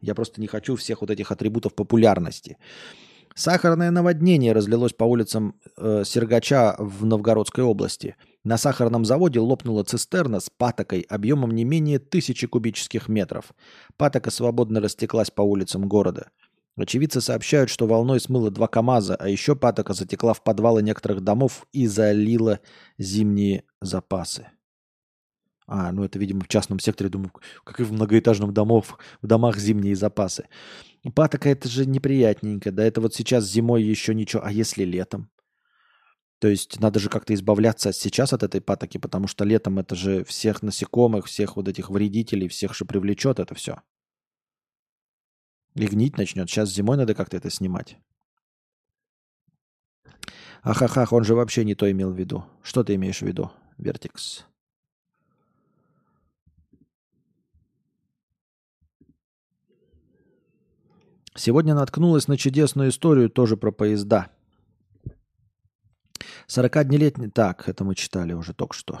[0.00, 2.56] Я просто не хочу всех вот этих атрибутов популярности.
[3.34, 8.14] Сахарное наводнение разлилось по улицам э, Сергача в Новгородской области.
[8.48, 13.52] На сахарном заводе лопнула цистерна с патокой объемом не менее тысячи кубических метров.
[13.98, 16.30] Патока свободно растеклась по улицам города.
[16.74, 21.66] Очевидцы сообщают, что волной смыло два КАМАЗа, а еще патока затекла в подвалы некоторых домов
[21.72, 22.60] и залила
[22.96, 24.48] зимние запасы.
[25.66, 27.32] А, ну это, видимо, в частном секторе, думаю,
[27.64, 30.48] как и в многоэтажном домов, в домах зимние запасы.
[31.14, 32.72] Патока это же неприятненько.
[32.72, 34.42] Да это вот сейчас зимой еще ничего.
[34.42, 35.28] А если летом?
[36.38, 40.24] То есть надо же как-то избавляться сейчас от этой патоки, потому что летом это же
[40.24, 43.82] всех насекомых, всех вот этих вредителей, всех же привлечет это все.
[45.74, 46.48] И гнить начнет.
[46.48, 47.98] Сейчас зимой надо как-то это снимать.
[50.62, 52.44] Ахахах, он же вообще не то имел в виду.
[52.62, 54.44] Что ты имеешь в виду, Вертикс?
[61.34, 64.32] Сегодня наткнулась на чудесную историю тоже про поезда.
[66.48, 67.30] 40-днелетний...
[67.30, 69.00] Так, это мы читали уже только что.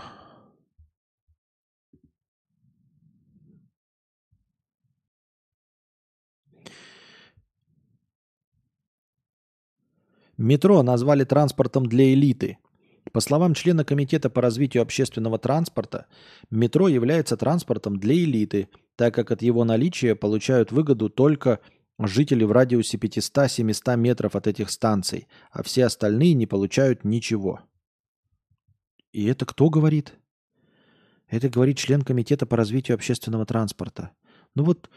[10.36, 12.58] Метро назвали транспортом для элиты.
[13.12, 16.06] По словам члена Комитета по развитию общественного транспорта,
[16.50, 21.60] метро является транспортом для элиты, так как от его наличия получают выгоду только
[22.06, 27.60] жители в радиусе 500-700 метров от этих станций, а все остальные не получают ничего.
[29.12, 30.14] И это кто говорит?
[31.26, 34.12] Это говорит член Комитета по развитию общественного транспорта.
[34.54, 34.88] Ну вот,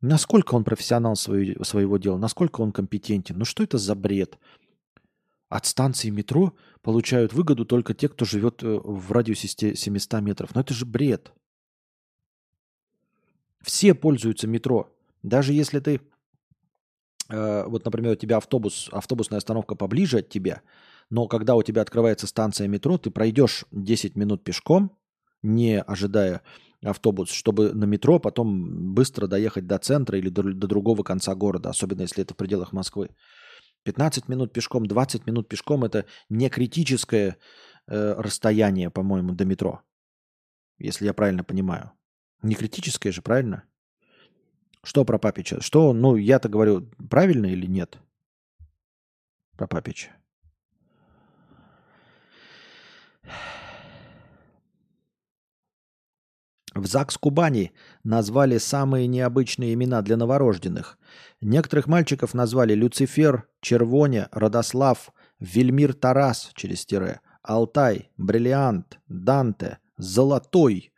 [0.00, 3.38] насколько он профессионал свою, своего дела, насколько он компетентен?
[3.38, 4.38] Ну что это за бред?
[5.48, 10.54] От станции метро получают выгоду только те, кто живет э, в радиусе 700 метров.
[10.54, 11.32] Но это же бред.
[13.60, 14.96] Все пользуются метро.
[15.22, 16.00] Даже если ты
[17.28, 20.62] Э, вот, например, у тебя автобус, автобусная остановка поближе от тебя,
[21.10, 24.96] но когда у тебя открывается станция метро, ты пройдешь 10 минут пешком,
[25.42, 26.42] не ожидая
[26.84, 31.70] автобус, чтобы на метро потом быстро доехать до центра или до, до другого конца города,
[31.70, 33.10] особенно если это в пределах Москвы.
[33.84, 37.36] 15 минут пешком, 20 минут пешком– это не критическое
[37.88, 39.82] э, расстояние, по-моему, до метро,
[40.78, 41.92] если я правильно понимаю.
[42.42, 43.64] Не критическое же, правильно?
[44.84, 45.60] Что про Папича?
[45.60, 47.98] Что, ну, я-то говорю, правильно или нет?
[49.56, 50.10] Про Папича.
[56.74, 57.72] В ЗАГС Кубани
[58.02, 60.98] назвали самые необычные имена для новорожденных.
[61.40, 70.92] Некоторых мальчиков назвали Люцифер, Червоня, Родослав, Вельмир Тарас через тире, Алтай, Бриллиант, Данте, Золотой,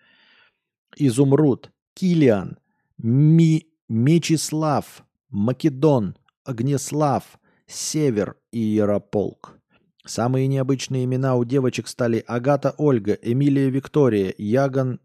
[0.96, 2.58] Изумруд, Килиан,
[2.98, 9.58] Ми Мечислав, Македон, Огнеслав, Север и Ярополк.
[10.06, 15.00] Самые необычные имена у девочек стали Агата Ольга, Эмилия Виктория, Яган...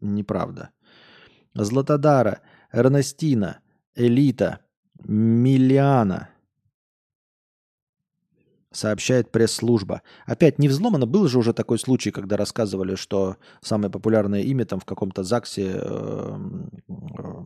[0.00, 0.70] Неправда.
[1.54, 2.40] Златодара,
[2.72, 3.60] Эрнестина,
[3.94, 4.60] Элита,
[5.04, 6.30] Миллиана.
[8.74, 10.02] Сообщает пресс-служба.
[10.26, 11.06] Опять не взломано.
[11.06, 15.72] Был же уже такой случай, когда рассказывали, что самое популярное имя там в каком-то ЗАГСе,
[15.76, 16.38] э,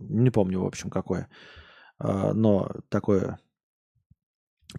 [0.08, 1.28] не помню, в общем, какое,
[2.00, 3.38] э, но такое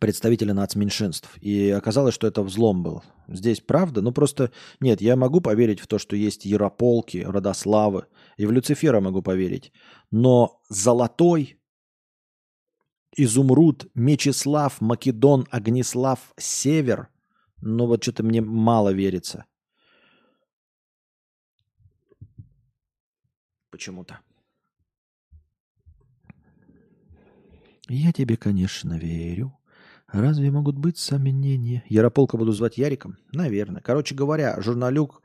[0.02, 1.30] представителя нацменьшинств.
[1.40, 3.04] И оказалось, что это взлом был.
[3.28, 4.02] Здесь правда?
[4.02, 8.06] Ну просто нет, я могу поверить в то, что есть Ярополки, Родославы,
[8.38, 9.72] и в Люцифера могу поверить.
[10.10, 11.59] Но золотой
[13.24, 17.10] Изумруд, Мечислав, Македон, Огнеслав, Север.
[17.62, 19.46] Ну вот что-то мне мало верится.
[23.72, 24.20] Почему-то.
[27.90, 29.58] Я тебе, конечно, верю.
[30.08, 31.84] Разве могут быть сомнения?
[31.90, 33.18] Ярополка буду звать Яриком?
[33.34, 33.82] Наверное.
[33.82, 35.22] Короче говоря, журналюк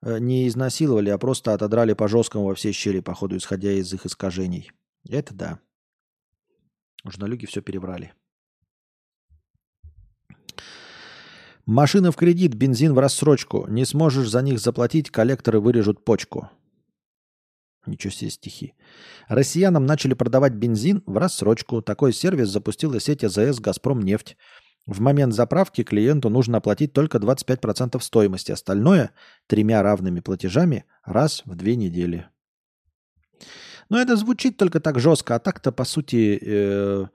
[0.00, 4.06] э, не изнасиловали, а просто отодрали по жесткому во все щели, походу, исходя из их
[4.06, 4.70] искажений.
[5.08, 5.58] Это да.
[7.04, 8.12] Журналюги все перебрали.
[11.66, 13.66] Машина в кредит, бензин в рассрочку.
[13.68, 16.50] Не сможешь за них заплатить, коллекторы вырежут почку.
[17.86, 18.74] Ничего себе стихи.
[19.28, 21.82] Россиянам начали продавать бензин в рассрочку.
[21.82, 24.36] Такой сервис запустила сеть АЗС «Газпром нефть».
[24.86, 28.50] В момент заправки клиенту нужно оплатить только 25% стоимости.
[28.50, 29.12] Остальное
[29.46, 32.28] тремя равными платежами раз в две недели.
[33.92, 37.06] Но это звучит только так жестко, а так-то, по сути, э,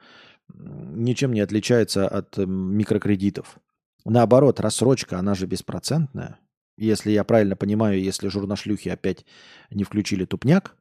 [0.47, 3.57] ничем не отличается от микрокредитов.
[4.05, 6.37] Наоборот, рассрочка, она же беспроцентная.
[6.77, 9.25] Если я правильно понимаю, если журнашлюхи опять
[9.71, 10.75] не включили тупняк,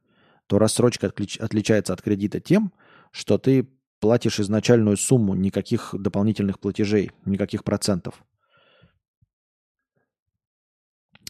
[0.45, 2.73] то рассрочка отличается от кредита тем,
[3.09, 3.67] что ты
[3.99, 8.23] платишь изначальную сумму, никаких дополнительных платежей, никаких процентов.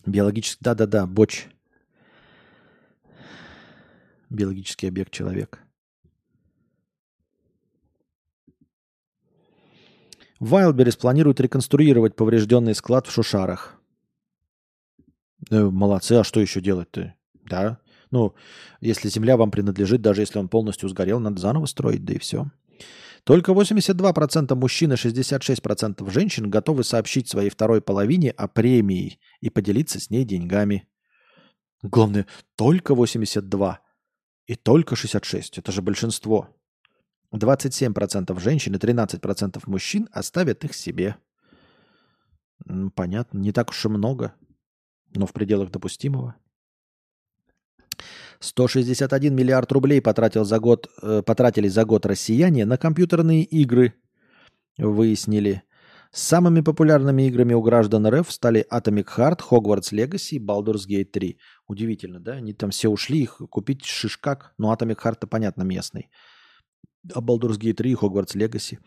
[0.06, 1.48] Биологический, да-да-да, боч.
[4.30, 5.62] Биологический объект человек.
[10.40, 13.80] Вайлдберрис планирует реконструировать поврежденный склад в Шушарах.
[15.49, 17.16] Э, молодцы, а что еще делать-то?
[17.45, 17.80] Да.
[18.12, 18.36] Ну,
[18.80, 22.52] если земля вам принадлежит, даже если он полностью сгорел, надо заново строить, да и все.
[23.24, 29.99] Только 82% мужчин и 66% женщин готовы сообщить своей второй половине о премии и поделиться
[29.99, 30.88] с ней деньгами.
[31.82, 32.26] Главное,
[32.56, 33.80] только 82
[34.48, 35.60] и только 66.
[35.60, 36.49] Это же большинство.
[37.34, 41.18] 27% женщин и 13% мужчин оставят их себе.
[42.95, 44.34] Понятно, не так уж и много,
[45.14, 46.36] но в пределах допустимого.
[48.40, 53.95] 161 миллиард рублей потратил за год, э, потратили за год россияне на компьютерные игры,
[54.78, 55.64] выяснили.
[56.11, 61.38] Самыми популярными играми у граждан РФ стали Atomic Heart, Hogwarts Legacy и Baldur's Gate 3.
[61.68, 62.34] Удивительно, да?
[62.34, 64.53] Они там все ушли их купить шишкак.
[64.57, 66.10] Ну, Atomic Heart-то, понятно, местный
[67.14, 68.80] а Baldur's Gate 3 и Hogwarts Legacy.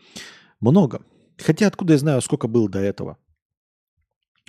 [0.59, 1.01] Много.
[1.37, 3.17] Хотя откуда я знаю, сколько было до этого?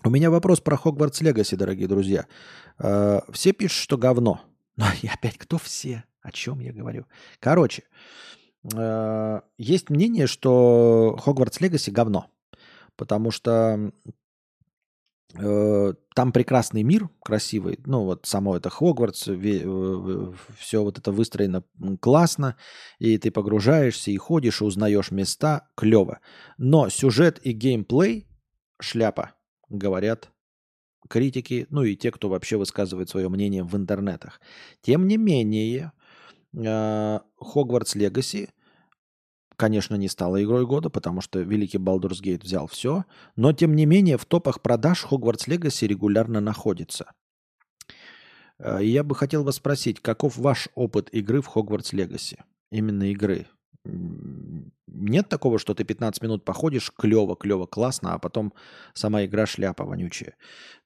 [0.04, 2.26] У меня вопрос про Hogwarts Legacy, дорогие друзья.
[2.78, 4.40] Э, все пишут, что говно.
[4.76, 6.04] Но и опять, кто все?
[6.22, 7.06] О чем я говорю?
[7.40, 7.84] Короче,
[8.74, 12.26] э, есть мнение, что Hogwarts Legacy говно.
[12.96, 13.92] Потому что
[15.34, 17.78] там прекрасный мир, красивый.
[17.86, 19.28] Ну, вот само это Хогвартс,
[20.59, 21.64] все вот это выстроено
[22.00, 22.56] классно,
[22.98, 26.20] и ты погружаешься и ходишь, и узнаешь места, клево.
[26.59, 28.26] Но сюжет и геймплей
[28.80, 29.32] шляпа,
[29.68, 30.30] говорят
[31.09, 34.40] критики, ну и те, кто вообще высказывает свое мнение в интернетах.
[34.82, 35.92] Тем не менее,
[36.52, 38.50] Хогвартс Легаси–
[39.56, 43.04] конечно, не стала игрой года, потому что великий Baldur's Gate взял все,
[43.36, 47.12] но тем не менее в топах продаж Hogwarts Legacy регулярно находится.
[48.58, 52.38] Э, я бы хотел вас спросить, каков ваш опыт игры в Hogwarts Legacy?
[52.70, 53.46] Именно игры.
[53.84, 58.52] Нет такого, что ты 15 минут походишь, клево, клево, классно, а потом
[58.94, 60.36] сама игра шляпа вонючая.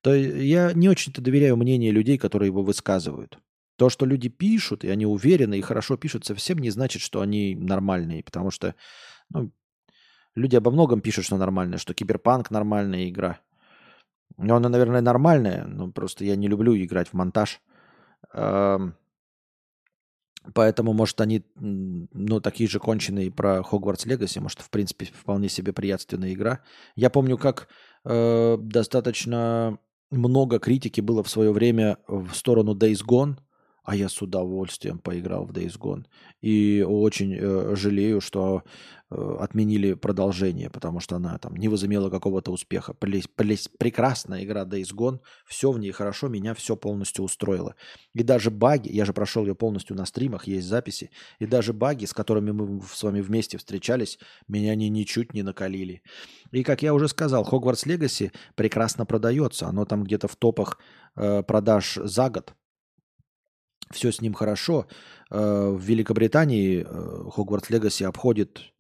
[0.00, 3.38] То я не очень-то доверяю мнению людей, которые его высказывают.
[3.76, 7.54] То, что люди пишут, и они уверены и хорошо пишут, совсем не значит, что они
[7.54, 8.74] нормальные, потому что
[9.30, 9.52] ну,
[10.34, 13.40] люди обо многом пишут, что нормально, что киберпанк нормальная игра.
[14.38, 17.60] Но она, наверное, нормальная, но просто я не люблю играть в монтаж.
[20.54, 25.72] Поэтому, может, они, ну, такие же конченые про Hogwarts Legacy, может, в принципе, вполне себе
[25.72, 26.60] приятственная игра.
[26.94, 27.68] Я помню, как
[28.04, 29.78] э, достаточно
[30.10, 33.38] много критики было в свое время в сторону Days Gone,
[33.86, 36.06] а я с удовольствием поиграл в Days Gone.
[36.42, 38.64] И очень э, жалею, что
[39.10, 42.94] э, отменили продолжение, потому что она там не возымела какого-то успеха.
[42.94, 47.76] Плесь, плесь, прекрасная игра Days Gone, все в ней хорошо, меня все полностью устроило.
[48.12, 52.06] И даже баги, я же прошел ее полностью на стримах, есть записи, и даже баги,
[52.06, 56.02] с которыми мы с вами вместе встречались, меня они ничуть не накалили.
[56.50, 60.80] И как я уже сказал, Hogwarts Legacy прекрасно продается, оно там где-то в топах
[61.14, 62.52] э, продаж за год,
[63.90, 64.86] все с ним хорошо.
[65.30, 66.84] Э, в Великобритании
[67.30, 68.72] Хогвартс э, Легаси обходит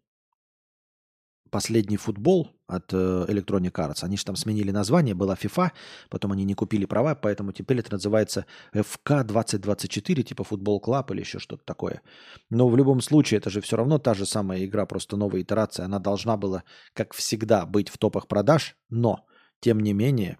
[1.50, 2.96] последний футбол от э,
[3.28, 4.04] Electronic Arts.
[4.04, 5.70] Они же там сменили название, была FIFA,
[6.10, 11.20] потом они не купили права, поэтому теперь это называется FK 2024, типа футбол клаб или
[11.20, 12.02] еще что-то такое.
[12.50, 15.86] Но в любом случае это же все равно та же самая игра, просто новая итерация.
[15.86, 19.24] Она должна была, как всегда, быть в топах продаж, но,
[19.60, 20.38] тем не менее,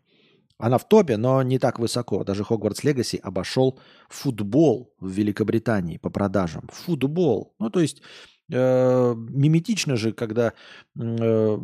[0.59, 2.25] она в топе, но не так высоко.
[2.25, 3.79] Даже Хогвартс Легаси обошел
[4.09, 6.69] футбол в Великобритании по продажам.
[6.73, 7.55] Футбол.
[7.59, 8.03] Ну, то есть
[8.51, 10.55] э, миметично же, когда
[10.99, 11.59] э,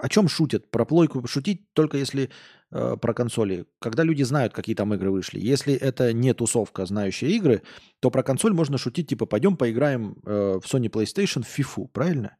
[0.00, 0.70] о чем шутят?
[0.70, 2.30] Про плойку шутить только если
[2.70, 3.66] э, про консоли.
[3.78, 5.38] Когда люди знают, какие там игры вышли.
[5.38, 7.62] Если это не тусовка, знающая игры,
[8.00, 12.36] то про консоль можно шутить, типа, пойдем поиграем э, в Sony PlayStation в FIFA, правильно?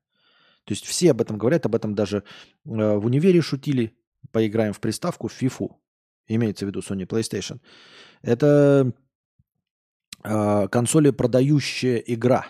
[0.64, 2.22] То есть все об этом говорят, об этом даже э,
[2.64, 3.94] в универе шутили,
[4.34, 5.68] поиграем в приставку в FIFA.
[6.26, 7.60] Имеется в виду Sony PlayStation.
[8.22, 8.92] Это
[10.24, 12.46] э, консоли продающая игра.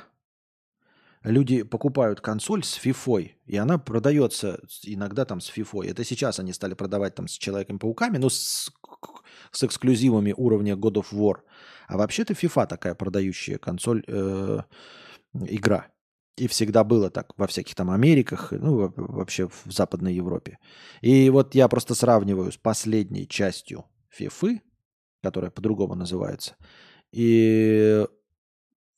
[1.22, 5.90] Люди покупают консоль с FIFA, и она продается иногда там с FIFA.
[5.90, 8.70] Это сейчас они стали продавать там с Человеком-пауками, но с,
[9.50, 11.40] с эксклюзивами уровня God of War.
[11.88, 14.60] А вообще-то FIFA такая продающая консоль, э,
[15.34, 15.93] игра.
[16.36, 20.58] И всегда было так во всяких там Америках, ну, во- вообще в Западной Европе.
[21.00, 24.60] И вот я просто сравниваю с последней частью Фифы,
[25.22, 26.56] которая по-другому называется,
[27.12, 28.04] и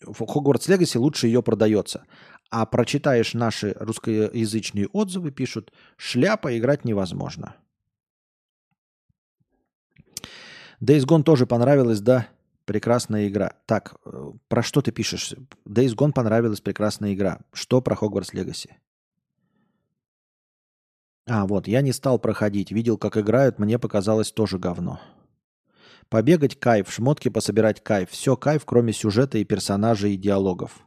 [0.02, 2.06] Хогвартс Легаси лучше ее продается.
[2.50, 7.56] А прочитаешь наши русскоязычные отзывы, пишут, шляпа играть невозможно.
[10.80, 12.28] Days Gone тоже понравилась, да?
[12.66, 13.54] Прекрасная игра.
[13.64, 15.34] Так, э, про что ты пишешь?
[15.64, 17.38] Days Gone понравилась прекрасная игра.
[17.52, 18.76] Что про Хогвартс Легаси?
[21.28, 22.72] А, вот, я не стал проходить.
[22.72, 25.00] Видел, как играют, мне показалось тоже говно.
[26.08, 28.10] Побегать кайф, шмотки пособирать кайф.
[28.10, 30.86] Все кайф, кроме сюжета и персонажей и диалогов.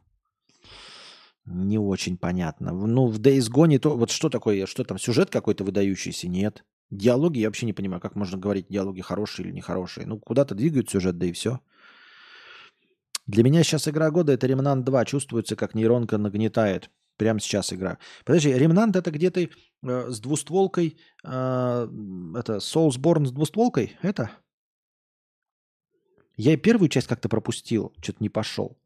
[1.46, 2.72] Не очень понятно.
[2.72, 3.96] Ну, в Days Gone то...
[3.96, 4.66] Вот что такое?
[4.66, 6.28] Что там, сюжет какой-то выдающийся?
[6.28, 6.62] Нет.
[6.90, 10.06] Диалоги я вообще не понимаю, как можно говорить, диалоги хорошие или нехорошие.
[10.06, 11.60] Ну, куда-то двигают сюжет, да и все.
[13.26, 15.04] Для меня сейчас игра года это Ремнант 2.
[15.04, 16.90] Чувствуется, как нейронка нагнетает.
[17.16, 17.98] Прямо сейчас игра.
[18.24, 19.50] Подожди, Ремнант это где ты
[19.82, 23.96] э, с двустволкой, э, это Soulsborne с двустволкой?
[24.02, 24.30] Это?
[26.36, 28.78] Я и первую часть как-то пропустил, что-то не пошел,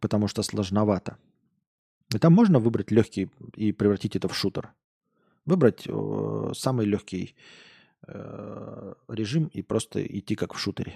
[0.00, 1.16] потому что сложновато.
[2.12, 4.74] И там можно выбрать легкий и превратить это в шутер.
[5.46, 7.36] Выбрать э, самый легкий
[8.06, 10.94] э, режим и просто идти как в шутере.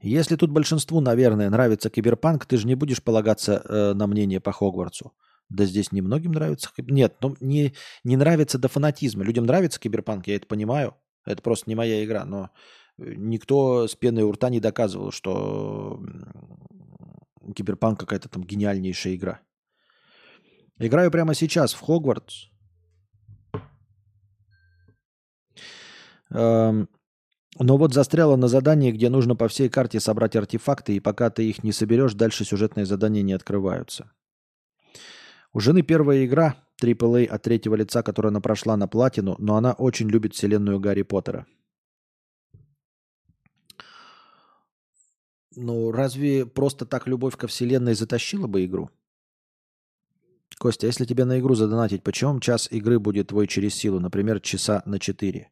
[0.00, 4.52] Если тут большинству, наверное, нравится киберпанк, ты же не будешь полагаться э, на мнение по
[4.52, 5.12] Хогвартсу.
[5.48, 6.70] Да здесь немногим нравится.
[6.76, 7.74] Нет, ну не,
[8.04, 9.24] не нравится до фанатизма.
[9.24, 10.94] Людям нравится киберпанк, я это понимаю.
[11.24, 12.24] Это просто не моя игра.
[12.24, 12.50] Но
[12.98, 16.00] э, никто с пеной у рта не доказывал, что
[17.54, 19.40] киберпанк какая-то там гениальнейшая игра.
[20.78, 22.46] Играю прямо сейчас в Хогвартс.
[26.30, 26.88] Эм,
[27.58, 31.48] но вот застряла на задании, где нужно по всей карте собрать артефакты, и пока ты
[31.48, 34.12] их не соберешь, дальше сюжетные задания не открываются.
[35.52, 39.72] У жены первая игра AAA от третьего лица, которую она прошла на платину, но она
[39.72, 41.46] очень любит вселенную Гарри Поттера.
[45.56, 48.90] Ну, разве просто так любовь ко вселенной затащила бы игру?
[50.58, 54.00] Костя, если тебе на игру задонатить, почем час игры будет твой через силу?
[54.00, 55.50] Например, часа на 4.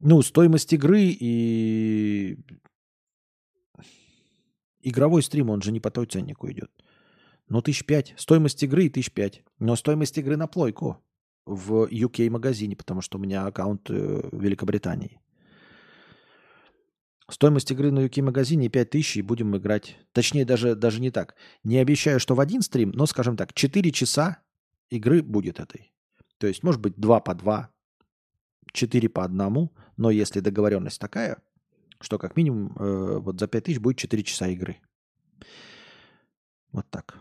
[0.00, 2.38] Ну, стоимость игры и
[4.80, 6.70] игровой стрим, он же не по той ценнику идет.
[7.48, 8.14] Ну, тысяч пять.
[8.16, 9.42] Стоимость игры тысяч пять.
[9.58, 11.02] Но стоимость игры на плойку
[11.46, 15.20] в UK-магазине, потому что у меня аккаунт э, в Великобритании.
[17.30, 19.96] Стоимость игры на UK-магазине 5000 и будем играть.
[20.12, 21.34] Точнее, даже, даже не так.
[21.62, 24.42] Не обещаю, что в один стрим, но, скажем так, 4 часа
[24.90, 25.92] игры будет этой.
[26.38, 27.70] То есть, может быть, 2 по 2,
[28.72, 31.38] 4 по одному, но если договоренность такая,
[32.00, 34.76] что как минимум э, вот за 5000 будет 4 часа игры.
[36.72, 37.18] Вот так.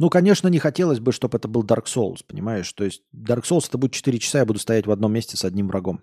[0.00, 2.72] Ну, конечно, не хотелось бы, чтобы это был Dark Souls, понимаешь?
[2.72, 5.44] То есть Dark Souls это будет 4 часа, я буду стоять в одном месте с
[5.44, 6.00] одним врагом.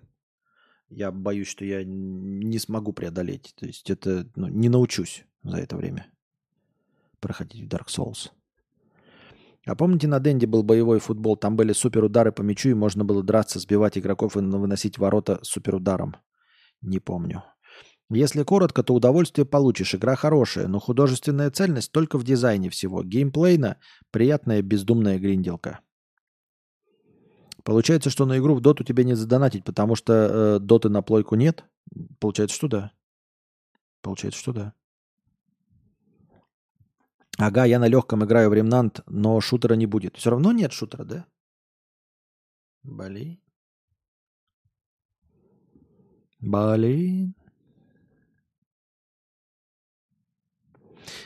[0.88, 3.54] Я боюсь, что я не смогу преодолеть.
[3.58, 6.06] То есть это ну, не научусь за это время
[7.18, 8.30] проходить в Dark Souls.
[9.66, 13.24] А помните, на Денде был боевой футбол, там были суперудары по мячу, и можно было
[13.24, 16.14] драться, сбивать игроков и выносить ворота суперударом.
[16.82, 17.42] Не помню.
[18.10, 19.94] Если коротко, то удовольствие получишь.
[19.94, 23.02] Игра хорошая, но художественная цельность только в дизайне всего.
[23.02, 23.76] Геймплейно
[24.10, 25.80] приятная бездумная гринделка.
[27.64, 31.34] Получается, что на игру в доту тебе не задонатить, потому что э, доты на плойку
[31.34, 31.64] нет?
[32.18, 32.92] Получается, что да.
[34.00, 34.72] Получается, что да.
[37.36, 40.16] Ага, я на легком играю в Ремнант, но шутера не будет.
[40.16, 41.26] Все равно нет шутера, да?
[42.82, 43.38] Блин.
[46.40, 47.34] Блин.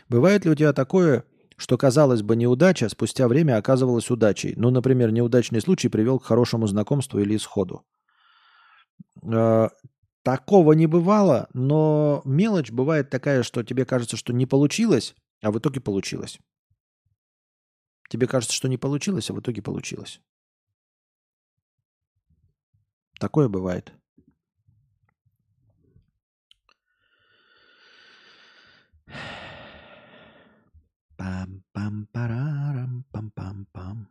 [0.09, 1.25] Бывает ли у тебя такое,
[1.57, 4.55] что, казалось бы, неудача спустя время оказывалась удачей?
[4.57, 7.85] Ну, например, неудачный случай привел к хорошему знакомству или исходу.
[9.23, 9.69] Э,
[10.23, 15.59] Такого не бывало, но мелочь бывает такая, что тебе кажется, что не получилось, а в
[15.59, 16.39] итоге получилось.
[18.09, 20.20] Тебе кажется, что не получилось, а в итоге получилось.
[23.19, 23.93] Такое бывает.
[31.23, 34.09] Пам-пам-парарам, пам-пам-пам.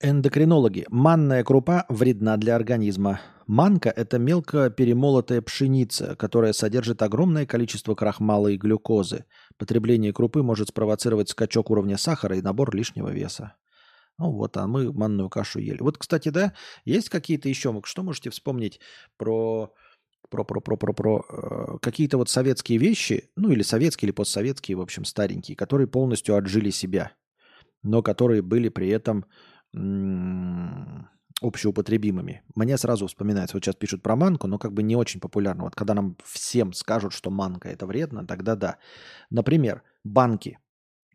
[0.00, 0.86] Эндокринологи.
[0.90, 3.20] Манная крупа вредна для организма.
[3.48, 9.24] Манка– это мелко перемолотая пшеница, которая содержит огромное количество крахмала и глюкозы.
[9.56, 13.56] Потребление крупы может спровоцировать скачок уровня сахара и набор лишнего веса.
[14.18, 15.80] Ну вот, а мы манную кашу ели.
[15.80, 16.52] Вот, кстати, да,
[16.84, 18.78] есть какие-то еще, что можете вспомнить
[19.16, 19.74] про
[20.30, 24.76] про, про, про, про, про э, какие-то вот советские вещи, ну или советские, или постсоветские,
[24.76, 27.12] в общем, старенькие, которые полностью отжили себя,
[27.82, 29.24] но которые были при этом
[31.40, 32.42] общеупотребимыми.
[32.54, 35.64] Мне сразу вспоминается, вот сейчас пишут про манку, но как бы не очень популярно.
[35.64, 38.78] Вот когда нам всем скажут, что манка это вредно, тогда да.
[39.30, 40.58] Например, банки.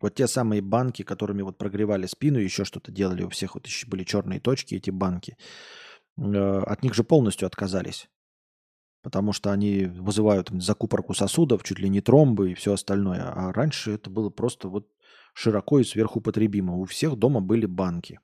[0.00, 3.86] Вот те самые банки, которыми вот прогревали спину, еще что-то делали, у всех вот еще
[3.86, 5.36] были черные точки, эти банки.
[6.18, 8.08] Э, от них же полностью отказались
[9.04, 13.22] потому что они вызывают закупорку сосудов, чуть ли не тромбы и все остальное.
[13.22, 14.88] А раньше это было просто вот
[15.34, 16.78] широко и сверхупотребимо.
[16.78, 18.18] У всех дома были банки.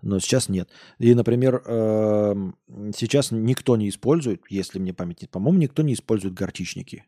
[0.00, 0.70] Но сейчас нет.
[0.98, 2.56] И, например, эм,
[2.96, 7.04] сейчас никто не использует, если мне память нет, по-моему, никто не использует горчичники.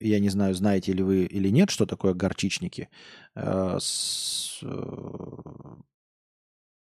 [0.00, 2.90] Я не знаю, знаете ли вы или нет, что такое горчичники.
[3.34, 3.78] Э,
[4.62, 4.66] э,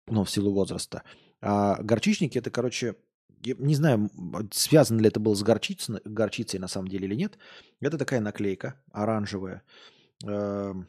[0.07, 1.03] ну, в силу возраста.
[1.41, 2.95] А горчичники это, короче,
[3.45, 4.11] не знаю,
[4.53, 7.39] связано ли это было с горчицей, горчицей на самом деле или нет.
[7.81, 9.63] Это такая наклейка оранжевая.
[10.25, 10.89] Эм,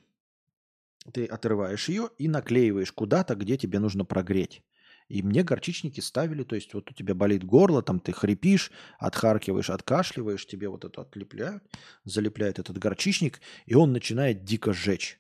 [1.11, 4.63] ты отрываешь ее и наклеиваешь куда-то, где тебе нужно прогреть.
[5.09, 9.69] И мне горчичники ставили, то есть вот у тебя болит горло, там ты хрипишь, отхаркиваешь,
[9.69, 11.63] откашливаешь, тебе вот это отлепляют,
[12.05, 15.19] залепляет этот горчичник, и он начинает дико жечь.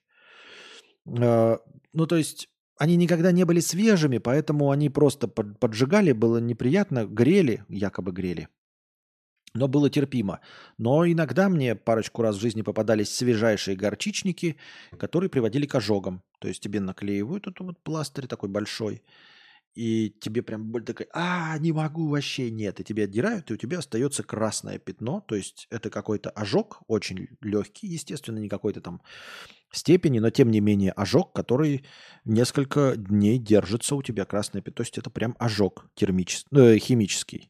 [1.05, 1.57] Э,
[1.91, 7.63] ну, то есть они никогда не были свежими, поэтому они просто поджигали, было неприятно, грели,
[7.69, 8.47] якобы грели.
[9.53, 10.39] Но было терпимо.
[10.79, 14.57] Но иногда мне парочку раз в жизни попадались свежайшие горчичники,
[14.97, 16.23] которые приводили к ожогам.
[16.39, 19.03] То есть тебе наклеивают этот вот пластырь такой большой,
[19.75, 22.79] и тебе прям боль такая, а, не могу вообще, нет.
[22.79, 25.21] И тебе отдирают, и у тебя остается красное пятно.
[25.27, 29.01] То есть это какой-то ожог, очень легкий, естественно, не какой-то там
[29.73, 31.83] степени, но тем не менее ожог, который
[32.23, 34.77] несколько дней держится у тебя красное пятно.
[34.77, 37.49] То есть это прям ожог термический, э, химический.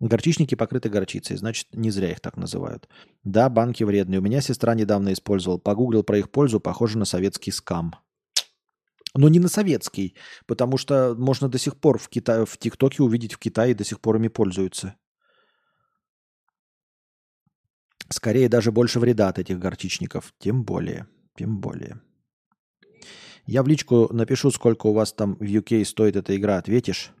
[0.00, 2.88] Горчичники покрыты горчицей, значит, не зря их так называют.
[3.22, 4.18] Да, банки вредные.
[4.18, 5.58] У меня сестра недавно использовала.
[5.58, 7.94] Погуглил про их пользу, похоже на советский скам.
[9.14, 13.34] Но не на советский, потому что можно до сих пор в Китае, в ТикТоке увидеть
[13.34, 14.96] в Китае до сих пор ими пользуются.
[18.08, 20.34] Скорее даже больше вреда от этих горчичников.
[20.38, 21.06] Тем более.
[21.36, 22.00] Тем более.
[23.46, 26.56] Я в личку напишу, сколько у вас там в UK стоит эта игра.
[26.56, 27.12] Ответишь?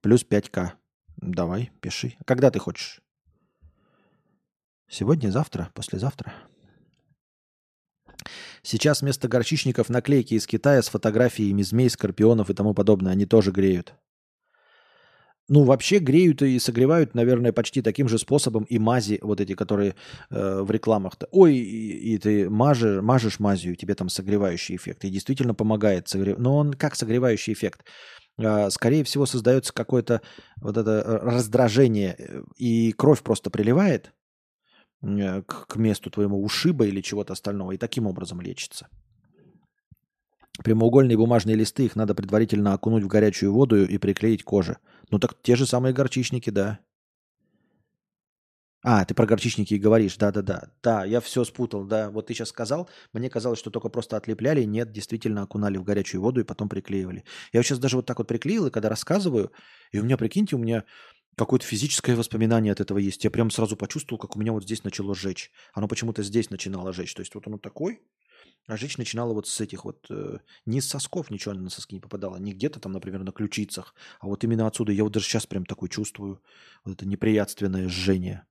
[0.00, 0.72] Плюс 5к.
[1.16, 2.16] Давай, пиши.
[2.24, 3.00] Когда ты хочешь?
[4.88, 6.32] Сегодня, завтра, послезавтра.
[8.62, 13.12] Сейчас вместо горчичников наклейки из Китая с фотографиями змей, скорпионов и тому подобное.
[13.12, 13.94] Они тоже греют.
[15.48, 19.94] Ну, вообще греют и согревают, наверное, почти таким же способом и мази, вот эти, которые
[20.30, 21.26] э, в рекламах-то.
[21.30, 25.04] Ой, и, и ты мажешь, мажешь мазью, тебе там согревающий эффект.
[25.06, 26.06] И действительно помогает.
[26.06, 26.36] Согрев...
[26.36, 27.82] Но он как согревающий эффект?
[28.38, 30.20] Э, скорее всего, создается какое-то
[30.60, 34.12] вот это э, раздражение, э, и кровь просто приливает
[35.02, 38.88] э, к, к месту твоему ушиба или чего-то остального, и таким образом лечится.
[40.62, 44.78] Прямоугольные бумажные листы, их надо предварительно окунуть в горячую воду и приклеить к коже.
[45.10, 46.80] Ну так те же самые горчичники, да.
[48.82, 50.70] А, ты про горчичники и говоришь, да-да-да.
[50.82, 52.10] Да, я все спутал, да.
[52.10, 56.22] Вот ты сейчас сказал, мне казалось, что только просто отлепляли, нет, действительно окунали в горячую
[56.22, 57.24] воду и потом приклеивали.
[57.52, 59.50] Я сейчас даже вот так вот приклеил, и когда рассказываю,
[59.90, 60.84] и у меня, прикиньте, у меня
[61.36, 63.24] какое-то физическое воспоминание от этого есть.
[63.24, 65.50] Я прям сразу почувствовал, как у меня вот здесь начало жечь.
[65.72, 67.14] Оно почему-то здесь начинало жечь.
[67.14, 68.00] То есть вот оно такой,
[68.66, 72.00] а жечь начинала вот с этих вот, э, не с сосков ничего на соски не
[72.00, 74.92] попадало, не где-то там, например, на ключицах, а вот именно отсюда.
[74.92, 76.42] Я вот даже сейчас прям такое чувствую,
[76.84, 78.44] вот это неприятственное жжение.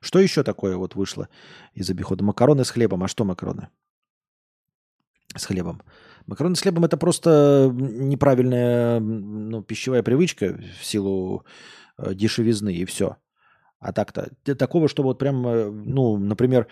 [0.00, 1.28] Что еще такое вот вышло
[1.74, 2.22] из обихода?
[2.22, 3.02] Макароны с хлебом.
[3.02, 3.68] А что макароны?
[5.34, 5.82] С хлебом.
[6.26, 11.44] Макароны с хлебом это просто неправильная ну, пищевая привычка в силу
[11.98, 13.16] э, дешевизны и все.
[13.78, 16.68] А так-то такого, что вот прям, э, ну, например,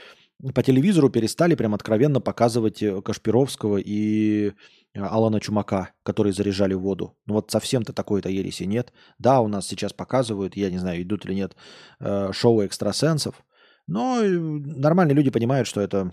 [0.53, 4.53] по телевизору перестали прям откровенно показывать э, Кашпировского и э,
[5.01, 7.17] Алана Чумака, которые заряжали воду.
[7.27, 8.93] Ну вот совсем-то такой-то ереси нет.
[9.19, 11.57] Да, у нас сейчас показывают, я не знаю, идут или нет,
[12.01, 13.45] э, шоу экстрасенсов,
[13.87, 16.13] но нормальные люди понимают, что это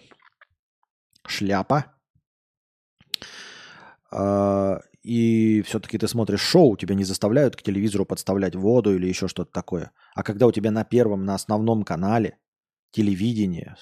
[1.28, 1.86] шляпа.
[4.12, 9.28] А, и все-таки ты смотришь шоу, тебя не заставляют к телевизору подставлять воду или еще
[9.28, 9.92] что-то такое.
[10.16, 12.38] А когда у тебя на первом, на основном канале
[12.92, 13.76] телевидение,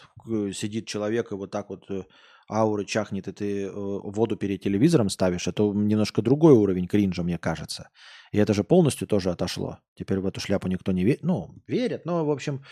[0.54, 2.04] сидит человек и вот так вот э,
[2.50, 7.38] ауры чахнет, и ты э, воду перед телевизором ставишь, это немножко другой уровень кринжа, мне
[7.38, 7.90] кажется.
[8.32, 9.80] И это же полностью тоже отошло.
[9.96, 11.24] Теперь в эту шляпу никто не верит.
[11.24, 12.64] Ну, верят, но, в общем,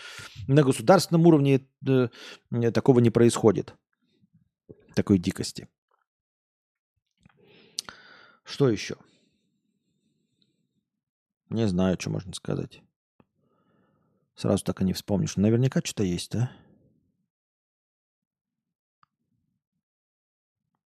[0.48, 2.10] на государственном уровне э,
[2.72, 3.76] такого не происходит.
[4.96, 5.68] такой дикости.
[8.44, 8.96] Что еще?
[11.50, 12.82] Не знаю, что можно сказать.
[14.38, 15.36] Сразу так и не вспомнишь.
[15.36, 16.52] Наверняка что-то есть, да?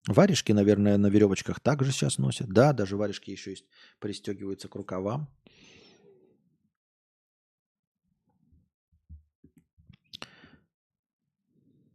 [0.07, 2.48] Варежки, наверное, на веревочках также сейчас носят.
[2.49, 3.65] Да, даже варежки еще есть,
[3.99, 5.30] пристегиваются к рукавам.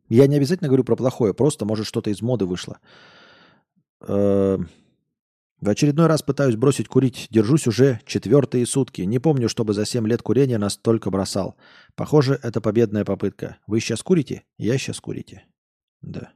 [0.09, 2.79] Я не обязательно говорю про плохое, просто может что-то из моды вышло.
[4.01, 4.59] Э,
[5.61, 7.29] в очередной раз пытаюсь бросить курить.
[7.31, 9.03] Держусь уже четвертые сутки.
[9.03, 11.57] Не помню, чтобы за 7 лет курения настолько бросал.
[11.95, 13.59] Похоже, это победная попытка.
[13.67, 14.45] Вы сейчас курите?
[14.57, 15.45] Я сейчас курите.
[16.01, 16.33] Да.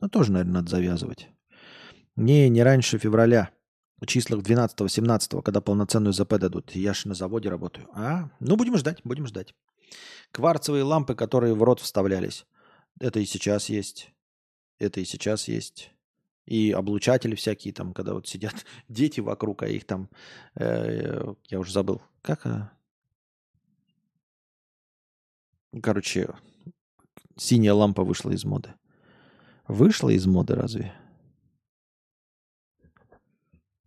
[0.00, 1.28] Ну, тоже, наверное, надо завязывать.
[2.16, 3.50] Не, не раньше февраля.
[4.00, 6.74] В числах 12-17, когда полноценную ЗП дадут.
[6.74, 7.88] Я ж на заводе работаю.
[7.92, 8.30] А?
[8.40, 9.54] Ну, будем ждать, будем ждать.
[10.30, 12.46] Кварцевые лампы, которые в рот вставлялись.
[12.98, 14.10] Это и сейчас есть.
[14.78, 15.92] Это и сейчас есть.
[16.48, 20.08] И облучатели всякие там, когда вот сидят дети вокруг, а их там,
[20.54, 22.46] э, я уже забыл, как?
[22.46, 22.72] А?
[25.82, 26.30] Короче,
[27.36, 28.72] синяя лампа вышла из моды.
[29.66, 30.94] Вышла из моды разве?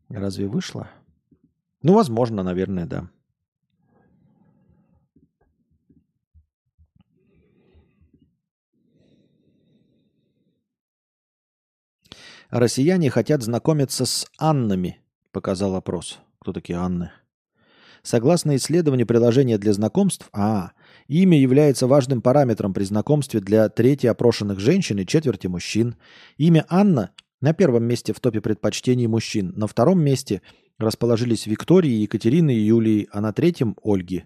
[0.08, 0.92] Разве вышла?
[1.82, 3.10] Ну, возможно, наверное, да.
[12.52, 15.00] Россияне хотят знакомиться с Аннами,
[15.32, 16.20] показал опрос.
[16.40, 17.12] Кто такие Анны?
[18.04, 20.72] Согласно исследованию приложения для знакомств, а,
[21.08, 25.96] имя является важным параметром при знакомстве для трети опрошенных женщин и четверти мужчин.
[26.38, 29.54] Имя Анна на первом месте в топе предпочтений мужчин.
[29.56, 30.42] На втором месте
[30.78, 34.26] расположились Виктории, Екатерины и Юлии, а на третьем– Ольги.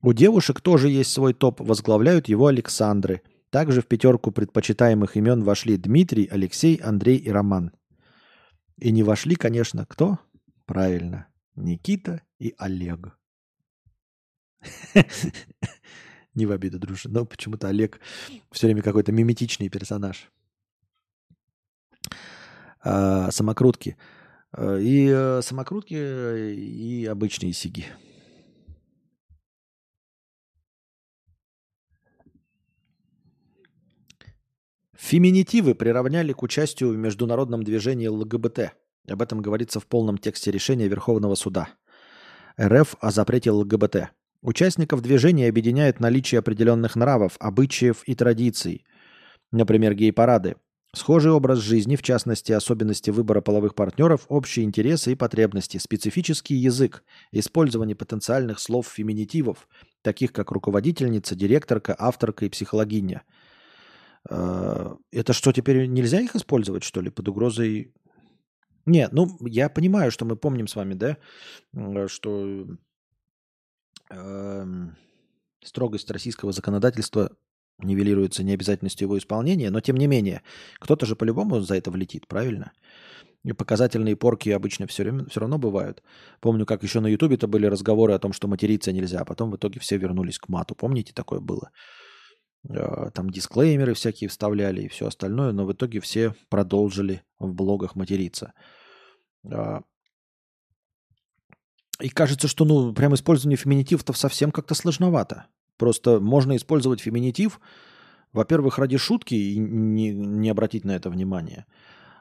[0.00, 5.76] У девушек тоже есть свой топ, возглавляют его Александры– также в пятерку предпочитаемых имен вошли
[5.76, 7.70] Дмитрий, Алексей, Андрей и Роман.
[8.78, 10.18] И не вошли, конечно, кто?
[10.64, 13.18] Правильно, Никита и Олег.
[16.34, 18.00] Не в обиду, дружи, но почему-то Олег
[18.52, 20.32] все время какой-то миметичный персонаж.
[22.80, 23.98] А, самокрутки.
[24.52, 27.84] А, и э, самокрутки, и обычные сиги.
[35.02, 38.70] Феминитивы приравняли к участию в международном движении ЛГБТ.
[39.08, 41.70] Об этом говорится в полном тексте решения Верховного суда.
[42.58, 44.10] РФ о запрете ЛГБТ.
[44.42, 48.84] Участников движения объединяет наличие определенных нравов, обычаев и традиций.
[49.50, 50.54] Например, гей-парады.
[50.94, 57.02] Схожий образ жизни, в частности, особенности выбора половых партнеров, общие интересы и потребности, специфический язык,
[57.32, 59.66] использование потенциальных слов феминитивов,
[60.02, 63.22] таких как руководительница, директорка, авторка и психологиня–
[64.24, 67.92] это что, теперь нельзя их использовать, что ли, под угрозой?
[68.86, 71.16] Нет, ну, я понимаю, что мы помним с вами, да,
[72.08, 72.66] что
[74.10, 74.66] э,
[75.62, 77.36] строгость российского законодательства
[77.78, 80.42] нивелируется необязательностью его исполнения, но тем не менее,
[80.78, 82.72] кто-то же по-любому за это влетит, правильно?
[83.44, 86.02] И показательные порки обычно все, время, все равно бывают.
[86.40, 89.56] Помню, как еще на Ютубе-то были разговоры о том, что материться нельзя, а потом в
[89.56, 90.76] итоге все вернулись к мату.
[90.76, 91.72] Помните, такое было?
[92.68, 97.96] А, там дисклеймеры всякие вставляли и все остальное, но в итоге все продолжили в блогах
[97.96, 98.52] материться.
[99.50, 99.82] А,
[102.00, 105.46] и кажется, что ну прям использование феминитив-то совсем как-то сложновато.
[105.76, 107.60] Просто можно использовать феминитив,
[108.32, 111.66] во-первых, ради шутки и не, не обратить на это внимание.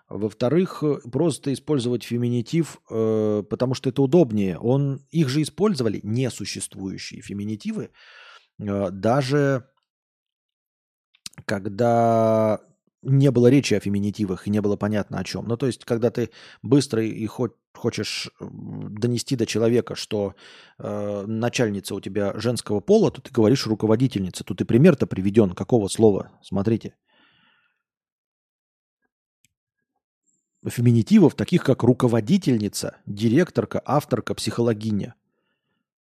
[0.10, 4.58] Во-вторых, просто использовать феминитив, э, потому что это удобнее.
[4.58, 7.92] Он, их же использовали несуществующие феминитивы,
[8.60, 9.70] э, даже
[11.46, 12.62] когда
[13.04, 15.48] не было речи о феминитивах и не было понятно о чем.
[15.48, 16.30] Ну, то есть, когда ты
[16.62, 20.36] быстро и хоть хочешь донести до человека, что
[20.78, 24.44] э, начальница у тебя женского пола, то ты говоришь руководительница.
[24.44, 25.52] Тут и пример-то приведен.
[25.52, 26.32] Какого слова?
[26.44, 26.96] Смотрите.
[30.68, 35.16] Феминитивов, таких как руководительница, директорка, авторка, психологиня.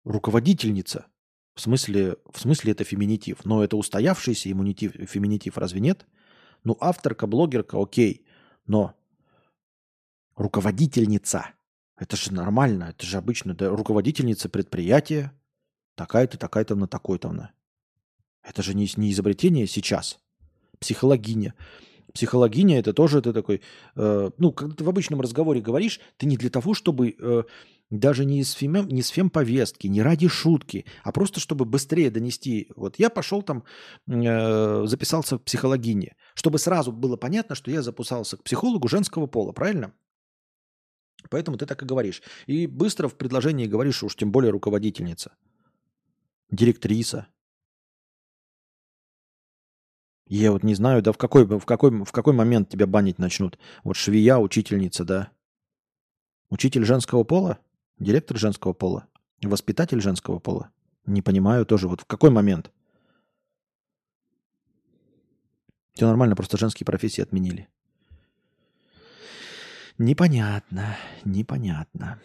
[0.05, 1.07] Руководительница.
[1.55, 3.45] В смысле, в смысле это феминитив.
[3.45, 6.05] Но это устоявшийся иммунитив, феминитив, разве нет?
[6.65, 8.25] Ну, авторка, блогерка, окей.
[8.67, 8.93] Но
[10.35, 11.47] руководительница.
[11.97, 12.93] Это же нормально.
[12.95, 15.31] Это же обычно да, руководительница предприятия.
[15.95, 17.51] Такая-то, такая-то, на такой-то она.
[18.43, 20.19] Это же не, не изобретение сейчас.
[20.79, 21.53] Психологиня.
[22.13, 23.61] Психологиня это тоже ты такой,
[23.95, 27.43] э, ну, когда ты в обычном разговоре говоришь, ты не для того, чтобы э,
[27.89, 32.69] даже не из, фем, не с фемповестки, не ради шутки, а просто чтобы быстрее донести.
[32.75, 33.63] Вот я пошел там,
[34.07, 39.51] э, записался в психологине, чтобы сразу было понятно, что я записался к психологу женского пола,
[39.51, 39.93] правильно?
[41.29, 42.21] Поэтому ты так и говоришь.
[42.45, 45.35] И быстро в предложении говоришь, уж тем более руководительница,
[46.49, 47.27] директриса.
[50.27, 53.59] Я вот не знаю, да в какой, в какой, в какой момент тебя банить начнут.
[53.83, 55.31] Вот швея, учительница, да.
[56.49, 57.59] Учитель женского пола?
[57.99, 59.07] Директор женского пола?
[59.41, 60.71] Воспитатель женского пола?
[61.05, 61.87] Не понимаю тоже.
[61.87, 62.71] Вот в какой момент?
[65.93, 67.69] Все нормально, просто женские профессии отменили.
[69.97, 72.19] Непонятно, непонятно.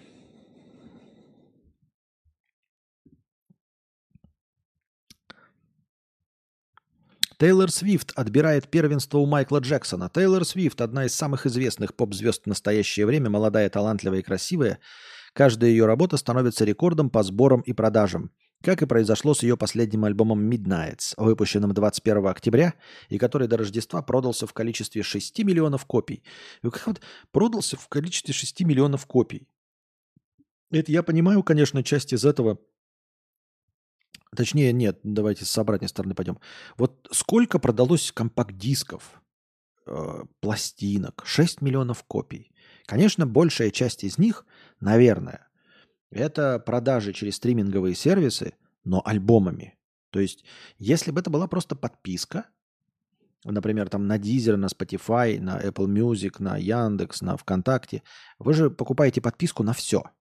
[7.38, 10.10] Тейлор Свифт отбирает первенство у Майкла Джексона.
[10.12, 14.78] Тейлор Свифт– одна из самых известных поп-звезд в настоящее время, молодая, талантливая и красивая.
[15.32, 18.30] Каждая ее работа становится рекордом по сборам и продажам.
[18.62, 22.74] Как и произошло с ее последним альбомом Midnights, выпущенным 21 октября,
[23.08, 26.22] и который до Рождества продался в количестве 6 миллионов копий.
[26.62, 27.00] Как вот
[27.32, 29.48] продался в количестве 6 миллионов копий.
[30.70, 32.58] Это я понимаю, конечно, часть из этого–
[34.36, 36.38] Точнее, нет, давайте с обратной стороны пойдем.
[36.76, 39.20] Вот сколько продалось компакт-дисков,
[39.86, 41.22] э, пластинок?
[41.26, 42.49] 6 миллионов копий.
[42.90, 44.44] Конечно, большая часть из них,
[44.80, 45.46] наверное,
[46.10, 49.78] это продажи через стриминговые сервисы, но альбомами.
[50.10, 50.44] То есть,
[50.76, 52.46] если бы это была просто подписка,
[53.44, 58.02] например, там на Deezer, на Spotify, на Apple Music, на Яндекс, на ВКонтакте,
[58.40, 60.02] вы же покупаете подписку на все–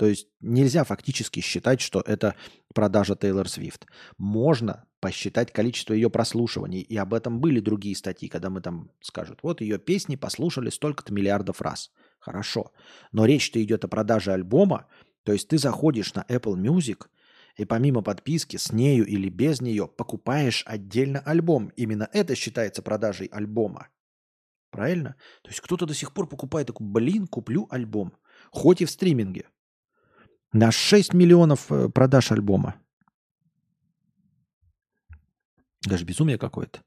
[0.00, 2.34] то есть нельзя фактически считать, что это
[2.72, 3.84] продажа Тейлор Свифт.
[4.16, 6.80] Можно посчитать количество ее прослушиваний.
[6.80, 11.12] И об этом были другие статьи, когда мы там скажут, вот ее песни послушали столько-то
[11.12, 11.90] миллиардов раз.
[12.18, 12.72] Хорошо.
[13.12, 14.86] Но речь-то идет о продаже альбома.
[15.24, 17.06] То есть ты заходишь на Apple Music
[17.56, 21.72] и помимо подписки с нею или без нее покупаешь отдельно альбом.
[21.76, 23.88] Именно это считается продажей альбома.
[24.70, 25.16] Правильно?
[25.42, 28.12] То есть кто-то до сих пор покупает такой, блин, куплю альбом.
[28.50, 29.48] Хоть и в стриминге.
[30.52, 32.76] На 6 миллионов э, продаж альбома.
[35.86, 36.80] Даже безумие какое-то.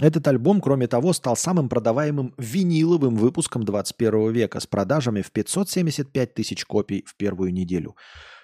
[0.00, 6.34] Этот альбом, кроме того, стал самым продаваемым виниловым выпуском 21 века с продажами в 575
[6.34, 7.96] тысяч копий в первую неделю.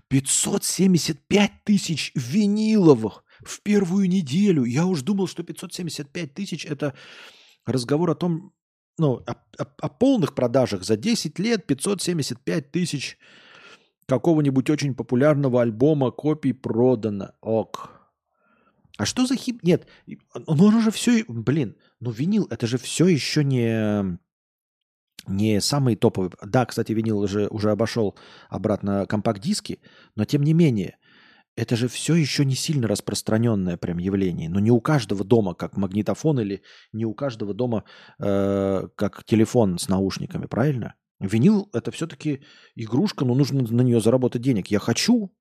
[0.09, 4.65] 575 тысяч виниловых в первую неделю.
[4.65, 6.95] Я уж думал, что 575 тысяч– это
[7.67, 8.53] разговор о том,
[8.99, 13.19] ну, о, о, о полных продажах за 10 лет 575 тысяч
[14.09, 17.33] какого-нибудь очень популярного альбома копий продано.
[17.41, 17.91] Ок.
[18.97, 19.63] А что за хип?
[19.63, 24.19] Нет, ну он уже все, блин, ну винил, это же все еще не,
[25.29, 26.31] не самый топовый.
[26.45, 28.17] Да, кстати, винил уже, уже обошел
[28.49, 29.81] обратно компакт-диски,
[30.17, 30.97] но тем не менее–
[31.59, 34.49] это же все еще не сильно распространенное прям явление.
[34.49, 36.63] Но не у каждого дома как магнитофон или
[36.93, 37.83] не у каждого дома
[38.21, 40.95] э, как телефон с наушниками, правильно?
[41.21, 42.43] Винил это все-таки
[42.77, 44.69] игрушка, но нужно на нее заработать денег.
[44.69, 45.33] Я хочу,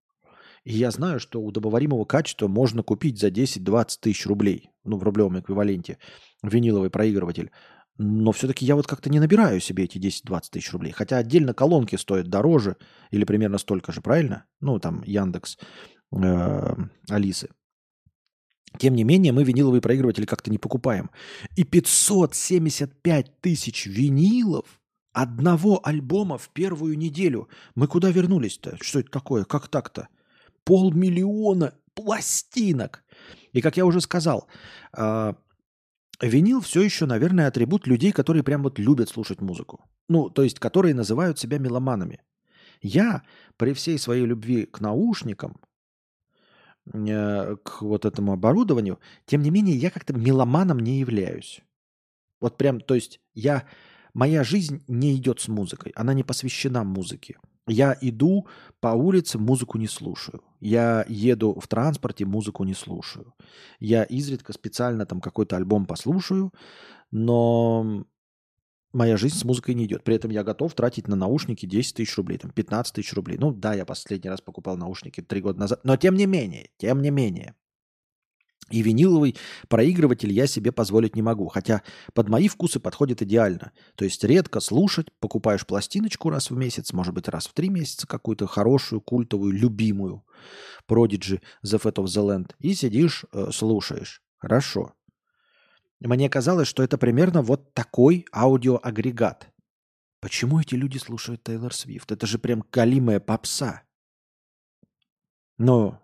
[0.63, 5.39] и я знаю, что у качества можно купить за 10-20 тысяч рублей, ну, в рублевом
[5.39, 5.99] эквиваленте,
[6.41, 7.51] виниловый проигрыватель.
[7.99, 10.91] Но все-таки я вот как-то не набираю себе эти 10-20 тысяч рублей.
[10.91, 12.77] Хотя отдельно колонки стоят дороже
[13.09, 14.45] или примерно столько же, правильно?
[14.59, 15.57] Ну, там Яндекс
[16.11, 16.75] э,
[17.09, 17.49] Алисы.
[18.77, 21.09] Тем не менее, мы виниловые проигрыватели как-то не покупаем.
[21.55, 24.79] И 575 тысяч винилов
[25.21, 27.49] одного альбома в первую неделю.
[27.75, 28.77] Мы куда вернулись-то?
[28.81, 29.43] Что это такое?
[29.43, 30.07] Как так-то?
[30.63, 33.03] Полмиллиона пластинок.
[33.53, 34.47] И как я уже сказал,
[34.97, 35.33] э,
[36.21, 39.83] винил все еще, наверное, атрибут людей, которые прям вот любят слушать музыку.
[40.09, 42.21] Ну, то есть, которые называют себя меломанами.
[42.81, 43.23] Я
[43.57, 45.59] при всей своей любви к наушникам
[46.93, 48.99] Э, к вот этому оборудованию.
[49.25, 51.61] Тем не менее, я как-то меломаном не являюсь.
[52.39, 53.67] Вот прям, то есть я,
[54.17, 57.37] моя жизнь не идет с музыкой, она не посвящена музыке.
[57.67, 58.47] Я иду
[58.79, 60.41] по улице, музыку не слушаю.
[60.59, 63.35] Я еду в транспорте, музыку не слушаю.
[63.79, 66.51] Я изредка специально там какой-то альбом послушаю,
[67.11, 68.05] но
[68.91, 70.03] моя жизнь с музыкой не идет.
[70.03, 73.37] При этом я готов тратить на наушники 10 тысяч рублей, там 15 тысяч рублей.
[73.37, 77.03] Ну да, я последний раз покупал наушники 3 года назад, но тем не менее, тем
[77.03, 77.53] не менее.
[78.69, 79.37] И виниловый
[79.69, 83.71] проигрыватель я себе позволить не могу, хотя под мои вкусы подходит идеально.
[83.95, 88.07] То есть редко слушать, покупаешь пластиночку раз в месяц, может быть раз в три месяца
[88.07, 90.25] какую-то хорошую, культовую, любимую
[90.89, 94.21] Prodigy The Fat of the Land и сидишь, э, слушаешь.
[94.37, 94.93] Хорошо.
[95.99, 99.49] Мне казалось, что это примерно вот такой аудиоагрегат.
[100.19, 102.11] Почему эти люди слушают Тейлор Свифт?
[102.11, 103.83] Это же прям калимая попса.
[105.57, 106.03] Но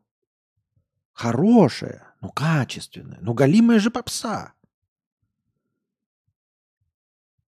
[1.14, 4.53] хорошая, ну качественная, ну галимая же попса.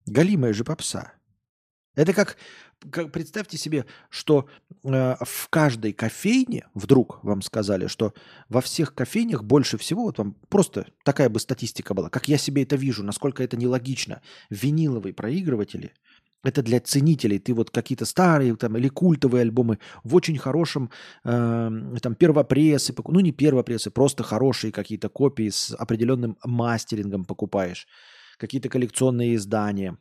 [0.08, 1.14] Галимая же попса.
[1.94, 2.38] Это как,
[2.92, 4.50] как представьте себе, что
[4.84, 8.16] э, в каждой кофейне, вдруг вам сказали, что
[8.50, 12.64] во всех кофейнях больше всего, вот вам просто такая бы статистика была, как я себе
[12.64, 15.94] это вижу, насколько это нелогично, виниловые проигрыватели–
[16.48, 17.40] это для ценителей.
[17.40, 20.90] Ты вот какие-то старые там, или культовые альбомы в очень хорошем,
[21.24, 27.88] э, там, первопрессы, ну не первопрессы, просто хорошие какие-то копии с определенным мастерингом покупаешь.
[28.38, 29.98] Какие-то коллекционные издания.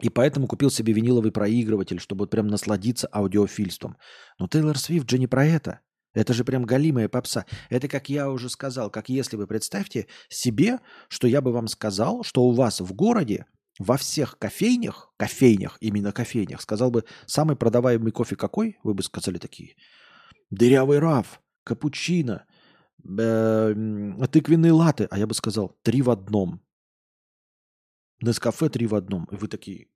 [0.00, 3.96] И поэтому купил себе виниловый проигрыватель, чтобы вот прям насладиться аудиофильством.
[4.38, 5.80] Но Тейлор Свифт же не про это.
[6.14, 7.44] Это же прям галимая попса.
[7.68, 12.22] Это, как я уже сказал, как если вы представьте себе, что я бы вам сказал,
[12.22, 13.46] что у вас в городе
[13.78, 18.78] во всех кофейнях, кофейнях, именно кофейнях, сказал бы, самый продаваемый кофе какой?
[18.82, 19.76] Вы бы сказали такие.
[20.50, 22.46] Дырявый раф, капучино,
[22.98, 25.06] тыквенные латы.
[25.10, 26.60] А я бы сказал, три в одном.
[28.20, 29.26] Нескафе три в одном.
[29.30, 29.88] И вы такие,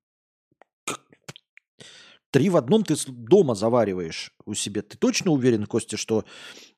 [2.33, 4.81] Три в одном ты дома завариваешь у себя.
[4.81, 6.25] Ты точно уверен, Костя, что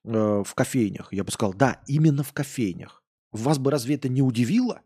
[0.04, 1.12] э, в кофейнях?
[1.12, 3.04] Я бы сказал, да, именно в кофейнях.
[3.30, 4.82] Вас бы разве это не удивило?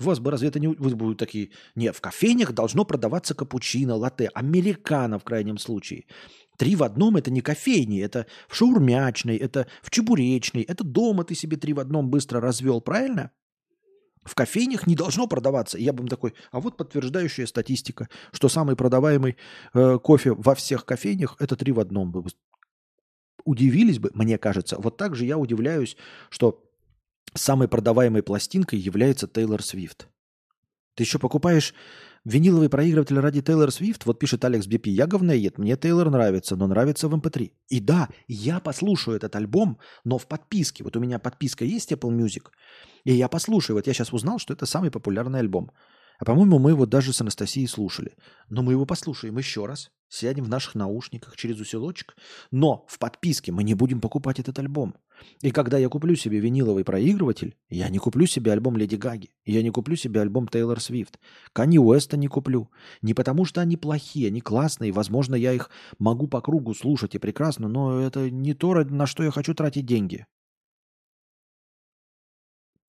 [0.00, 0.68] Вас бы разве это не...
[0.68, 1.50] Вы будете такие...
[1.74, 6.06] Нет, в кофейнях должно продаваться капучино, латте, американо в крайнем случае.
[6.56, 11.34] Три в одном– это не кофейни, это в шаурмячной, это в чебуречной, это дома ты
[11.34, 13.30] себе три в одном быстро развел, правильно?
[14.24, 15.78] В кофейнях не должно продаваться.
[15.78, 19.36] я бы такой, а вот подтверждающая статистика, что самый продаваемый
[19.74, 22.26] э, кофе во всех кофейнях– это три в одном.
[23.44, 24.76] Удивились бы, мне кажется.
[24.78, 25.96] Вот так же я удивляюсь,
[26.28, 26.69] что
[27.34, 30.08] самой продаваемой пластинкой является Тейлор Свифт.
[30.94, 31.74] Ты еще покупаешь
[32.24, 34.06] виниловый проигрыватель ради Тейлор Свифт?
[34.06, 37.42] Вот пишет Алекс Бипи, я говноед, мне Тейлор нравится, но нравится в MP3.
[37.42, 40.84] Эм И да, я послушаю этот альбом, но в подписке.
[40.84, 42.48] Вот у меня подписка есть Apple Music,
[43.04, 43.76] и я послушаю.
[43.76, 45.70] Вот я сейчас узнал, что это самый популярный альбом.
[46.20, 48.14] А по-моему, мы его даже с Анастасией слушали.
[48.50, 49.90] Но мы его послушаем еще раз.
[50.10, 52.14] Сядем в наших наушниках через усилочек.
[52.50, 54.94] Но в подписке мы не будем покупать этот альбом.
[55.42, 59.30] И когда я куплю себе виниловый проигрыватель, я не куплю себе альбом Леди Гаги.
[59.44, 61.18] Я не куплю себе альбом Тейлор Свифт.
[61.52, 62.70] Канни Уэста не куплю.
[63.02, 64.92] Не потому что они плохие, они классные.
[64.92, 69.22] Возможно, я их могу по кругу слушать и прекрасно, но это не то, на что
[69.22, 70.26] я хочу тратить деньги.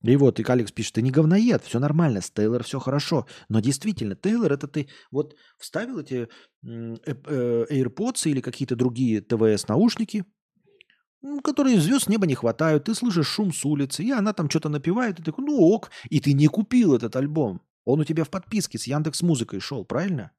[0.04, 3.28] И вот, и Алекс пишет, ты не говноед, все нормально, с Тейлор все хорошо.
[3.50, 6.28] Но действительно, Тейлор, это ты вот вставил эти
[6.64, 10.26] э, AirPods или какие-то другие ТВС-наушники,
[11.44, 15.16] которые звезд неба не хватают, ты слышишь шум с улицы, и она там что-то напевает,
[15.16, 17.62] и ты такой, ну ок, и ты не купил этот альбом.
[17.86, 20.32] Он у тебя в подписке с Яндекс Музыкой шел, правильно?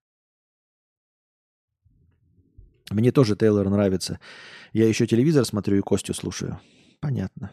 [2.91, 4.21] Мне тоже Тейлор нравится.
[4.73, 6.61] Я еще телевизор смотрю и Костю слушаю.
[7.01, 7.53] Понятно.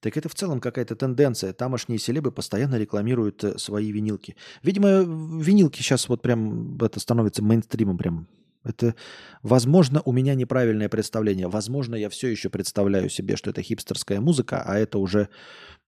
[0.00, 1.52] Так это в целом какая-то тенденция.
[1.54, 4.36] Тамошние селебы постоянно рекламируют э, свои винилки.
[4.62, 8.28] Видимо, винилки сейчас вот прям это становится мейнстримом прям.
[8.64, 8.94] Это,
[9.42, 11.48] возможно, у меня неправильное представление.
[11.48, 15.28] Возможно, я все еще представляю себе, что это хипстерская музыка, а это уже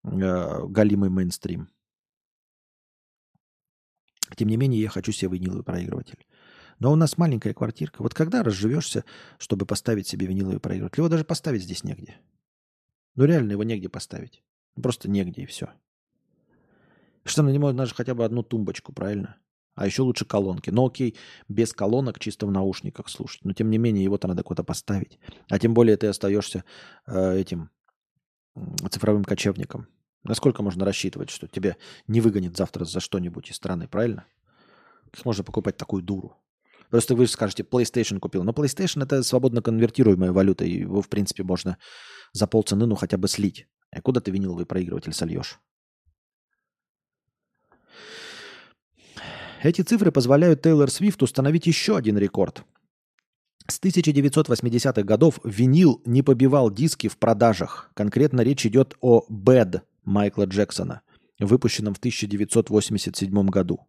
[0.04, 1.68] э, галимый мейнстрим.
[4.36, 6.26] Тем не менее, я хочу себе виниловый проигрыватель.
[6.78, 8.02] Но у нас маленькая квартирка.
[8.02, 9.04] Вот когда разживешься,
[9.38, 11.00] чтобы поставить себе виниловый проигрыватель?
[11.00, 12.16] Его даже поставить здесь негде.
[13.14, 14.42] Ну реально его негде поставить.
[14.74, 15.70] Просто негде и все.
[17.24, 19.36] Что на него даже хотя бы одну тумбочку, правильно?
[19.76, 20.70] А еще лучше колонки.
[20.70, 21.16] Но окей,
[21.48, 23.44] без колонок, чисто в наушниках слушать.
[23.44, 25.18] Но тем не менее, его-то надо куда-то поставить.
[25.48, 26.64] А тем более ты остаешься
[27.06, 27.70] э, этим
[28.90, 29.86] цифровым кочевником.
[30.24, 31.76] Насколько можно рассчитывать, что тебя
[32.08, 34.24] не выгонит завтра за что-нибудь из страны, правильно?
[35.12, 36.36] Как можно покупать такую дуру?
[36.88, 38.44] Просто вы скажете, PlayStation купил.
[38.44, 41.76] Но PlayStation это свободно конвертируемая валюта, и его, в принципе, можно
[42.32, 43.68] за полцены, ну, хотя бы слить.
[43.90, 45.60] А куда ты виниловый проигрыватель сольешь?
[49.66, 52.62] Эти цифры позволяют Тейлор Свифт установить еще один рекорд.
[53.66, 57.90] С 1980-х годов винил не побивал диски в продажах.
[57.94, 61.00] Конкретно речь идет о «Bad» Майкла Джексона,
[61.40, 63.80] выпущенном в 1987 году.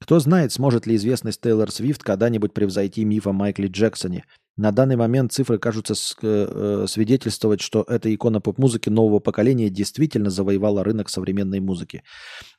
[0.00, 4.24] Кто знает, сможет ли известность Тейлор Свифт когда-нибудь превзойти миф о Майкле Джексоне.
[4.56, 10.84] На данный момент цифры кажутся э, свидетельствовать, что эта икона поп-музыки нового поколения действительно завоевала
[10.84, 12.02] рынок современной музыки.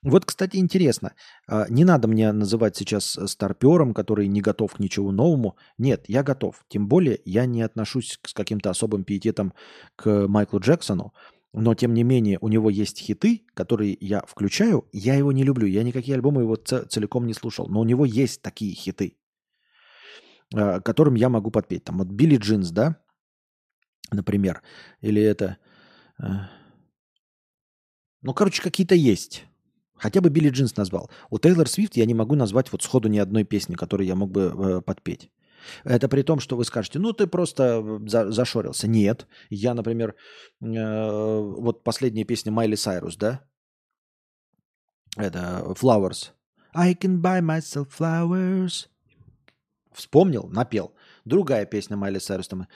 [0.02, 1.14] Вот, кстати, интересно.
[1.48, 5.58] А, не надо мне называть сейчас старпером, который не готов к ничего новому.
[5.78, 6.64] Нет, я готов.
[6.70, 9.54] Тем более я не отношусь с каким-то особым пиететом
[9.96, 11.14] к Майклу Джексону.
[11.54, 14.88] Но тем не менее у него есть хиты, которые я включаю.
[14.94, 18.42] Я его не люблю, я никакие альбомы его целиком не слушал, но у него есть
[18.42, 19.18] такие хиты,
[20.56, 21.84] э, которым я могу подпеть.
[21.84, 22.98] Там вот Билли Джинс, да,
[24.12, 24.62] например,
[25.02, 25.58] или это...
[26.20, 26.26] э,
[28.22, 29.46] ну, короче, какие-то есть.
[29.96, 31.12] Хотя бы Билли Джинс назвал.
[31.30, 34.32] У Тейлор Свифт я не могу назвать вот сходу ни одной песни, которую я мог
[34.32, 35.32] бы э, подпеть.
[35.84, 38.88] Это при том, что вы скажете, ну ты просто э, за- зашорился.
[38.88, 39.28] Нет.
[39.50, 40.16] Я, например,
[40.62, 43.42] э, вот последняя песня Майли Сайрус, да?
[45.18, 46.32] Это Flowers.
[46.74, 48.88] I can buy myself flowers.
[49.94, 50.94] Вспомнил, напел.
[51.26, 52.68] Другая песня Майли Сайрус там.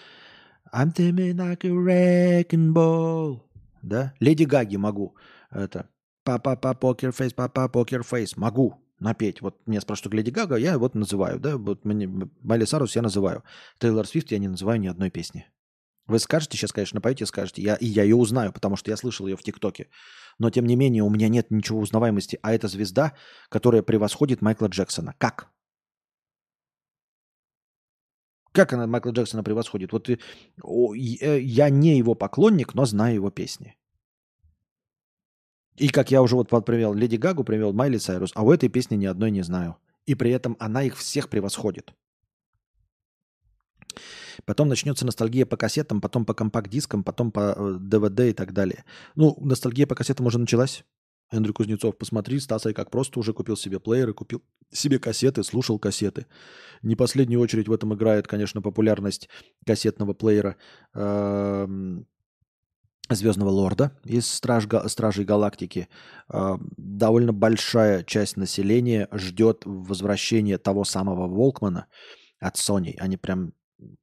[0.73, 3.39] I came in like a wrecking ball.
[3.81, 4.13] Да?
[4.19, 5.15] Леди Гаги могу.
[5.51, 5.89] Это
[6.25, 8.35] Pa-pa-poker face, pa-pa-poker face.
[8.35, 9.41] Могу напеть.
[9.41, 12.07] Вот меня спрашивают, Леди Гага, я вот называю, да, вот мне,
[12.41, 13.43] Майли Сарус я называю.
[13.79, 15.45] Тейлор Свифт я не называю ни одной песни.
[16.07, 19.27] Вы скажете сейчас, конечно, поете, скажете, я, и я ее узнаю, потому что я слышал
[19.27, 19.87] ее в ТикТоке.
[20.39, 23.13] Но, тем не менее, у меня нет ничего узнаваемости, а это звезда,
[23.49, 25.13] которая превосходит Майкла Джексона.
[25.17, 25.49] Как?
[28.51, 29.91] Как она Майкла Джексона превосходит?
[29.91, 30.17] Вот и,
[31.21, 33.75] э, я не его поклонник, но знаю его песни.
[35.75, 38.95] И как я уже вот привел Леди Гагу, привел Майли Сайрус, а у этой песни
[38.95, 39.77] ни одной не знаю.
[40.05, 41.93] И при этом она их всех превосходит.
[44.45, 48.83] Потом начнется ностальгия по кассетам, потом по компакт-дискам, потом по э, DVD и так далее.
[49.15, 50.83] Ну, ностальгия по кассетам уже началась.
[51.29, 56.27] Андрей Кузнецов, посмотри, Стасай как просто уже купил себе плееры, купил себе кассеты, слушал кассеты.
[56.83, 59.29] Не последнюю очередь в этом играет, конечно, популярность
[59.65, 60.55] кассетного плеера
[60.93, 62.05] эм,
[63.09, 65.87] Звездного Лорда из Страж, Стражей Галактики.
[66.31, 71.87] Э, довольно большая часть населения ждет возвращения того самого Волкмана
[72.39, 72.95] от Sony.
[72.97, 73.53] Они прям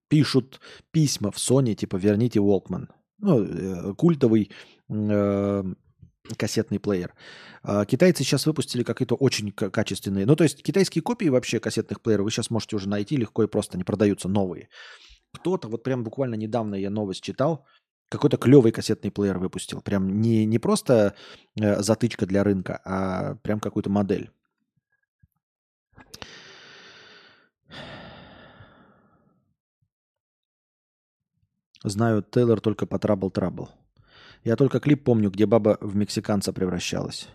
[0.08, 0.60] пишут
[0.92, 2.88] письма в Sony, типа «верните Волкман».
[3.18, 4.50] Ну, э, культовый
[4.88, 5.64] э,
[6.36, 7.14] кассетный плеер.
[7.62, 10.26] А Китайцы сейчас выпустили какие-то очень качественные.
[10.26, 13.48] Ну, то есть китайские копии вообще кассетных плееров вы сейчас можете уже найти легко и
[13.48, 14.68] просто, они продаются новые.
[15.34, 17.64] Кто-то, вот прям буквально недавно я новость читал,
[18.12, 19.80] какой-то клевый кассетный плеер выпустил.
[19.80, 21.14] Прям не, не просто
[21.60, 24.30] э, затычка для рынка, а прям какую-то модель.
[31.84, 33.68] Знаю Тейлор только по Trouble Trouble.
[34.44, 37.28] Я только клип помню, где баба в мексиканца превращалась.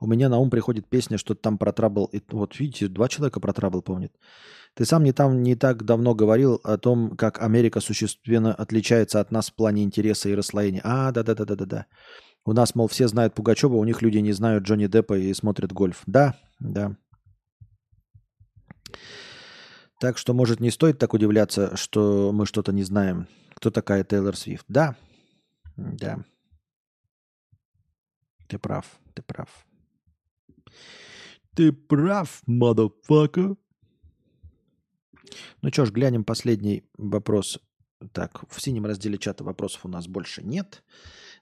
[0.00, 2.06] У меня на ум приходит песня, что там про трабл.
[2.12, 4.12] И вот видите, два человека про трабл помнят.
[4.78, 9.32] Ты сам не там не так давно говорил о том, как Америка существенно отличается от
[9.32, 10.80] нас в плане интереса и расслоения.
[10.84, 11.86] А, да-да-да-да-да-да.
[12.44, 15.72] У нас, мол, все знают Пугачева, у них люди не знают Джонни Деппа и смотрят
[15.72, 16.02] гольф.
[16.06, 16.96] Да, да.
[19.98, 23.26] Так что, может, не стоит так удивляться, что мы что-то не знаем.
[23.54, 24.66] Кто такая Тейлор Свифт?
[24.68, 24.94] Да,
[25.76, 26.24] да.
[28.46, 29.66] Ты прав, ты прав.
[31.56, 33.56] Ты прав, motherfucker.
[35.62, 37.58] Ну что ж, глянем последний вопрос.
[38.12, 40.84] Так, в синем разделе чата вопросов у нас больше нет.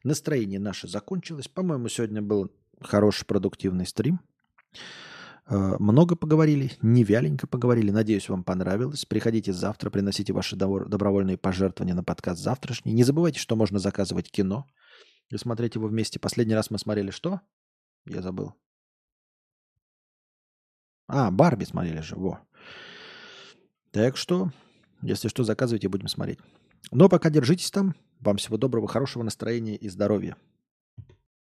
[0.04, 1.48] Настроение наше закончилось.
[1.48, 2.50] По-моему, сегодня был
[2.80, 4.20] хороший, продуктивный стрим.
[5.48, 7.90] Э, Много поговорили, не вяленько поговорили.
[7.90, 9.04] Надеюсь, вам понравилось.
[9.04, 12.92] Приходите завтра, приносите ваши добро- добровольные пожертвования на подкаст завтрашний.
[12.92, 14.66] Не забывайте, что можно заказывать кино
[15.28, 16.18] и смотреть его вместе.
[16.18, 17.40] Последний раз мы смотрели что?
[18.06, 18.54] Я забыл.
[21.08, 22.40] А, Барби смотрели же, во.
[23.96, 24.50] Так что,
[25.00, 26.38] если что, заказывайте, будем смотреть.
[26.90, 27.94] Но пока держитесь там.
[28.20, 30.36] Вам всего доброго, хорошего настроения и здоровья.